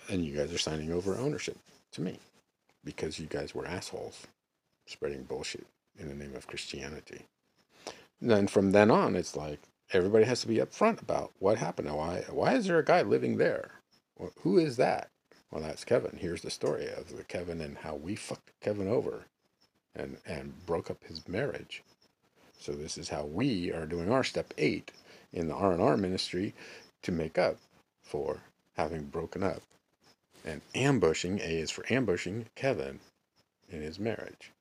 And 0.08 0.24
you 0.24 0.36
guys 0.36 0.52
are 0.52 0.58
signing 0.58 0.92
over 0.92 1.16
ownership 1.16 1.56
to 1.92 2.00
me 2.00 2.18
because 2.84 3.18
you 3.18 3.26
guys 3.26 3.54
were 3.54 3.66
assholes 3.66 4.26
spreading 4.86 5.24
bullshit 5.24 5.66
in 5.98 6.08
the 6.08 6.14
name 6.14 6.36
of 6.36 6.46
Christianity. 6.46 7.22
And 8.20 8.30
then 8.30 8.46
from 8.46 8.72
then 8.72 8.90
on, 8.90 9.16
it's 9.16 9.36
like 9.36 9.60
everybody 9.92 10.24
has 10.24 10.40
to 10.42 10.48
be 10.48 10.58
upfront 10.58 11.02
about 11.02 11.32
what 11.38 11.58
happened. 11.58 11.90
Why? 11.92 12.24
Why 12.30 12.54
is 12.54 12.66
there 12.66 12.78
a 12.78 12.84
guy 12.84 13.02
living 13.02 13.36
there? 13.38 13.72
Who 14.42 14.58
is 14.58 14.76
that? 14.76 15.10
Well, 15.56 15.64
that's 15.64 15.86
Kevin. 15.86 16.18
Here's 16.18 16.42
the 16.42 16.50
story 16.50 16.86
of 16.86 17.16
the 17.16 17.24
Kevin 17.24 17.62
and 17.62 17.78
how 17.78 17.94
we 17.94 18.14
fucked 18.14 18.50
Kevin 18.60 18.88
over, 18.88 19.24
and 19.94 20.18
and 20.26 20.52
broke 20.66 20.90
up 20.90 21.02
his 21.02 21.26
marriage. 21.26 21.82
So 22.60 22.72
this 22.72 22.98
is 22.98 23.08
how 23.08 23.24
we 23.24 23.72
are 23.72 23.86
doing 23.86 24.12
our 24.12 24.22
step 24.22 24.52
eight 24.58 24.92
in 25.32 25.48
the 25.48 25.54
R 25.54 25.72
and 25.72 25.80
R 25.80 25.96
ministry 25.96 26.54
to 27.00 27.10
make 27.10 27.38
up 27.38 27.56
for 28.02 28.42
having 28.76 29.04
broken 29.04 29.42
up 29.42 29.62
and 30.44 30.60
ambushing. 30.74 31.40
A 31.40 31.58
is 31.58 31.70
for 31.70 31.90
ambushing 31.90 32.50
Kevin 32.54 33.00
in 33.70 33.80
his 33.80 33.98
marriage. 33.98 34.52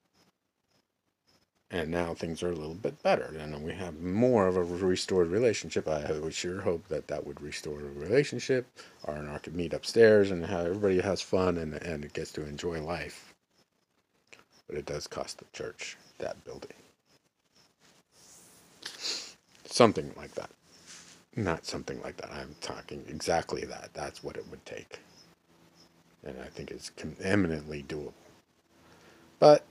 And 1.76 1.91
now 1.91 2.14
things 2.14 2.41
are 2.41 2.52
a 2.52 2.56
little 2.56 2.73
bit 2.73 3.03
better, 3.03 3.35
and 3.38 3.61
we 3.61 3.73
have 3.73 3.99
more 3.99 4.47
of 4.47 4.56
a 4.56 4.64
restored 4.64 5.27
relationship. 5.27 5.89
I 5.89 6.10
would 6.14 6.34
sure 6.34 6.61
hope 6.61 6.88
that 6.88 7.10
that 7.10 7.27
would 7.27 7.41
restore 7.41 7.81
a 7.81 7.99
relationship. 7.99 8.65
R 9.03 9.18
and 9.18 9.27
R 9.27 9.39
could 9.39 9.57
meet 9.57 9.73
upstairs, 9.73 10.31
and 10.31 10.45
how 10.45 10.60
everybody 10.60 11.02
has 11.02 11.22
fun 11.22 11.57
and 11.57 11.73
and 11.73 12.14
gets 12.14 12.31
to 12.31 12.45
enjoy 12.47 12.81
life. 12.81 13.34
But 14.68 14.77
it 14.77 14.85
does 14.85 15.06
cost 15.06 15.39
the 15.39 15.45
church 15.52 15.97
that 16.19 16.41
building. 16.45 16.72
Something 19.65 20.14
like 20.15 20.34
that. 20.35 20.52
Not 21.35 21.65
something 21.65 22.02
like 22.03 22.15
that. 22.18 22.31
I'm 22.31 22.56
talking 22.61 23.03
exactly 23.10 23.65
that. 23.65 23.89
That's 23.93 24.23
what 24.23 24.38
it 24.38 24.45
would 24.49 24.65
take. 24.65 24.99
And 26.23 26.38
I 26.41 26.47
think 26.47 26.72
it's 26.72 26.89
eminently 27.22 27.84
doable. 27.84 28.14
But 29.39 29.65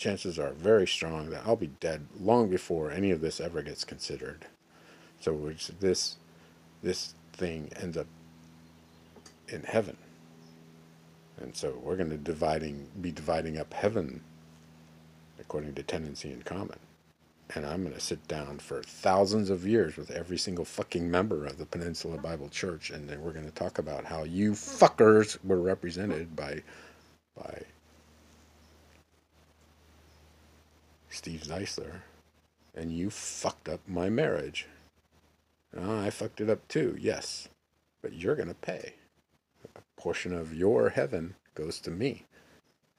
chances 0.00 0.38
are 0.38 0.52
very 0.52 0.86
strong 0.86 1.30
that 1.30 1.42
I'll 1.46 1.56
be 1.56 1.68
dead 1.68 2.06
long 2.18 2.50
before 2.50 2.90
any 2.90 3.12
of 3.12 3.20
this 3.20 3.40
ever 3.40 3.62
gets 3.62 3.84
considered. 3.84 4.46
So 5.20 5.32
which 5.32 5.68
this 5.68 6.16
this 6.82 7.14
thing 7.34 7.70
ends 7.80 7.96
up 7.96 8.06
in 9.48 9.62
heaven. 9.62 9.96
And 11.40 11.54
so 11.54 11.78
we're 11.82 11.96
going 11.96 12.10
to 12.10 12.16
dividing 12.16 12.88
be 13.00 13.12
dividing 13.12 13.58
up 13.58 13.74
heaven 13.74 14.22
according 15.38 15.74
to 15.74 15.82
tenancy 15.82 16.32
in 16.32 16.42
common 16.42 16.78
and 17.54 17.66
I'm 17.66 17.82
going 17.82 17.94
to 17.94 18.00
sit 18.00 18.26
down 18.28 18.58
for 18.58 18.82
thousands 18.82 19.50
of 19.50 19.66
years 19.66 19.96
with 19.96 20.10
every 20.10 20.38
single 20.38 20.64
fucking 20.64 21.10
member 21.10 21.46
of 21.46 21.58
the 21.58 21.66
Peninsula 21.66 22.18
Bible 22.18 22.48
Church, 22.48 22.90
and 22.90 23.08
then 23.08 23.22
we're 23.22 23.32
going 23.32 23.46
to 23.46 23.50
talk 23.50 23.78
about 23.78 24.04
how 24.04 24.24
you 24.24 24.52
fuckers 24.52 25.42
were 25.44 25.60
represented 25.60 26.36
by, 26.36 26.62
by 27.36 27.62
Steve 31.10 31.42
Zeisler, 31.42 32.00
and 32.74 32.90
you 32.90 33.10
fucked 33.10 33.68
up 33.68 33.80
my 33.86 34.08
marriage. 34.08 34.66
Oh, 35.76 36.00
I 36.00 36.10
fucked 36.10 36.40
it 36.40 36.48
up 36.48 36.66
too, 36.68 36.96
yes, 36.98 37.48
but 38.00 38.14
you're 38.14 38.36
going 38.36 38.48
to 38.48 38.54
pay. 38.54 38.94
A 39.76 40.00
portion 40.00 40.32
of 40.32 40.54
your 40.54 40.88
heaven 40.88 41.34
goes 41.54 41.78
to 41.80 41.90
me, 41.90 42.24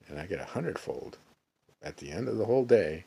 and 0.07 0.19
I 0.19 0.27
get 0.27 0.39
a 0.39 0.45
hundredfold 0.45 1.17
at 1.81 1.97
the 1.97 2.11
end 2.11 2.27
of 2.27 2.37
the 2.37 2.45
whole 2.45 2.65
day 2.65 3.05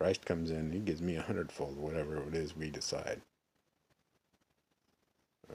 Christ 0.00 0.24
comes 0.24 0.50
in, 0.50 0.72
he 0.72 0.78
gives 0.78 1.02
me 1.02 1.16
a 1.16 1.22
hundredfold, 1.22 1.76
whatever 1.76 2.16
it 2.26 2.34
is 2.34 2.56
we 2.56 2.70
decide. 2.70 3.20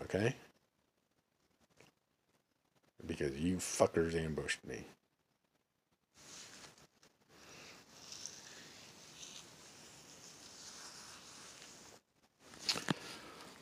Okay? 0.04 0.36
Because 3.08 3.36
you 3.40 3.58
fuckers 3.58 4.14
ambushed 4.14 4.64
me. 4.64 4.86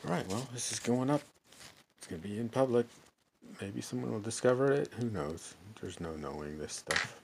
Alright, 0.05 0.27
well, 0.27 0.45
this 0.53 0.73
is 0.73 0.79
going 0.79 1.09
up. 1.09 1.21
It's 1.97 2.07
going 2.07 2.21
to 2.21 2.27
be 2.27 2.37
in 2.37 2.49
public. 2.49 2.85
Maybe 3.61 3.79
someone 3.79 4.11
will 4.11 4.19
discover 4.19 4.69
it. 4.73 4.91
Who 4.99 5.09
knows? 5.09 5.53
There's 5.79 6.01
no 6.01 6.11
knowing 6.15 6.57
this 6.57 6.73
stuff. 6.73 7.21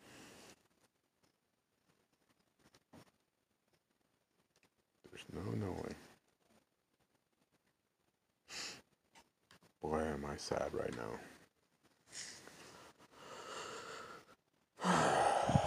There's 5.12 5.26
no 5.34 5.52
knowing. 5.52 5.96
Boy, 9.82 10.00
am 10.00 10.26
I 10.26 10.38
sad 10.38 10.70
right 10.74 10.96
now. 14.84 15.56